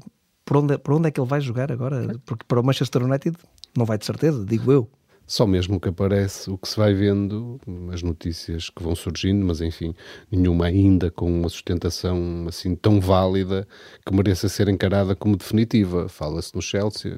para, 0.45 0.59
onde, 0.59 0.77
para 0.77 0.95
onde 0.95 1.07
é 1.07 1.11
que 1.11 1.19
ele 1.19 1.29
vai 1.29 1.41
jogar 1.41 1.71
agora? 1.71 2.19
Porque 2.25 2.45
para 2.47 2.59
o 2.59 2.63
Manchester 2.63 3.03
United 3.03 3.37
não 3.75 3.85
vai 3.85 3.97
de 3.97 4.05
certeza, 4.05 4.43
digo 4.45 4.71
eu. 4.71 4.89
Só 5.25 5.47
mesmo 5.47 5.79
que 5.79 5.89
aparece 5.89 6.49
o 6.49 6.57
que 6.57 6.67
se 6.67 6.77
vai 6.77 6.93
vendo, 6.93 7.59
as 7.91 8.03
notícias 8.03 8.69
que 8.69 8.83
vão 8.83 8.93
surgindo, 8.95 9.45
mas 9.45 9.61
enfim, 9.61 9.95
nenhuma 10.29 10.65
ainda 10.65 11.09
com 11.09 11.31
uma 11.31 11.49
sustentação 11.49 12.45
assim 12.47 12.75
tão 12.75 12.99
válida 12.99 13.67
que 14.05 14.13
mereça 14.13 14.49
ser 14.49 14.67
encarada 14.67 15.15
como 15.15 15.37
definitiva. 15.37 16.09
Fala-se 16.09 16.53
no 16.53 16.61
Chelsea, 16.61 17.17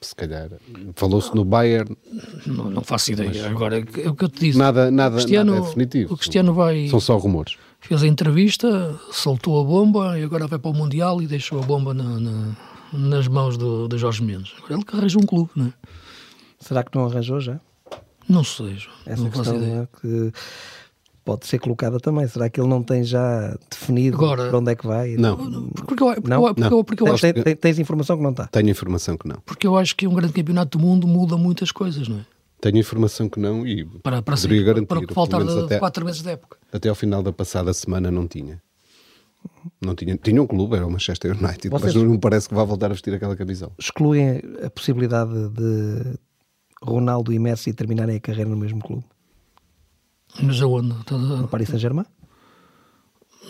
se 0.00 0.14
calhar. 0.14 0.50
Falou-se 0.94 1.34
no 1.34 1.44
Bayern. 1.44 1.96
Não, 2.46 2.70
não 2.70 2.82
faço 2.82 3.12
ideia. 3.12 3.30
Mas, 3.30 3.44
Agora, 3.44 3.78
é 3.78 4.08
o 4.08 4.14
que 4.14 4.24
eu 4.24 4.28
te 4.28 4.40
disse. 4.40 4.58
Nada, 4.58 4.90
nada, 4.90 5.16
Cristiano, 5.16 5.52
nada 5.52 5.64
é 5.64 5.68
definitivo. 5.68 6.14
O 6.14 6.16
Cristiano 6.16 6.54
vai. 6.54 6.88
São 6.88 7.00
só 7.00 7.16
rumores. 7.16 7.56
Fez 7.80 8.02
a 8.02 8.06
entrevista, 8.06 8.98
soltou 9.10 9.60
a 9.60 9.64
bomba 9.64 10.18
e 10.18 10.22
agora 10.22 10.46
vai 10.46 10.58
para 10.58 10.70
o 10.70 10.74
Mundial 10.74 11.20
e 11.20 11.26
deixou 11.26 11.60
a 11.60 11.62
bomba 11.62 11.92
na, 11.92 12.20
na, 12.20 12.56
nas 12.92 13.26
mãos 13.26 13.56
do, 13.56 13.88
do 13.88 13.98
Jorge 13.98 14.22
Mendes. 14.22 14.54
Agora 14.58 14.74
ele 14.74 14.84
que 14.84 14.96
arranja 14.96 15.18
um 15.18 15.26
clube, 15.26 15.50
não 15.56 15.66
é? 15.66 15.72
Será 16.62 16.82
que 16.82 16.96
não 16.96 17.06
arranjou 17.06 17.40
já? 17.40 17.60
Não 18.28 18.44
sei. 18.44 18.78
Essa 19.04 19.22
não 19.22 19.30
questão 19.30 19.56
é 19.56 19.88
que 20.00 20.32
pode 21.24 21.46
ser 21.46 21.58
colocada 21.58 21.98
também. 21.98 22.26
Será 22.28 22.48
que 22.48 22.60
ele 22.60 22.68
não 22.68 22.82
tem 22.82 23.02
já 23.02 23.56
definido 23.70 24.16
Agora, 24.16 24.48
para 24.48 24.58
onde 24.58 24.72
é 24.72 24.74
que 24.76 24.86
vai? 24.86 25.16
Não. 25.16 25.36
Porque, 25.36 26.02
eu, 26.02 26.14
porque, 26.14 26.28
não? 26.28 26.46
Eu, 26.46 26.54
porque, 26.54 26.74
eu, 26.74 26.84
porque 26.84 27.02
eu 27.02 27.12
acho 27.12 27.32
que... 27.32 27.56
Tens 27.56 27.78
informação 27.78 28.16
que 28.16 28.22
não 28.22 28.30
está? 28.30 28.46
Tenho 28.46 28.70
informação 28.70 29.16
que 29.16 29.26
não. 29.26 29.40
Porque 29.44 29.66
eu 29.66 29.76
acho 29.76 29.96
que 29.96 30.06
um 30.06 30.14
grande 30.14 30.32
campeonato 30.32 30.78
do 30.78 30.84
mundo 30.84 31.06
muda 31.06 31.36
muitas 31.36 31.72
coisas, 31.72 32.06
não 32.06 32.18
é? 32.18 32.26
Tenho 32.60 32.78
informação 32.78 33.28
que 33.28 33.40
não 33.40 33.66
e 33.66 33.84
para, 33.84 34.22
para 34.22 34.36
poderia 34.36 34.62
garantir. 34.62 34.86
Para 34.86 35.00
o 35.00 35.14
faltar 35.14 35.44
de 35.44 35.58
até, 35.58 35.80
quatro 35.80 36.04
meses 36.04 36.22
de 36.22 36.30
época. 36.30 36.58
Até 36.72 36.88
ao 36.88 36.94
final 36.94 37.20
da 37.20 37.32
passada 37.32 37.72
semana 37.72 38.08
não 38.08 38.28
tinha. 38.28 38.62
Não 39.80 39.96
tinha, 39.96 40.16
tinha 40.16 40.40
um 40.40 40.46
clube, 40.46 40.76
era 40.76 40.86
o 40.86 40.90
Manchester 40.90 41.32
United, 41.32 41.70
Vocês 41.70 41.94
mas 41.94 42.04
não 42.04 42.12
me 42.12 42.18
parece 42.18 42.48
que 42.48 42.54
vá 42.54 42.62
voltar 42.62 42.86
a 42.86 42.90
vestir 42.90 43.12
aquela 43.12 43.34
camisola. 43.34 43.72
Excluem 43.76 44.40
a 44.64 44.70
possibilidade 44.70 45.48
de 45.48 46.16
Ronaldo 46.82 47.32
e 47.32 47.38
Messi 47.38 47.72
terminarem 47.72 48.16
a 48.16 48.20
carreira 48.20 48.50
no 48.50 48.56
mesmo 48.56 48.80
clube? 48.80 49.04
Mas 50.42 50.60
aonde? 50.60 50.94
No 51.10 51.48
Paris 51.48 51.68
Saint-Germain? 51.68 52.06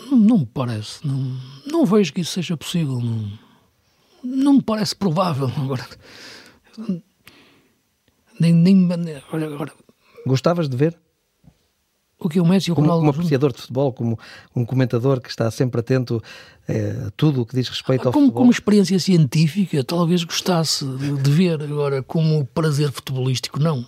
Não, 0.09 0.17
não, 0.17 0.37
me 0.39 0.45
parece. 0.45 1.05
Não, 1.07 1.37
não 1.65 1.85
vejo 1.85 2.13
que 2.13 2.21
isso 2.21 2.31
seja 2.31 2.57
possível. 2.57 2.99
Não, 2.99 3.31
não 4.23 4.53
me 4.53 4.61
parece 4.61 4.95
provável. 4.95 5.49
Agora, 5.57 5.87
nem, 8.39 8.53
nem 8.53 8.89
olha, 9.31 9.47
agora. 9.47 9.71
Gostavas 10.25 10.67
de 10.67 10.75
ver? 10.75 10.99
O 12.23 12.29
que 12.29 12.39
o 12.39 12.45
Messi 12.45 12.69
e 12.69 12.71
o 12.71 12.75
como, 12.75 12.87
Ronaldo... 12.87 13.01
Como 13.01 13.11
apreciador 13.11 13.51
de 13.51 13.59
futebol, 13.59 13.91
como 13.91 14.17
um 14.55 14.63
comentador 14.63 15.19
que 15.19 15.29
está 15.29 15.51
sempre 15.51 15.81
atento 15.81 16.23
a 16.69 17.11
tudo 17.17 17.41
o 17.41 17.45
que 17.45 17.53
diz 17.53 17.67
respeito 17.67 18.07
ao 18.07 18.13
como, 18.13 18.27
futebol. 18.27 18.41
Como 18.43 18.51
experiência 18.51 18.97
científica, 18.97 19.83
talvez 19.83 20.23
gostasse 20.23 20.85
de 20.85 21.29
ver. 21.29 21.61
Agora, 21.61 22.01
como 22.01 22.45
prazer 22.45 22.91
futebolístico, 22.91 23.59
não. 23.59 23.85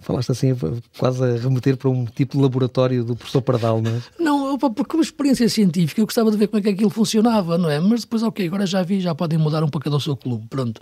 Falaste 0.00 0.32
assim, 0.32 0.54
quase 0.98 1.24
a 1.24 1.36
remeter 1.38 1.76
para 1.76 1.88
um 1.88 2.04
tipo 2.04 2.36
de 2.36 2.42
laboratório 2.42 3.04
do 3.04 3.16
professor 3.16 3.40
Pardal, 3.40 3.80
não 3.80 3.90
é? 3.90 4.02
Não, 4.18 4.58
porque 4.58 4.84
como 4.84 5.02
experiência 5.02 5.48
científica 5.48 6.00
eu 6.00 6.04
gostava 6.04 6.30
de 6.30 6.36
ver 6.36 6.48
como 6.48 6.58
é 6.58 6.62
que 6.62 6.68
aquilo 6.70 6.90
funcionava, 6.90 7.56
não 7.56 7.70
é? 7.70 7.80
Mas 7.80 8.02
depois, 8.02 8.22
ok, 8.22 8.46
agora 8.46 8.66
já 8.66 8.82
vi, 8.82 9.00
já 9.00 9.14
podem 9.14 9.38
mudar 9.38 9.62
um 9.64 9.68
pouco 9.68 9.88
do 9.88 10.00
seu 10.00 10.14
clube, 10.16 10.46
pronto. 10.50 10.80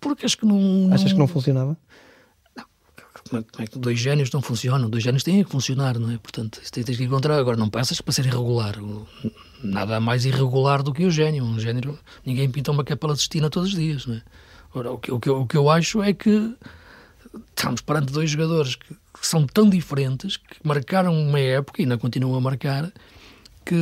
Porque 0.00 0.26
acho 0.26 0.36
que 0.36 0.46
não... 0.46 0.92
Achas 0.92 1.12
que 1.12 1.18
não 1.18 1.28
funcionava? 1.28 1.76
Como 3.28 3.40
é, 3.40 3.44
como 3.44 3.64
é 3.64 3.66
que 3.66 3.78
dois 3.78 3.98
génios 3.98 4.30
não 4.30 4.42
funcionam? 4.42 4.88
Dois 4.90 5.02
génios 5.02 5.22
têm 5.22 5.42
que 5.42 5.50
funcionar, 5.50 5.98
não 5.98 6.10
é? 6.10 6.18
Portanto, 6.18 6.60
isso 6.62 6.70
tens 6.70 6.96
que 6.96 7.04
encontrar. 7.04 7.38
Agora, 7.38 7.56
não 7.56 7.70
passas 7.70 8.00
para 8.00 8.12
ser 8.12 8.26
irregular. 8.26 8.76
Nada 9.62 9.98
mais 9.98 10.24
irregular 10.24 10.82
do 10.82 10.92
que 10.92 11.04
o 11.04 11.10
gênio. 11.10 11.44
Um 11.44 11.58
gênio, 11.58 11.98
ninguém 12.24 12.50
pinta 12.50 12.70
uma 12.70 12.84
capela 12.84 13.16
Sistina 13.16 13.48
todos 13.48 13.70
os 13.70 13.74
dias, 13.74 14.06
não 14.06 14.16
é? 14.16 14.22
Agora, 14.70 14.92
o 14.92 14.98
que, 14.98 15.10
o, 15.12 15.20
que, 15.20 15.30
o 15.30 15.46
que 15.46 15.56
eu 15.56 15.70
acho 15.70 16.02
é 16.02 16.12
que 16.12 16.54
estamos 17.56 17.80
perante 17.80 18.12
dois 18.12 18.30
jogadores 18.30 18.74
que, 18.74 18.92
que 18.92 19.26
são 19.26 19.46
tão 19.46 19.70
diferentes, 19.70 20.36
que 20.36 20.56
marcaram 20.62 21.14
uma 21.14 21.38
época 21.38 21.80
e 21.80 21.84
ainda 21.84 21.96
continuam 21.96 22.34
a 22.34 22.40
marcar, 22.40 22.92
que 23.64 23.74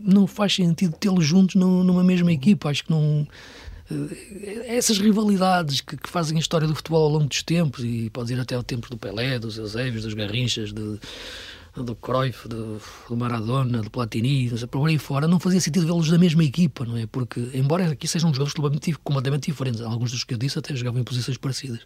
não 0.00 0.26
faz 0.26 0.54
sentido 0.54 0.96
tê-los 0.98 1.26
juntos 1.26 1.56
numa 1.56 2.02
mesma 2.02 2.32
equipa. 2.32 2.70
Acho 2.70 2.84
que 2.84 2.90
não 2.90 3.26
essas 4.66 4.98
rivalidades 4.98 5.80
que, 5.80 5.96
que, 5.96 6.08
fazem 6.08 6.36
a 6.36 6.40
história 6.40 6.66
do 6.66 6.74
futebol 6.74 7.04
ao 7.04 7.10
longo 7.10 7.26
dos 7.26 7.42
tempos, 7.42 7.84
e 7.84 8.10
pode 8.10 8.32
ir 8.32 8.40
até 8.40 8.54
ao 8.54 8.62
tempo 8.62 8.88
do 8.90 8.96
Pelé, 8.96 9.38
dos 9.38 9.58
Eusébios, 9.58 10.02
dos 10.02 10.14
Garrinchas, 10.14 10.72
de, 10.72 10.98
do 11.74 11.96
Cruyff, 11.96 12.48
do, 12.48 12.80
do, 13.08 13.16
Maradona, 13.16 13.80
do 13.80 13.90
Platini, 13.90 14.50
por 14.70 14.88
aí 14.88 14.98
fora, 14.98 15.26
não 15.26 15.40
fazia 15.40 15.60
sentido 15.60 15.86
vê-los 15.86 16.10
da 16.10 16.18
mesma 16.18 16.44
equipa, 16.44 16.84
não 16.84 16.96
é? 16.96 17.06
Porque, 17.06 17.40
embora 17.54 17.92
aqui 17.92 18.06
sejam 18.06 18.28
jogadores 18.28 18.52
completamente, 18.52 18.98
completamente 19.02 19.46
diferentes, 19.50 19.80
alguns 19.80 20.10
dos 20.10 20.24
que 20.24 20.34
eu 20.34 20.38
disse 20.38 20.58
até 20.58 20.74
jogavam 20.74 21.00
em 21.00 21.04
posições 21.04 21.38
parecidas, 21.38 21.80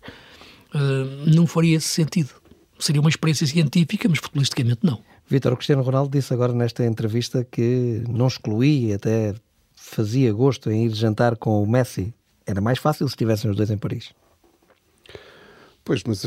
uh, 0.75 1.31
não 1.33 1.47
faria 1.47 1.77
esse 1.77 1.89
sentido. 1.89 2.31
seria 2.79 3.01
uma 3.01 3.11
experiência 3.11 3.47
científica, 3.47 4.09
mas 4.09 4.19
futbolisticamente 4.19 4.81
não. 4.83 5.01
Vítor, 5.29 5.53
o 5.53 5.57
Cristiano 5.57 5.83
Ronaldo 5.83 6.11
disse 6.11 6.33
agora 6.33 6.53
nesta 6.53 6.85
entrevista 6.85 7.45
que 7.45 8.03
não 8.09 8.27
excluía, 8.27 8.97
até 8.97 9.35
fazia 9.87 10.33
gosto 10.33 10.71
em 10.71 10.87
ir 10.87 10.95
jantar 10.95 11.37
com 11.37 11.63
o 11.63 11.67
Messi. 11.67 12.13
Era 12.45 12.61
mais 12.61 12.79
fácil 12.79 13.07
se 13.07 13.13
estivessem 13.13 13.51
os 13.51 13.57
dois 13.57 13.71
em 13.71 13.79
Paris. 13.79 14.13
Pois, 15.85 16.03
mas 16.05 16.27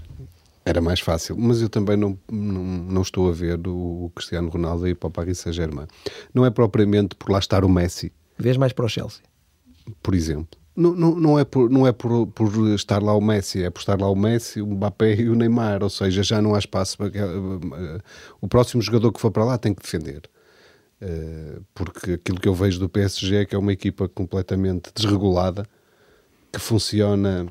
era 0.64 0.80
mais 0.80 1.00
fácil. 1.00 1.36
Mas 1.38 1.60
eu 1.60 1.68
também 1.68 1.96
não, 1.96 2.18
não, 2.30 2.64
não 2.64 3.02
estou 3.02 3.28
a 3.28 3.32
ver 3.32 3.60
o 3.66 4.10
Cristiano 4.14 4.48
Ronaldo 4.48 4.88
ir 4.88 4.94
para 4.94 5.08
o 5.08 5.10
Paris 5.10 5.38
Saint-Germain. 5.38 5.86
Não 6.32 6.44
é 6.44 6.50
propriamente 6.50 7.14
por 7.14 7.30
lá 7.30 7.38
estar 7.38 7.64
o 7.64 7.68
Messi. 7.68 8.12
Vês 8.38 8.56
mais 8.56 8.72
para 8.72 8.86
o 8.86 8.88
Chelsea? 8.88 9.22
Por 10.02 10.14
exemplo. 10.14 10.58
Não, 10.74 10.94
não, 10.94 11.14
não 11.14 11.38
é, 11.38 11.44
por, 11.44 11.70
não 11.70 11.86
é 11.86 11.92
por, 11.92 12.26
por 12.28 12.48
estar 12.74 13.02
lá 13.02 13.14
o 13.14 13.20
Messi, 13.20 13.62
é 13.62 13.70
por 13.70 13.80
estar 13.80 13.98
lá 13.98 14.10
o 14.10 14.16
Messi, 14.16 14.60
o 14.60 14.66
Mbappé 14.66 15.14
e 15.14 15.28
o 15.28 15.34
Neymar, 15.34 15.82
ou 15.82 15.88
seja, 15.88 16.22
já 16.22 16.42
não 16.42 16.54
há 16.54 16.58
espaço 16.58 16.98
para 16.98 17.06
uh, 17.08 18.02
o 18.42 18.48
próximo 18.48 18.82
jogador 18.82 19.10
que 19.10 19.20
for 19.20 19.30
para 19.30 19.44
lá 19.44 19.56
tem 19.56 19.72
que 19.72 19.82
defender. 19.82 20.28
Uh, 21.00 21.62
porque 21.74 22.12
aquilo 22.12 22.40
que 22.40 22.48
eu 22.48 22.54
vejo 22.54 22.78
do 22.78 22.88
PSG 22.88 23.36
é 23.36 23.44
que 23.44 23.54
é 23.54 23.58
uma 23.58 23.72
equipa 23.72 24.08
completamente 24.08 24.90
desregulada, 24.94 25.66
que 26.52 26.58
funciona, 26.58 27.46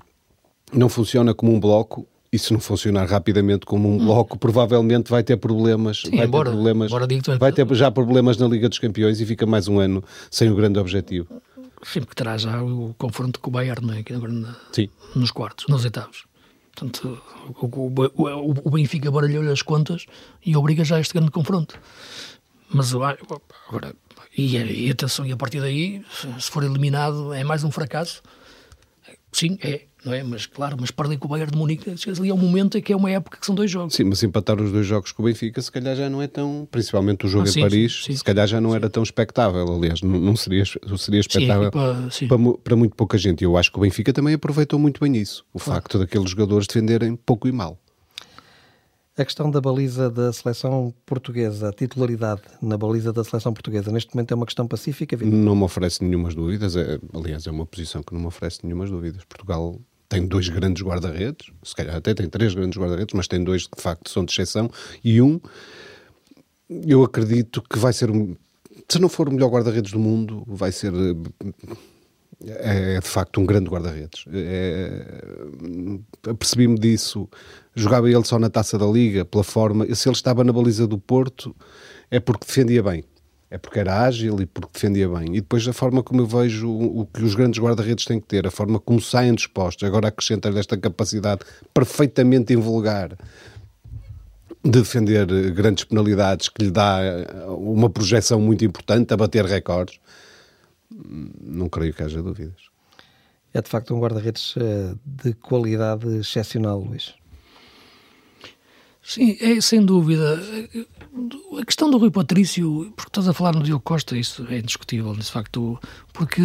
não 0.73 0.89
funciona 0.89 1.33
como 1.33 1.53
um 1.53 1.59
bloco, 1.59 2.07
e 2.33 2.39
se 2.39 2.51
não 2.51 2.59
funcionar 2.59 3.05
rapidamente 3.05 3.65
como 3.65 3.87
um 3.87 3.95
hum. 3.95 4.05
bloco, 4.05 4.37
provavelmente 4.37 5.09
vai 5.09 5.23
ter 5.23 5.37
problemas, 5.37 6.01
Sim, 6.01 6.17
vai 6.17 6.25
embora, 6.25 6.49
ter 6.49 6.55
problemas, 6.55 6.91
embora 6.91 7.07
vai 7.39 7.51
ter 7.53 7.75
já 7.75 7.89
problemas 7.91 8.37
na 8.37 8.47
Liga 8.47 8.67
dos 8.67 8.79
Campeões 8.79 9.21
e 9.21 9.25
fica 9.25 9.45
mais 9.45 9.67
um 9.67 9.79
ano 9.79 10.03
sem 10.29 10.49
o 10.49 10.55
grande 10.55 10.79
objetivo 10.79 11.41
sempre 11.85 12.09
que 12.09 12.15
terá 12.15 12.37
já 12.37 12.61
o 12.61 12.93
confronto 12.97 13.39
com 13.39 13.49
o 13.49 13.53
Bayern, 13.53 13.99
é? 13.99 14.13
agora 14.13 14.31
na, 14.31 14.55
Sim. 14.71 14.89
nos 15.15 15.31
quartos, 15.31 15.67
nos 15.67 15.83
oitavos. 15.83 16.25
Portanto, 16.73 17.21
o, 17.61 17.65
o, 17.65 18.53
o 18.65 18.69
Benfica 18.69 19.09
baralhou-lhe 19.09 19.51
as 19.51 19.61
contas 19.61 20.05
e 20.45 20.57
obriga 20.57 20.83
já 20.83 20.97
a 20.97 20.99
este 20.99 21.13
grande 21.13 21.31
confronto. 21.31 21.79
Mas 22.75 22.93
agora, 22.93 23.17
e, 24.37 24.57
e 24.57 24.91
atenção, 24.91 25.25
e 25.25 25.31
a 25.31 25.37
partir 25.37 25.61
daí, 25.61 26.03
se 26.39 26.51
for 26.51 26.63
eliminado, 26.63 27.33
é 27.33 27.43
mais 27.43 27.63
um 27.63 27.71
fracasso. 27.71 28.21
Sim, 29.31 29.57
é 29.61 29.85
não 30.05 30.13
é? 30.13 30.23
Mas 30.23 30.45
claro, 30.45 30.77
mas 30.79 30.91
perder 30.91 31.17
com 31.17 31.27
o 31.27 31.29
Bayern 31.29 31.51
de 31.51 31.57
Munique, 31.57 31.89
ali 31.89 32.29
ao 32.29 32.37
momento 32.37 32.77
em 32.77 32.81
que 32.81 32.93
é 32.93 32.95
uma 32.95 33.09
época 33.09 33.39
que 33.39 33.45
são 33.45 33.55
dois 33.55 33.71
jogos. 33.71 33.95
Sim, 33.95 34.05
mas 34.05 34.21
empatar 34.21 34.61
os 34.61 34.71
dois 34.71 34.85
jogos 34.85 35.11
com 35.11 35.23
o 35.23 35.25
Benfica, 35.25 35.61
se 35.61 35.71
calhar 35.71 35.95
já 35.95 36.09
não 36.09 36.21
é 36.21 36.27
tão, 36.27 36.67
principalmente 36.69 37.25
o 37.25 37.29
jogo 37.29 37.45
ah, 37.45 37.51
sim, 37.51 37.59
em 37.59 37.63
Paris, 37.63 38.03
sim, 38.03 38.11
sim. 38.11 38.17
se 38.17 38.23
calhar 38.23 38.47
já 38.47 38.61
não 38.61 38.75
era 38.75 38.89
tão 38.89 39.01
espectável, 39.01 39.65
aliás, 39.67 40.01
não, 40.01 40.19
não 40.19 40.35
seria, 40.35 40.63
seria 40.97 41.19
espectável 41.19 41.71
para, 41.71 42.09
para, 42.63 42.75
muito 42.75 42.95
pouca 42.95 43.17
gente. 43.17 43.41
E 43.41 43.45
eu 43.45 43.57
acho 43.57 43.71
que 43.71 43.77
o 43.77 43.81
Benfica 43.81 44.13
também 44.13 44.35
aproveitou 44.35 44.77
muito 44.77 44.99
bem 44.99 45.17
isso, 45.17 45.43
o 45.51 45.59
claro. 45.59 45.81
facto 45.81 45.97
daqueles 45.97 46.29
jogadores 46.29 46.67
defenderem 46.67 47.15
pouco 47.15 47.47
e 47.47 47.51
mal. 47.51 47.79
A 49.17 49.23
questão 49.23 49.49
da 49.49 49.61
baliza 49.61 50.09
da 50.09 50.33
seleção 50.33 50.93
portuguesa, 51.05 51.69
a 51.69 51.71
titularidade 51.71 52.41
na 52.61 52.77
baliza 52.77 53.13
da 53.13 53.23
seleção 53.23 53.53
portuguesa, 53.53 53.89
neste 53.89 54.13
momento 54.13 54.33
é 54.33 54.35
uma 54.35 54.45
questão 54.45 54.67
pacífica? 54.67 55.15
Vitor? 55.15 55.33
Não 55.33 55.55
me 55.55 55.63
oferece 55.63 56.03
nenhumas 56.03 56.35
dúvidas, 56.35 56.75
é, 56.75 56.99
aliás, 57.13 57.47
é 57.47 57.51
uma 57.51 57.65
posição 57.65 58.03
que 58.03 58.13
não 58.13 58.19
me 58.19 58.27
oferece 58.27 58.59
nenhumas 58.63 58.89
dúvidas. 58.89 59.23
Portugal 59.23 59.79
tem 60.09 60.27
dois 60.27 60.49
grandes 60.49 60.83
guarda-redes, 60.83 61.49
se 61.63 61.73
calhar 61.73 61.95
até 61.95 62.13
tem 62.13 62.27
três 62.27 62.53
grandes 62.53 62.77
guarda-redes, 62.77 63.13
mas 63.13 63.25
tem 63.25 63.41
dois 63.41 63.67
que 63.67 63.77
de 63.77 63.81
facto 63.81 64.09
são 64.09 64.25
de 64.25 64.33
exceção, 64.33 64.69
e 65.01 65.21
um, 65.21 65.39
eu 66.69 67.01
acredito 67.01 67.61
que 67.61 67.79
vai 67.79 67.93
ser, 67.93 68.09
se 68.89 68.99
não 68.99 69.07
for 69.07 69.29
o 69.29 69.31
melhor 69.31 69.49
guarda-redes 69.49 69.93
do 69.93 69.99
mundo, 69.99 70.43
vai 70.45 70.73
ser 70.73 70.91
é, 72.43 72.95
é 72.95 72.99
de 72.99 73.07
facto 73.07 73.39
um 73.39 73.45
grande 73.45 73.69
guarda-redes. 73.69 74.25
É, 74.31 75.05
Percebi-me 76.37 76.77
disso. 76.77 77.29
Jogava 77.75 78.09
ele 78.09 78.23
só 78.23 78.39
na 78.39 78.49
taça 78.49 78.77
da 78.77 78.85
Liga, 78.85 79.25
pela 79.25 79.43
forma. 79.43 79.85
Se 79.93 80.07
ele 80.07 80.15
estava 80.15 80.43
na 80.43 80.53
baliza 80.53 80.87
do 80.87 80.97
Porto, 80.97 81.55
é 82.09 82.19
porque 82.19 82.45
defendia 82.45 82.81
bem 82.81 83.03
é 83.49 83.57
porque 83.57 83.79
era 83.79 84.01
ágil 84.03 84.41
e 84.41 84.45
porque 84.45 84.71
defendia 84.73 85.07
bem. 85.07 85.35
E 85.35 85.41
depois 85.41 85.65
a 85.67 85.73
forma 85.73 86.03
como 86.03 86.21
eu 86.21 86.25
vejo 86.25 86.69
o 86.69 87.05
que 87.05 87.23
os 87.23 87.35
grandes 87.35 87.61
guarda-redes 87.61 88.03
têm 88.03 88.19
que 88.19 88.27
ter, 88.27 88.45
a 88.45 88.51
forma 88.51 88.79
como 88.79 88.99
saem 88.99 89.33
dispostos, 89.33 89.87
agora 89.87 90.09
acrescenta 90.09 90.49
esta 90.49 90.75
capacidade 90.77 91.41
perfeitamente 91.73 92.53
invulgar 92.53 93.15
de 94.63 94.71
defender 94.71 95.51
grandes 95.51 95.83
penalidades 95.83 96.49
que 96.49 96.65
lhe 96.65 96.71
dá 96.71 96.99
uma 97.47 97.89
projeção 97.89 98.41
muito 98.41 98.65
importante 98.65 99.13
a 99.13 99.17
bater 99.17 99.45
recordes, 99.45 99.99
não 101.41 101.69
creio 101.69 101.93
que 101.93 102.03
haja 102.03 102.21
dúvidas. 102.21 102.69
É 103.53 103.61
de 103.61 103.69
facto 103.69 103.95
um 103.95 104.01
guarda-redes 104.01 104.55
eh, 104.57 104.95
de 105.05 105.33
qualidade 105.33 106.17
excepcional, 106.17 106.79
Luís. 106.79 107.13
Sim, 109.05 109.37
é 109.39 109.61
sem 109.61 109.85
dúvida. 109.85 110.41
A 111.59 111.65
questão 111.65 111.89
do 111.91 111.97
Rui 111.97 112.09
Patrício, 112.09 112.91
porque 112.95 113.09
estás 113.09 113.27
a 113.27 113.33
falar 113.33 113.53
no 113.53 113.63
Diogo 113.63 113.83
Costa, 113.83 114.17
isso 114.17 114.45
é 114.49 114.57
indiscutível, 114.57 115.13
de 115.13 115.23
facto, 115.23 115.79
porque 116.11 116.41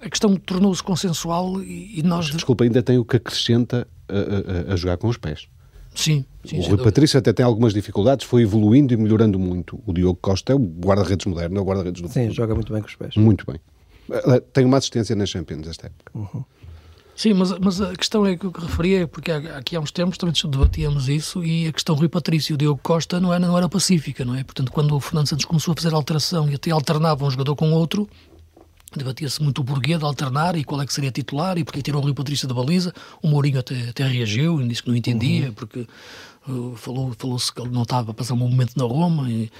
a 0.00 0.08
questão 0.08 0.36
tornou-se 0.36 0.82
consensual 0.82 1.60
e, 1.62 2.00
nós. 2.04 2.26
Desculpa, 2.30 2.62
ainda 2.62 2.82
tem 2.82 2.96
o 2.96 3.04
que 3.04 3.16
acrescenta 3.16 3.88
a, 4.08 4.70
a, 4.70 4.74
a 4.74 4.76
jogar 4.76 4.96
com 4.98 5.08
os 5.08 5.16
pés. 5.16 5.48
Sim, 5.94 6.24
sim. 6.44 6.58
O 6.60 6.62
Rui 6.62 6.78
Patrício 6.78 7.18
até 7.18 7.32
tem 7.32 7.44
algumas 7.44 7.72
dificuldades, 7.72 8.26
foi 8.26 8.42
evoluindo 8.42 8.94
e 8.94 8.96
melhorando 8.96 9.38
muito. 9.38 9.80
O 9.84 9.92
Diogo 9.92 10.18
Costa 10.20 10.52
é 10.52 10.56
o 10.56 10.58
guarda-redes 10.58 11.26
moderno, 11.26 11.58
é 11.58 11.60
o 11.60 11.64
guarda-redes 11.64 12.02
do 12.02 12.08
Sim, 12.08 12.30
joga 12.30 12.54
muito 12.54 12.72
bem 12.72 12.82
com 12.82 12.88
os 12.88 12.96
pés. 12.96 13.16
Muito 13.16 13.44
bem. 13.46 13.60
Tem 14.52 14.64
uma 14.64 14.76
assistência 14.76 15.16
nas 15.16 15.28
Champions 15.28 15.66
esta 15.66 15.86
época. 15.86 16.12
Uhum. 16.14 16.44
Sim, 17.16 17.34
mas, 17.34 17.56
mas 17.58 17.80
a 17.80 17.94
questão 17.94 18.26
é 18.26 18.36
que 18.36 18.46
o 18.46 18.52
que 18.52 18.60
referia, 18.60 19.02
é 19.02 19.06
porque 19.06 19.30
aqui 19.30 19.76
há 19.76 19.80
uns 19.80 19.92
tempos 19.92 20.18
também 20.18 20.34
debatíamos 20.50 21.08
isso 21.08 21.44
e 21.44 21.68
a 21.68 21.72
questão 21.72 21.94
Rui 21.94 22.08
Patrício 22.08 22.52
e 22.52 22.54
o 22.54 22.56
Diogo 22.56 22.80
Costa 22.82 23.20
não 23.20 23.32
era, 23.32 23.46
não 23.46 23.56
era 23.56 23.68
pacífica, 23.68 24.24
não 24.24 24.34
é? 24.34 24.42
Portanto, 24.42 24.72
quando 24.72 24.96
o 24.96 25.00
Fernando 25.00 25.28
Santos 25.28 25.44
começou 25.44 25.72
a 25.72 25.74
fazer 25.76 25.94
alteração 25.94 26.50
e 26.50 26.54
até 26.54 26.70
alternava 26.70 27.24
um 27.24 27.30
jogador 27.30 27.54
com 27.54 27.72
outro, 27.72 28.08
debatia-se 28.96 29.42
muito 29.42 29.62
o 29.62 29.64
porquê 29.64 29.96
de 29.96 30.04
alternar 30.04 30.56
e 30.56 30.64
qual 30.64 30.80
é 30.82 30.86
que 30.86 30.92
seria 30.92 31.10
titular 31.10 31.56
e 31.56 31.64
porque 31.64 31.82
tirou 31.82 32.00
o 32.00 32.04
Rui 32.04 32.14
Patrício 32.14 32.48
da 32.48 32.54
baliza. 32.54 32.92
O 33.22 33.28
Mourinho 33.28 33.60
até, 33.60 33.90
até 33.90 34.06
reagiu 34.06 34.60
e 34.60 34.66
disse 34.66 34.82
que 34.82 34.88
não 34.88 34.96
entendia, 34.96 35.48
uhum. 35.48 35.54
porque 35.54 35.86
uh, 36.48 36.74
falou, 36.76 37.12
falou-se 37.16 37.52
que 37.52 37.60
ele 37.60 37.70
não 37.70 37.82
estava 37.82 38.10
a 38.10 38.14
passar 38.14 38.34
um 38.34 38.38
momento 38.38 38.76
na 38.76 38.84
Roma 38.84 39.30
e, 39.30 39.50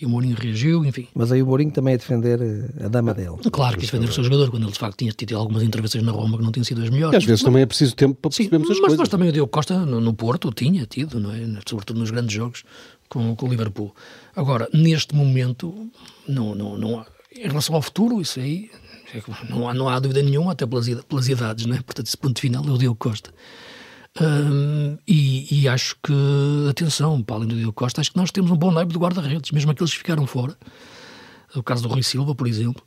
e, 0.00 0.06
o 0.06 0.08
Mourinho 0.08 0.36
reagiu, 0.36 0.84
enfim. 0.84 1.08
Mas 1.14 1.32
aí 1.32 1.42
o 1.42 1.46
Mourinho 1.46 1.70
também 1.70 1.94
é 1.94 1.98
defender 1.98 2.40
uh, 2.40 2.86
a 2.86 2.88
dama 2.88 3.14
dele. 3.14 3.36
Claro 3.50 3.76
que 3.76 3.84
é 3.84 3.86
defender 3.86 4.08
o 4.08 4.12
seu 4.12 4.24
jogador, 4.24 4.50
quando 4.50 4.64
ele 4.64 4.72
de 4.72 4.78
facto 4.78 4.98
tinha 4.98 5.12
tido 5.12 5.36
algumas 5.36 5.62
intervenções 5.62 6.04
na 6.04 6.12
Roma 6.12 6.38
que 6.38 6.44
não 6.44 6.52
tinham 6.52 6.64
sido 6.64 6.82
as 6.82 6.90
melhores. 6.90 7.14
E 7.14 7.16
às 7.16 7.24
vezes 7.24 7.42
mas, 7.42 7.48
também 7.48 7.62
é 7.62 7.66
preciso 7.66 7.94
tempo 7.94 8.14
para 8.14 8.30
percebermos 8.30 8.70
as 8.70 8.76
mas, 8.76 8.80
coisas. 8.80 8.98
Mas 8.98 9.08
também 9.08 9.28
o 9.28 9.32
Diogo 9.32 9.50
Costa 9.50 9.78
no, 9.86 10.00
no 10.00 10.14
Porto 10.14 10.52
tinha 10.52 10.86
tido, 10.86 11.18
não 11.18 11.32
é? 11.32 11.38
sobretudo 11.66 12.00
nos 12.00 12.10
grandes 12.10 12.34
jogos 12.34 12.64
com, 13.08 13.34
com 13.36 13.46
o 13.46 13.48
Liverpool. 13.48 13.94
Agora, 14.34 14.68
neste 14.72 15.14
momento, 15.14 15.90
não, 16.26 16.54
não, 16.54 16.78
não 16.78 17.00
há, 17.00 17.06
em 17.36 17.48
relação 17.48 17.74
ao 17.74 17.82
futuro, 17.82 18.20
isso 18.20 18.40
aí 18.40 18.70
é 19.14 19.22
não 19.50 19.68
há, 19.68 19.74
não 19.74 19.88
há 19.88 19.98
dúvida 19.98 20.22
nenhuma, 20.22 20.52
até 20.52 20.66
pelas, 20.66 20.88
pelas 21.04 21.28
idades, 21.28 21.66
não 21.66 21.76
é? 21.76 21.82
Portanto, 21.82 22.06
esse 22.06 22.16
ponto 22.16 22.40
final 22.40 22.64
é 22.66 22.70
o 22.70 22.78
Diogo 22.78 22.96
Costa. 22.98 23.30
Um, 24.20 24.98
e, 25.08 25.62
e, 25.62 25.68
acho 25.68 25.96
que, 26.02 26.12
atenção, 26.68 27.22
para 27.22 27.36
além 27.36 27.48
do 27.48 27.56
Diogo 27.56 27.72
Costa, 27.72 28.00
acho 28.00 28.10
que 28.10 28.16
nós 28.16 28.30
temos 28.30 28.50
um 28.50 28.56
bom 28.56 28.70
naipe 28.70 28.92
de 28.92 28.98
guarda-redes, 28.98 29.50
mesmo 29.52 29.70
aqueles 29.70 29.90
que 29.92 29.98
ficaram 29.98 30.26
fora. 30.26 30.56
O 31.54 31.62
caso 31.62 31.82
do 31.82 31.88
Rui 31.88 32.02
Silva, 32.02 32.34
por 32.34 32.46
exemplo, 32.46 32.82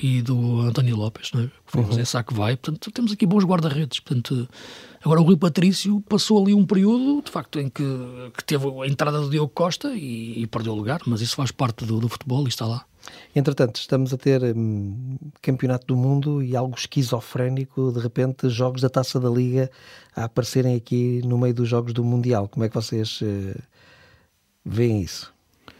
e 0.00 0.22
do 0.22 0.60
António 0.60 0.96
Lopes, 0.96 1.30
não 1.32 1.42
é? 1.42 1.46
que 1.46 1.52
foi 1.66 1.82
uhum. 1.82 1.88
José 1.88 2.04
Sá 2.04 2.22
que 2.22 2.34
vai. 2.34 2.56
Portanto, 2.56 2.90
temos 2.90 3.12
aqui 3.12 3.26
bons 3.26 3.44
guarda-redes. 3.44 4.00
Portanto, 4.00 4.48
agora 5.04 5.20
o 5.20 5.24
Rui 5.24 5.36
Patrício 5.36 6.00
passou 6.08 6.42
ali 6.42 6.54
um 6.54 6.66
período, 6.66 7.22
de 7.22 7.30
facto, 7.30 7.60
em 7.60 7.68
que, 7.68 7.84
que 8.36 8.44
teve 8.44 8.66
a 8.82 8.86
entrada 8.86 9.20
do 9.20 9.30
Diogo 9.30 9.52
Costa 9.52 9.92
e, 9.94 10.42
e 10.42 10.46
perdeu 10.46 10.72
o 10.72 10.76
lugar, 10.76 11.00
mas 11.06 11.20
isso 11.20 11.36
faz 11.36 11.50
parte 11.50 11.84
do, 11.84 12.00
do 12.00 12.08
futebol 12.08 12.44
e 12.44 12.48
está 12.48 12.66
lá. 12.66 12.84
Entretanto, 13.34 13.76
estamos 13.76 14.12
a 14.12 14.16
ter 14.16 14.42
hum, 14.56 15.16
campeonato 15.42 15.86
do 15.86 15.96
mundo 15.96 16.42
e 16.42 16.56
algo 16.56 16.76
esquizofrénico, 16.76 17.92
de 17.92 18.00
repente, 18.00 18.48
jogos 18.48 18.80
da 18.80 18.88
taça 18.88 19.18
da 19.18 19.28
Liga 19.28 19.70
a 20.14 20.24
aparecerem 20.24 20.76
aqui 20.76 21.20
no 21.24 21.36
meio 21.36 21.54
dos 21.54 21.68
jogos 21.68 21.92
do 21.92 22.04
Mundial. 22.04 22.48
Como 22.48 22.64
é 22.64 22.68
que 22.68 22.74
vocês 22.74 23.20
uh, 23.22 23.60
veem 24.64 25.02
isso? 25.02 25.34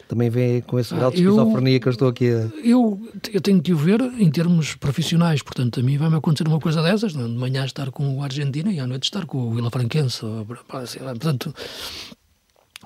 Também 0.08 0.28
vem 0.28 0.60
com 0.60 0.78
esse 0.78 0.94
grau 0.94 1.10
de 1.10 1.16
esquizofrenia 1.16 1.76
eu, 1.76 1.80
que 1.80 1.88
eu 1.88 1.92
estou 1.92 2.08
aqui 2.08 2.28
a... 2.28 2.50
Eu, 2.62 3.00
eu 3.32 3.40
tenho 3.40 3.62
que 3.62 3.72
o 3.72 3.76
ver 3.76 4.00
em 4.18 4.30
termos 4.30 4.74
profissionais, 4.74 5.42
portanto, 5.42 5.80
a 5.80 5.82
mim 5.82 5.96
vai-me 5.96 6.16
acontecer 6.16 6.46
uma 6.46 6.60
coisa 6.60 6.82
dessas, 6.82 7.12
de 7.12 7.18
manhã 7.18 7.64
estar 7.64 7.90
com 7.90 8.18
o 8.18 8.22
Argentina 8.22 8.70
e 8.70 8.78
à 8.78 8.86
noite 8.86 9.04
estar 9.04 9.24
com 9.24 9.38
o 9.38 9.54
Vila 9.54 9.70
Franquense. 9.70 10.20
Portanto, 10.68 11.54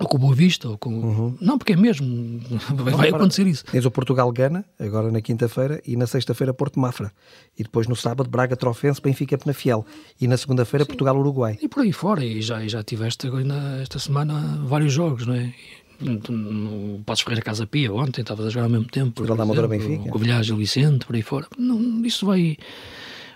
ou 0.01 0.09
com 0.09 0.17
o 0.17 0.21
Boa 0.21 0.35
Vista, 0.35 0.69
ou 0.69 0.79
com. 0.79 0.91
Uhum. 0.91 1.37
Não, 1.41 1.59
porque 1.59 1.73
é 1.73 1.77
mesmo. 1.77 2.41
Vai, 2.71 2.95
vai 2.95 3.09
acontecer 3.09 3.47
isso. 3.47 3.65
Tens 3.65 3.85
o 3.85 3.91
Portugal-Gana, 3.91 4.65
agora 4.79 5.11
na 5.11 5.21
quinta-feira, 5.21 5.83
e 5.87 5.97
na 5.97 6.07
sexta-feira 6.07 6.55
Porto-Mafra. 6.55 7.13
E 7.59 7.63
depois 7.63 7.87
no 7.87 7.97
sábado 7.97 8.31
Braga-Trofense, 8.31 9.01
Benfica-Penafiel. 9.01 9.85
E 10.21 10.29
na 10.29 10.37
segunda-feira 10.37 10.87
Portugal-Uruguai. 10.87 11.59
E 11.61 11.69
por 11.69 11.83
aí 11.83 11.93
fora. 11.93 12.25
E 12.25 12.41
já, 12.41 12.67
já 12.67 12.83
tiveste 12.83 13.27
agora 13.27 13.81
esta 13.83 13.99
semana 13.99 14.61
vários 14.65 14.93
jogos, 14.93 15.27
não 15.27 15.35
é? 15.35 15.53
No 16.01 17.03
Passos 17.05 17.25
Ferreira 17.25 17.43
Casa 17.43 17.67
Pia, 17.67 17.93
ontem 17.93 18.21
estavas 18.21 18.47
a 18.47 18.51
jogar 18.51 18.67
ao 18.67 18.71
mesmo 18.71 18.87
tempo. 18.87 19.27
Da 19.27 19.43
Amadora 19.43 19.67
Benfica. 19.67 20.09
Covilhã 20.11 20.41
Gil 20.43 20.57
Vicente, 20.57 21.05
por 21.05 21.17
aí 21.17 21.23
fora. 21.23 21.49
Não, 21.59 22.05
isso 22.05 22.25
vai. 22.25 22.57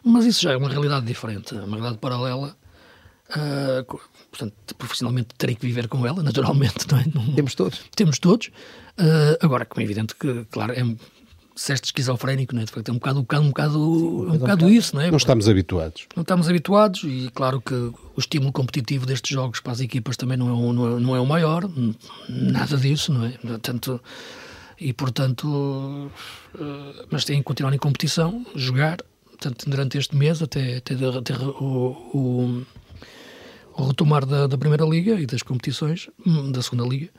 Mas 0.04 0.26
isso 0.26 0.42
já 0.42 0.52
é 0.52 0.56
uma 0.56 0.68
realidade 0.68 1.04
diferente, 1.04 1.54
uma 1.54 1.66
realidade 1.66 1.98
paralela. 1.98 2.56
Uh, 3.30 3.98
portanto, 4.32 4.74
profissionalmente 4.76 5.28
terei 5.36 5.54
que 5.54 5.64
viver 5.64 5.86
com 5.86 6.04
ela, 6.06 6.22
naturalmente, 6.22 6.90
não 6.90 6.98
é? 6.98 7.04
Não, 7.14 7.34
temos 7.34 7.54
todos. 7.54 7.80
Temos 7.94 8.18
todos. 8.18 8.48
Uh, 8.98 9.36
agora, 9.40 9.64
como 9.66 9.82
é 9.82 9.84
evidente 9.84 10.16
que, 10.16 10.46
claro, 10.50 10.72
é 10.72 10.82
disseste 11.54 11.88
esquizofrénico, 11.88 12.54
não 12.54 12.62
é? 12.62 12.64
De 12.64 12.72
facto, 12.72 12.88
é 12.88 12.92
um 12.92 12.94
bocado, 12.94 13.18
um 13.18 13.22
bocado, 13.22 13.44
um 13.44 13.48
bocado, 13.48 13.78
um 13.78 14.38
bocado 14.38 14.68
isso, 14.70 14.96
não 14.96 15.02
é? 15.02 15.10
Não 15.10 15.18
estamos 15.18 15.48
habituados. 15.48 16.06
Não 16.16 16.22
estamos 16.22 16.48
habituados 16.48 17.02
e, 17.04 17.30
claro, 17.34 17.60
que 17.60 17.74
o 17.74 17.94
estímulo 18.18 18.52
competitivo 18.52 19.04
destes 19.04 19.30
jogos 19.30 19.60
para 19.60 19.72
as 19.72 19.80
equipas 19.80 20.16
também 20.16 20.38
não 20.38 20.48
é, 20.48 20.52
o, 20.52 20.72
não 20.72 20.96
é, 20.96 21.00
não 21.00 21.16
é 21.16 21.20
o 21.20 21.26
maior, 21.26 21.68
nada 22.28 22.76
disso, 22.78 23.12
não 23.12 23.26
é? 23.26 23.32
Portanto, 23.32 24.00
e, 24.80 24.92
portanto, 24.92 26.10
eh, 26.58 27.06
mas 27.10 27.24
têm 27.24 27.38
que 27.38 27.44
continuar 27.44 27.72
em 27.72 27.78
competição, 27.78 28.44
jogar, 28.54 28.98
portanto, 29.28 29.68
durante 29.68 29.98
este 29.98 30.16
mês, 30.16 30.42
até, 30.42 30.78
até, 30.78 30.94
até 30.94 31.34
o, 31.36 31.92
o, 32.14 32.62
o, 33.76 33.86
retomar 33.86 34.24
da, 34.26 34.46
da 34.46 34.58
Primeira 34.58 34.84
Liga 34.84 35.20
e 35.20 35.26
das 35.26 35.42
competições, 35.42 36.08
hum, 36.26 36.52
da 36.52 36.62
Segunda 36.62 36.84
Liga, 36.84 37.10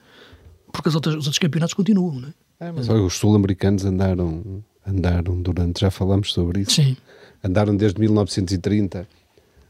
porque 0.72 0.90
as 0.90 0.96
outras, 0.96 1.16
os 1.16 1.26
outros 1.26 1.40
campeonatos 1.40 1.74
continuam, 1.74 2.20
não 2.20 2.30
é? 2.30 2.34
É, 2.68 2.72
mas 2.72 2.88
os 2.88 3.16
sul-americanos 3.16 3.84
andaram, 3.84 4.64
andaram 4.88 5.42
durante, 5.42 5.82
já 5.82 5.92
falamos 5.92 6.32
sobre 6.32 6.62
isso, 6.62 6.72
Sim. 6.72 6.96
andaram 7.44 7.76
desde 7.76 8.00
1930 8.00 9.08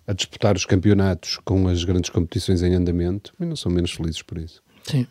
a 0.06 0.14
disputar 0.14 0.56
os 0.56 0.66
campeonatos 0.66 1.40
com 1.44 1.68
as 1.68 1.84
grandes 1.84 2.10
competições 2.10 2.62
em 2.62 2.76
andamento 2.76 3.34
e 3.40 3.46
não 3.46 3.56
são 3.56 3.72
menos 3.72 3.92
felizes 3.92 4.22
por 4.22 4.38
isso. 4.38 4.62
Sim. 4.84 5.08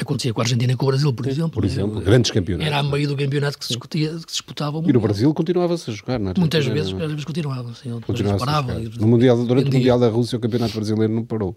Acontecia 0.00 0.34
com 0.34 0.40
a 0.40 0.44
Argentina 0.44 0.72
e 0.72 0.76
com 0.76 0.86
o 0.86 0.88
Brasil, 0.88 1.12
por 1.12 1.26
exemplo. 1.26 1.50
Por 1.50 1.64
exemplo, 1.64 2.00
grandes 2.00 2.30
campeonatos. 2.32 2.66
Era 2.66 2.80
a 2.80 2.82
meio 2.82 3.06
do 3.06 3.16
campeonato 3.16 3.56
que 3.56 3.64
se, 3.64 3.68
discutia, 3.68 4.08
que 4.10 4.32
se 4.32 4.38
disputava 4.38 4.82
E 4.84 4.92
no 4.92 5.00
Brasil 5.00 5.32
continuava-se 5.32 5.88
a 5.88 5.94
jogar, 5.94 6.18
não 6.18 6.32
é? 6.32 6.34
Muitas 6.36 6.66
vezes, 6.66 6.92
às 6.92 7.10
vezes 7.10 7.24
continuava. 7.24 7.72
Sim, 7.74 8.00
continuava 8.00 8.38
parava, 8.38 8.74
no 8.74 9.06
mundial, 9.06 9.44
durante 9.44 9.70
o 9.70 9.72
Mundial 9.72 9.98
da 9.98 10.08
Rússia, 10.08 10.36
o 10.36 10.40
campeonato 10.40 10.74
brasileiro 10.74 11.12
não 11.12 11.24
parou 11.24 11.56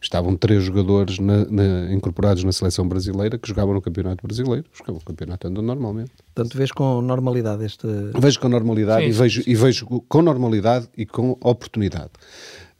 estavam 0.00 0.36
três 0.36 0.62
jogadores 0.62 1.18
na, 1.18 1.44
na, 1.46 1.92
incorporados 1.92 2.44
na 2.44 2.52
seleção 2.52 2.86
brasileira 2.88 3.36
que 3.38 3.48
jogavam 3.48 3.74
no 3.74 3.80
Campeonato 3.80 4.24
Brasileiro. 4.26 4.64
O 4.88 5.04
campeonato 5.04 5.48
anda 5.48 5.60
normalmente. 5.60 6.12
Portanto, 6.34 6.56
vês 6.56 6.70
com 6.70 7.02
normalidade 7.02 7.64
este. 7.64 7.86
Vejo 8.18 8.40
com 8.40 8.48
normalidade 8.48 9.02
sim, 9.02 9.08
e, 9.08 9.12
vejo, 9.12 9.42
sim. 9.42 9.50
e 9.50 9.54
vejo 9.54 9.86
com 9.86 10.22
normalidade 10.22 10.88
e 10.96 11.04
com 11.04 11.36
oportunidade. 11.42 12.10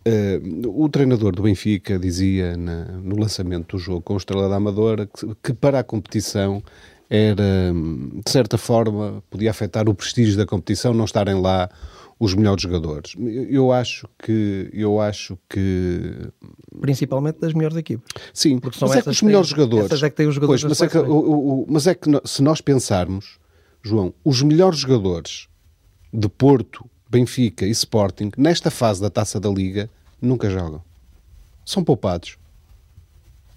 Uh, 0.08 0.82
o 0.82 0.88
treinador 0.88 1.34
do 1.34 1.42
Benfica 1.42 1.98
dizia 1.98 2.56
na, 2.56 2.84
no 2.84 3.18
lançamento 3.18 3.76
do 3.76 3.78
jogo 3.78 4.00
com 4.00 4.14
o 4.14 4.16
Estrela 4.16 4.48
da 4.48 4.56
Amadora 4.56 5.06
que, 5.06 5.34
que 5.42 5.52
para 5.52 5.80
a 5.80 5.84
competição 5.84 6.62
era, 7.10 7.72
de 8.24 8.30
certa 8.30 8.58
forma, 8.58 9.22
podia 9.30 9.50
afetar 9.50 9.88
o 9.88 9.94
prestígio 9.94 10.36
da 10.36 10.46
competição 10.46 10.92
não 10.92 11.04
estarem 11.04 11.40
lá 11.40 11.68
os 12.20 12.34
melhores 12.34 12.62
jogadores. 12.62 13.14
Eu 13.48 13.72
acho 13.72 14.08
que 14.18 14.68
eu 14.72 15.00
acho 15.00 15.38
que 15.48 16.30
principalmente 16.80 17.38
das 17.38 17.54
melhores 17.54 17.76
equipes. 17.76 18.06
Sim, 18.34 18.58
porque 18.58 18.78
são 18.78 18.88
mas 18.88 18.98
é 18.98 19.02
que 19.02 19.10
os 19.10 19.22
melhores 19.22 19.48
têm, 19.48 19.56
jogadores. 19.56 20.02
É 20.02 20.10
que 20.10 20.16
têm 20.16 20.26
os 20.26 20.34
jogadores. 20.34 20.62
Pois, 20.62 20.78
mas, 20.78 20.82
é 20.82 20.88
que, 20.88 20.98
o, 20.98 21.62
o, 21.62 21.66
mas 21.68 21.86
é 21.86 21.94
que 21.94 22.10
se 22.24 22.42
nós 22.42 22.60
pensarmos, 22.60 23.38
João, 23.82 24.12
os 24.24 24.42
melhores 24.42 24.80
jogadores 24.80 25.48
de 26.12 26.28
Porto, 26.28 26.84
Benfica 27.08 27.64
e 27.64 27.70
Sporting 27.70 28.32
nesta 28.36 28.70
fase 28.70 29.00
da 29.00 29.08
Taça 29.08 29.38
da 29.38 29.48
Liga 29.48 29.88
nunca 30.20 30.50
jogam. 30.50 30.82
São 31.64 31.84
poupados 31.84 32.38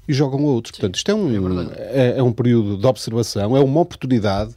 e 0.08 0.14
jogam 0.14 0.44
outros. 0.44 0.76
Sim, 0.76 0.82
Portanto, 0.82 0.96
isto 0.96 1.12
é 1.12 1.16
um, 1.16 1.72
é, 1.74 1.76
é, 1.78 2.18
é, 2.18 2.24
um 2.24 2.32
período 2.32 2.78
de 2.78 2.86
observação, 2.86 3.56
é 3.56 3.60
uma 3.60 3.80
oportunidade. 3.80 4.54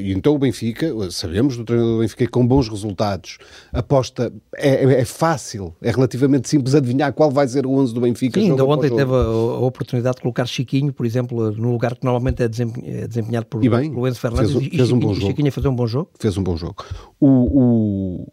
E 0.00 0.12
então 0.12 0.34
o 0.34 0.38
Benfica, 0.38 0.92
sabemos 1.10 1.56
do 1.56 1.64
treinador 1.64 1.96
do 1.96 2.00
Benfica, 2.00 2.26
com 2.28 2.46
bons 2.46 2.68
resultados, 2.68 3.38
aposta, 3.72 4.32
é, 4.56 4.84
é, 4.84 5.00
é 5.00 5.04
fácil, 5.04 5.74
é 5.82 5.90
relativamente 5.90 6.48
simples 6.48 6.74
adivinhar 6.74 7.12
qual 7.12 7.30
vai 7.30 7.46
ser 7.46 7.66
o 7.66 7.72
11 7.72 7.92
do 7.92 8.00
Benfica. 8.00 8.40
Sim, 8.40 8.50
ainda 8.50 8.64
ontem 8.64 8.88
teve 8.88 9.12
a, 9.12 9.16
a, 9.16 9.58
oportunidade 9.58 10.16
de 10.16 10.22
colocar 10.22 10.46
Chiquinho, 10.46 10.92
por 10.92 11.04
exemplo, 11.04 11.52
no 11.52 11.72
lugar 11.72 11.94
que 11.96 12.04
normalmente 12.04 12.42
é, 12.42 12.46
é 12.46 13.06
desempenhado 13.06 13.46
por, 13.46 13.62
e 13.62 13.68
bem, 13.68 13.92
por 13.92 14.08
Enzo 14.08 14.20
Fernandes. 14.20 14.52
Fez, 14.52 14.68
fez 14.68 14.88
e, 14.88 14.94
um 14.94 14.98
bom 14.98 15.12
e, 15.12 15.14
jogo. 15.16 15.26
Chiquinho 15.26 15.48
a 15.48 15.52
fazer 15.52 15.68
um 15.68 15.76
bom 15.76 15.86
jogo. 15.86 16.10
Fez 16.18 16.36
um 16.38 16.42
bom 16.42 16.56
jogo. 16.56 16.84
o, 17.20 17.28
o 17.28 18.26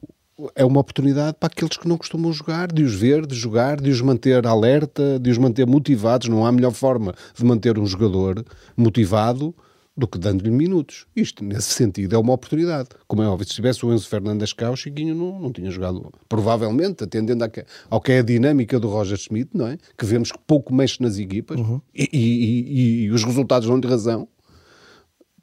é 0.56 0.66
uma 0.66 0.80
oportunidade 0.80 1.38
para 1.40 1.48
aqueles 1.48 1.78
que 1.78 1.88
não 1.88 1.98
costumam 1.98 2.32
jogar, 2.32 2.72
de 2.72 2.84
os 2.84 2.94
ver, 2.94 3.26
de 3.26 3.36
jogar, 3.36 3.80
de 3.80 3.90
os 3.90 4.02
manter 4.02 4.46
alerta, 4.46 5.20
de 5.20 5.30
os 5.30 5.38
manter 5.38 5.68
motivados. 5.68 6.28
Não 6.28 6.46
há 6.46 6.52
melhor 6.52 6.72
forma 6.72 7.14
de 7.36 7.44
manter 7.44 7.78
um 7.78 7.86
jogador 7.86 8.44
motivado 8.76 9.54
do 9.96 10.08
que 10.08 10.18
dando-lhe 10.18 10.50
minutos. 10.50 11.06
Isto, 11.16 11.44
nesse 11.44 11.74
sentido, 11.74 12.16
é 12.16 12.18
uma 12.18 12.34
oportunidade. 12.34 12.90
Como 13.08 13.22
é 13.22 13.28
óbvio, 13.28 13.48
se 13.48 13.54
tivesse 13.54 13.86
o 13.86 13.94
Enzo 13.94 14.08
Fernandes 14.08 14.54
cá, 14.54 14.72
o 14.72 14.76
Chiquinho 14.76 15.14
não, 15.14 15.40
não 15.40 15.52
tinha 15.52 15.70
jogado. 15.70 16.12
Provavelmente, 16.28 17.04
atendendo 17.04 17.44
ao 17.90 18.02
que 18.02 18.12
é 18.12 18.20
a 18.20 18.24
dinâmica 18.24 18.80
do 18.80 18.88
Roger 18.88 19.18
Schmidt, 19.18 19.52
não 19.54 19.68
é? 19.68 19.78
Que 19.98 20.06
vemos 20.06 20.32
que 20.32 20.40
pouco 20.48 20.74
mexe 20.74 21.02
nas 21.02 21.18
equipas 21.18 21.60
uhum. 21.60 21.82
e, 21.94 22.10
e, 22.12 22.20
e, 22.20 23.04
e 23.04 23.12
os 23.12 23.24
resultados 23.24 23.68
dão-lhe 23.68 23.88
razão 23.88 24.28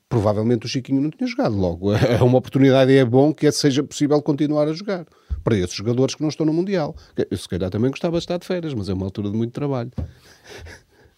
provavelmente 0.08 0.66
o 0.66 0.68
Chiquinho 0.68 1.00
não 1.00 1.10
tinha 1.10 1.28
jogado. 1.28 1.56
Logo, 1.56 1.92
é 1.94 2.22
uma 2.22 2.38
oportunidade 2.38 2.90
e 2.90 2.96
é 2.96 3.04
bom 3.04 3.32
que 3.32 3.50
seja 3.52 3.82
possível 3.82 4.20
continuar 4.22 4.68
a 4.68 4.72
jogar. 4.72 5.06
Para 5.44 5.56
esses 5.56 5.74
jogadores 5.74 6.14
que 6.14 6.20
não 6.20 6.28
estão 6.28 6.44
no 6.44 6.52
Mundial. 6.52 6.96
Eu, 7.30 7.36
se 7.36 7.48
calhar, 7.48 7.70
também 7.70 7.90
gostava 7.90 8.18
de 8.18 8.24
estar 8.24 8.38
de 8.38 8.46
férias, 8.46 8.74
mas 8.74 8.88
é 8.88 8.94
uma 8.94 9.06
altura 9.06 9.30
de 9.30 9.36
muito 9.36 9.52
trabalho. 9.52 9.90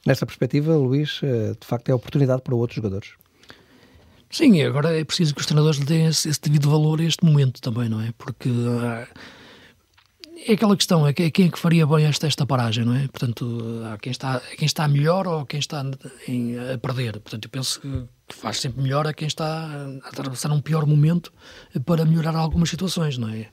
Nesta 0.06 0.24
perspectiva, 0.24 0.76
Luís, 0.76 1.20
eh, 1.22 1.54
de 1.58 1.66
facto 1.66 1.88
é 1.88 1.94
oportunidade 1.94 2.42
para 2.42 2.54
outros 2.54 2.76
jogadores. 2.76 3.12
Sim, 4.30 4.62
agora 4.62 4.98
é 4.98 5.04
preciso 5.04 5.34
que 5.34 5.40
os 5.40 5.46
treinadores 5.46 5.80
lhe 5.80 5.86
deem 5.86 6.06
esse, 6.06 6.28
esse 6.28 6.40
devido 6.40 6.70
valor 6.70 7.00
a 7.00 7.04
este 7.04 7.24
momento 7.24 7.60
também, 7.60 7.88
não 7.88 8.00
é? 8.00 8.12
Porque 8.16 8.48
uh, 8.48 9.06
é 10.46 10.52
aquela 10.52 10.76
questão, 10.76 11.06
é, 11.06 11.10
é 11.10 11.30
quem 11.30 11.46
é 11.46 11.50
que 11.50 11.58
faria 11.58 11.86
bem 11.86 12.06
esta, 12.06 12.26
esta 12.26 12.46
paragem, 12.46 12.84
não 12.84 12.94
é? 12.94 13.06
Portanto, 13.08 13.82
há 13.92 13.98
quem 13.98 14.10
está, 14.10 14.40
quem 14.56 14.66
está 14.66 14.88
melhor 14.88 15.26
ou 15.26 15.44
quem 15.44 15.60
está 15.60 15.84
em, 16.26 16.56
a 16.58 16.78
perder. 16.78 17.20
Portanto, 17.20 17.44
eu 17.44 17.50
penso 17.50 17.80
que 17.80 18.06
faz 18.28 18.60
sempre 18.60 18.82
melhor 18.82 19.06
a 19.06 19.12
quem 19.12 19.28
está 19.28 19.44
a 20.02 20.08
atravessar 20.08 20.50
um 20.52 20.60
pior 20.60 20.86
momento 20.86 21.32
para 21.84 22.04
melhorar 22.04 22.34
algumas 22.36 22.70
situações, 22.70 23.18
não 23.18 23.28
é? 23.28 23.48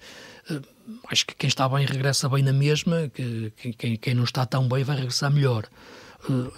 Eh, 0.50 0.62
acho 1.10 1.26
que 1.26 1.36
quem 1.36 1.48
está 1.48 1.68
bem 1.68 1.86
regressa 1.86 2.30
bem 2.30 2.44
na 2.44 2.54
mesma, 2.54 3.10
que, 3.14 3.52
quem, 3.78 3.98
quem 3.98 4.14
não 4.14 4.24
está 4.24 4.46
tão 4.46 4.68
bem 4.68 4.84
vai 4.84 4.96
regressar 4.96 5.32
melhor. 5.32 5.68
Eh, 6.30 6.52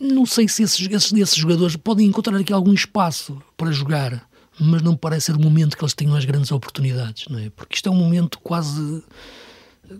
não 0.00 0.24
sei 0.24 0.48
se 0.48 0.62
esses, 0.62 0.88
esses, 0.90 1.12
esses 1.12 1.36
jogadores 1.36 1.76
podem 1.76 2.06
encontrar 2.06 2.38
aqui 2.38 2.52
algum 2.52 2.72
espaço 2.72 3.42
para 3.56 3.70
jogar, 3.70 4.26
mas 4.60 4.82
não 4.82 4.96
parece 4.96 5.26
ser 5.26 5.36
o 5.36 5.40
momento 5.40 5.76
que 5.76 5.82
eles 5.82 5.94
tenham 5.94 6.14
as 6.14 6.24
grandes 6.24 6.52
oportunidades, 6.52 7.26
não 7.28 7.38
é? 7.38 7.50
Porque 7.50 7.76
isto 7.76 7.88
é 7.88 7.92
um 7.92 7.96
momento 7.96 8.38
quase 8.40 9.02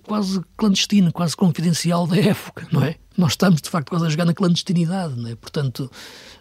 quase 0.05 0.41
clandestino, 0.57 1.13
quase 1.13 1.37
confidencial 1.37 2.07
da 2.07 2.17
época, 2.17 2.67
não 2.71 2.83
é? 2.83 2.97
Nós 3.17 3.33
estamos, 3.33 3.61
de 3.61 3.69
facto, 3.69 3.91
quase 3.91 4.07
a 4.07 4.09
jogar 4.09 4.25
na 4.25 4.35
clandestinidade, 4.35 5.17
não 5.17 5.29
é? 5.29 5.35
Portanto, 5.35 5.91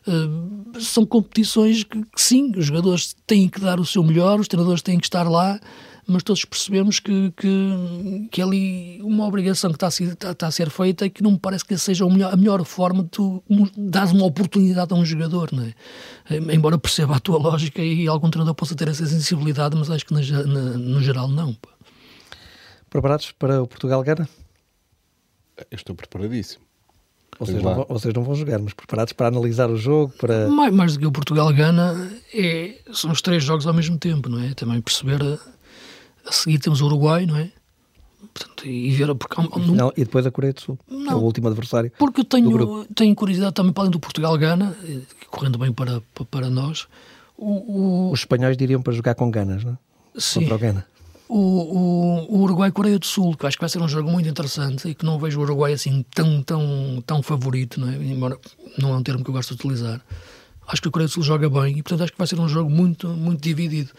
uh, 0.08 0.80
são 0.82 1.06
competições 1.06 1.84
que, 1.84 2.04
que, 2.04 2.22
sim, 2.22 2.52
os 2.56 2.66
jogadores 2.66 3.16
têm 3.26 3.50
que 3.50 3.60
dar 3.60 3.80
o 3.80 3.86
seu 3.86 4.04
melhor, 4.04 4.40
os 4.40 4.48
treinadores 4.48 4.82
têm 4.82 5.00
que 5.00 5.06
estar 5.06 5.24
lá, 5.24 5.60
mas 6.12 6.24
todos 6.24 6.44
percebemos 6.46 7.00
que, 7.00 7.32
que, 7.38 8.28
que 8.32 8.42
é 8.42 8.44
ali 8.44 9.02
uma 9.04 9.26
obrigação 9.26 9.70
que 9.70 9.76
está 9.76 9.88
a, 9.88 9.92
ser, 9.92 10.14
está, 10.14 10.32
está 10.32 10.48
a 10.48 10.52
ser 10.52 10.70
feita 10.70 11.06
e 11.06 11.10
que 11.10 11.22
não 11.22 11.32
me 11.32 11.40
parece 11.40 11.64
que 11.64 11.78
seja 11.78 12.06
a 12.06 12.10
melhor, 12.10 12.34
a 12.34 12.36
melhor 12.36 12.64
forma 12.66 13.04
de 13.04 13.10
tu 13.10 13.44
dar 13.78 14.08
uma 14.08 14.26
oportunidade 14.26 14.94
a 14.94 14.96
um 14.96 15.06
jogador, 15.06 15.50
não 15.52 15.64
é? 15.64 15.74
Embora 16.54 16.78
perceba 16.78 17.16
a 17.16 17.20
tua 17.20 17.38
lógica 17.38 17.82
e 17.82 18.08
algum 18.08 18.30
treinador 18.30 18.56
possa 18.56 18.76
ter 18.76 18.88
essa 18.88 19.06
sensibilidade, 19.06 19.76
mas 19.78 19.90
acho 19.90 20.06
que 20.06 20.14
na, 20.14 20.22
na, 20.22 20.62
no 20.78 21.02
geral 21.02 21.28
não. 21.28 21.54
Pá. 21.54 21.70
Preparados 22.90 23.32
para 23.32 23.62
o 23.62 23.68
Portugal-Gana? 23.68 24.28
Estou 25.72 25.96
preparadíssimo. 25.96 26.64
Vocês 27.40 27.64
não, 27.64 27.76
vão, 27.76 27.86
vocês 27.88 28.14
não, 28.14 28.24
vão, 28.24 28.36
jogar, 28.36 28.60
mas 28.60 28.74
preparados 28.74 29.14
para 29.14 29.28
analisar 29.28 29.70
o 29.70 29.78
jogo? 29.78 30.14
Para... 30.18 30.50
Mais, 30.50 30.74
mais 30.74 30.94
do 30.94 31.00
que 31.00 31.06
o 31.06 31.12
Portugal-Gana, 31.12 32.12
é, 32.34 32.80
são 32.92 33.12
os 33.12 33.22
três 33.22 33.44
jogos 33.44 33.66
ao 33.66 33.74
mesmo 33.74 33.98
tempo, 33.98 34.28
não 34.28 34.42
é? 34.44 34.54
Também 34.54 34.82
perceber. 34.82 35.22
A, 36.26 36.32
seguir 36.32 36.60
temos 36.60 36.82
o 36.82 36.86
Uruguai, 36.86 37.26
não 37.26 37.38
é? 37.38 37.52
Portanto, 38.34 38.68
e 38.68 38.92
ver 38.92 39.16
porque, 39.16 39.36
não, 39.72 39.92
e 39.96 40.04
depois 40.04 40.26
a 40.26 40.32
Coreia 40.32 40.54
do 40.54 40.62
Sul, 40.62 40.78
não, 40.90 41.14
é 41.14 41.16
o 41.16 41.20
último 41.20 41.48
adversário. 41.48 41.92
Porque 41.98 42.22
eu 42.22 42.26
tenho, 42.26 42.86
tenho 42.94 43.16
curiosidade 43.16 43.54
também 43.54 43.72
para 43.72 43.84
além 43.84 43.92
do 43.92 44.00
Portugal-Gana, 44.00 44.76
eh, 44.84 45.00
correndo 45.30 45.58
bem 45.58 45.72
para, 45.72 46.02
para 46.30 46.50
nós. 46.50 46.88
O, 47.38 48.10
o... 48.10 48.12
Os 48.12 48.20
espanhóis 48.20 48.58
diriam 48.58 48.82
para 48.82 48.94
jogar 48.94 49.16
com 49.16 49.32
ganas, 49.32 49.64
não 49.64 49.74
é? 49.74 49.78
Sim. 50.20 50.42
Contra 50.42 50.56
o 50.56 50.60
Gana 50.60 50.86
o, 51.30 51.38
o, 51.38 52.38
o 52.38 52.42
Uruguai-Coreia 52.42 52.98
do 52.98 53.06
Sul, 53.06 53.38
que 53.38 53.46
acho 53.46 53.56
que 53.56 53.62
vai 53.62 53.70
ser 53.70 53.80
um 53.80 53.88
jogo 53.88 54.10
muito 54.10 54.28
interessante 54.28 54.90
e 54.90 54.96
que 54.96 55.06
não 55.06 55.20
vejo 55.20 55.40
o 55.40 55.44
Uruguai 55.44 55.72
assim 55.72 56.04
tão, 56.14 56.42
tão, 56.42 57.04
tão 57.06 57.22
favorito, 57.22 57.80
não 57.80 57.88
é? 57.88 57.96
embora 57.96 58.38
não 58.80 58.90
é 58.90 58.98
um 58.98 59.04
termo 59.04 59.24
que 59.24 59.30
eu 59.30 59.34
gosto 59.34 59.50
de 59.50 59.62
utilizar. 59.62 60.02
Acho 60.70 60.84
que 60.84 60.88
a 60.88 60.92
Coreia 60.92 61.08
do 61.08 61.12
Sul 61.12 61.24
joga 61.24 61.50
bem 61.50 61.80
e, 61.80 61.84
portanto, 61.84 62.04
acho 62.04 62.12
que 62.12 62.18
vai 62.18 62.28
ser 62.28 62.40
um 62.40 62.48
jogo 62.48 62.70
muito, 62.70 63.08
muito 63.08 63.42
dividido. 63.42 63.92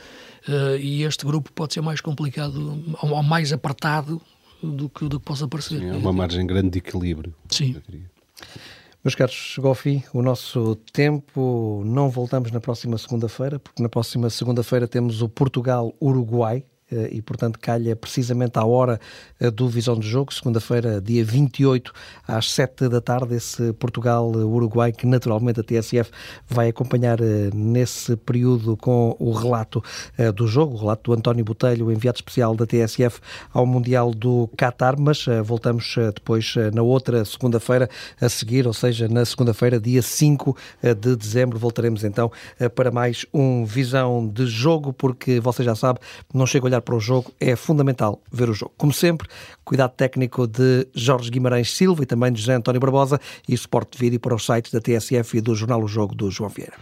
Uh, 0.49 0.77
e 0.81 1.03
este 1.03 1.27
grupo 1.27 1.53
pode 1.53 1.75
ser 1.75 1.81
mais 1.81 2.01
complicado 2.01 2.83
ou 3.03 3.23
mais 3.23 3.53
apertado 3.53 4.23
do 4.63 4.89
que, 4.89 5.09
do 5.09 5.19
que 5.19 5.27
possa 5.27 5.49
parecer. 5.49 5.81
Sim, 5.81 5.91
é 5.91 5.97
uma 5.97 6.13
margem 6.13 6.47
grande 6.47 6.71
de 6.71 6.79
equilíbrio. 6.79 7.35
Sim. 7.49 7.77
Meus 9.03 9.15
caros, 9.15 9.35
chegou 9.35 9.71
ao 9.71 9.75
fim 9.75 10.03
o 10.15 10.23
nosso 10.23 10.77
tempo. 10.93 11.83
Não 11.85 12.09
voltamos 12.09 12.53
na 12.53 12.61
próxima 12.61 12.97
segunda-feira, 12.99 13.59
porque 13.59 13.83
na 13.83 13.89
próxima 13.89 14.31
segunda-feira 14.31 14.87
temos 14.87 15.23
o 15.23 15.29
Portugal-Uruguai 15.29 16.65
e, 17.11 17.23
portanto, 17.23 17.59
calha 17.61 17.95
precisamente 17.95 18.59
à 18.59 18.65
hora 18.65 19.01
do 19.55 19.69
Visão 19.69 19.97
do 19.97 20.05
Jogo, 20.05 20.33
segunda-feira, 20.33 21.01
dia 21.01 21.25
28, 21.25 21.93
às 22.27 22.53
7 22.53 22.89
da 22.89 23.01
tarde, 23.01 23.35
esse 23.35 23.73
Portugal-Uruguai, 23.75 24.93
que 24.93 25.07
naturalmente 25.07 25.61
a 25.61 25.63
TSF 25.63 26.11
vai 26.49 26.69
acompanhar 26.69 27.19
nesse 27.55 28.17
período 28.17 28.77
com 28.77 29.17
o 29.19 29.33
relato 29.33 29.83
do 30.35 30.47
jogo, 30.47 30.75
o 30.75 30.79
relato 30.79 31.11
do 31.11 31.17
António 31.17 31.45
Botelho, 31.45 31.93
enviado 31.93 32.17
especial 32.17 32.55
da 32.55 32.67
TSF 32.67 33.21
ao 33.53 33.65
Mundial 33.67 34.13
do 34.13 34.49
Qatar, 34.57 34.99
mas 34.99 35.27
voltamos 35.45 35.95
depois 36.15 36.55
na 36.73 36.83
outra 36.83 37.25
segunda-feira 37.25 37.89
a 38.21 38.29
seguir, 38.29 38.67
ou 38.67 38.73
seja, 38.73 39.09
na 39.09 39.25
segunda-feira, 39.25 39.81
dia 39.81 40.03
5 40.03 40.57
de 41.01 41.17
dezembro, 41.17 41.59
voltaremos 41.59 42.05
então 42.05 42.31
para 42.75 42.91
mais 42.91 43.27
um 43.33 43.65
Visão 43.65 44.27
de 44.27 44.47
Jogo, 44.47 44.93
porque 44.93 45.41
você 45.41 45.63
já 45.63 45.75
sabe, 45.75 46.01
não 46.33 46.47
chega 46.47 46.77
a 46.77 46.80
olhar 46.81 46.83
para 46.83 46.95
o 46.95 47.01
jogo, 47.01 47.33
é 47.39 47.55
fundamental 47.55 48.21
ver 48.33 48.49
o 48.49 48.55
jogo. 48.55 48.73
Como 48.77 48.93
sempre, 48.93 49.29
cuidado 49.65 49.93
técnico 49.93 50.47
de 50.47 50.89
Jorge 50.95 51.31
Guimarães 51.31 51.77
Silva 51.77 52.03
e 52.03 52.07
também 52.07 52.33
de 52.33 52.41
José 52.41 52.55
António 52.55 52.81
Barbosa 52.81 53.21
e 53.47 53.57
suporte 53.57 53.93
de 53.93 53.99
vídeo 53.99 54.21
para 54.21 54.35
os 54.35 54.45
sites 54.45 54.73
da 54.73 54.81
TSF 54.81 55.39
e 55.39 55.41
do 55.41 55.55
Jornal 55.55 55.83
O 55.83 55.89
Jogo 55.89 56.15
do 56.15 56.31
João 56.31 56.51
Vieira. 56.51 56.77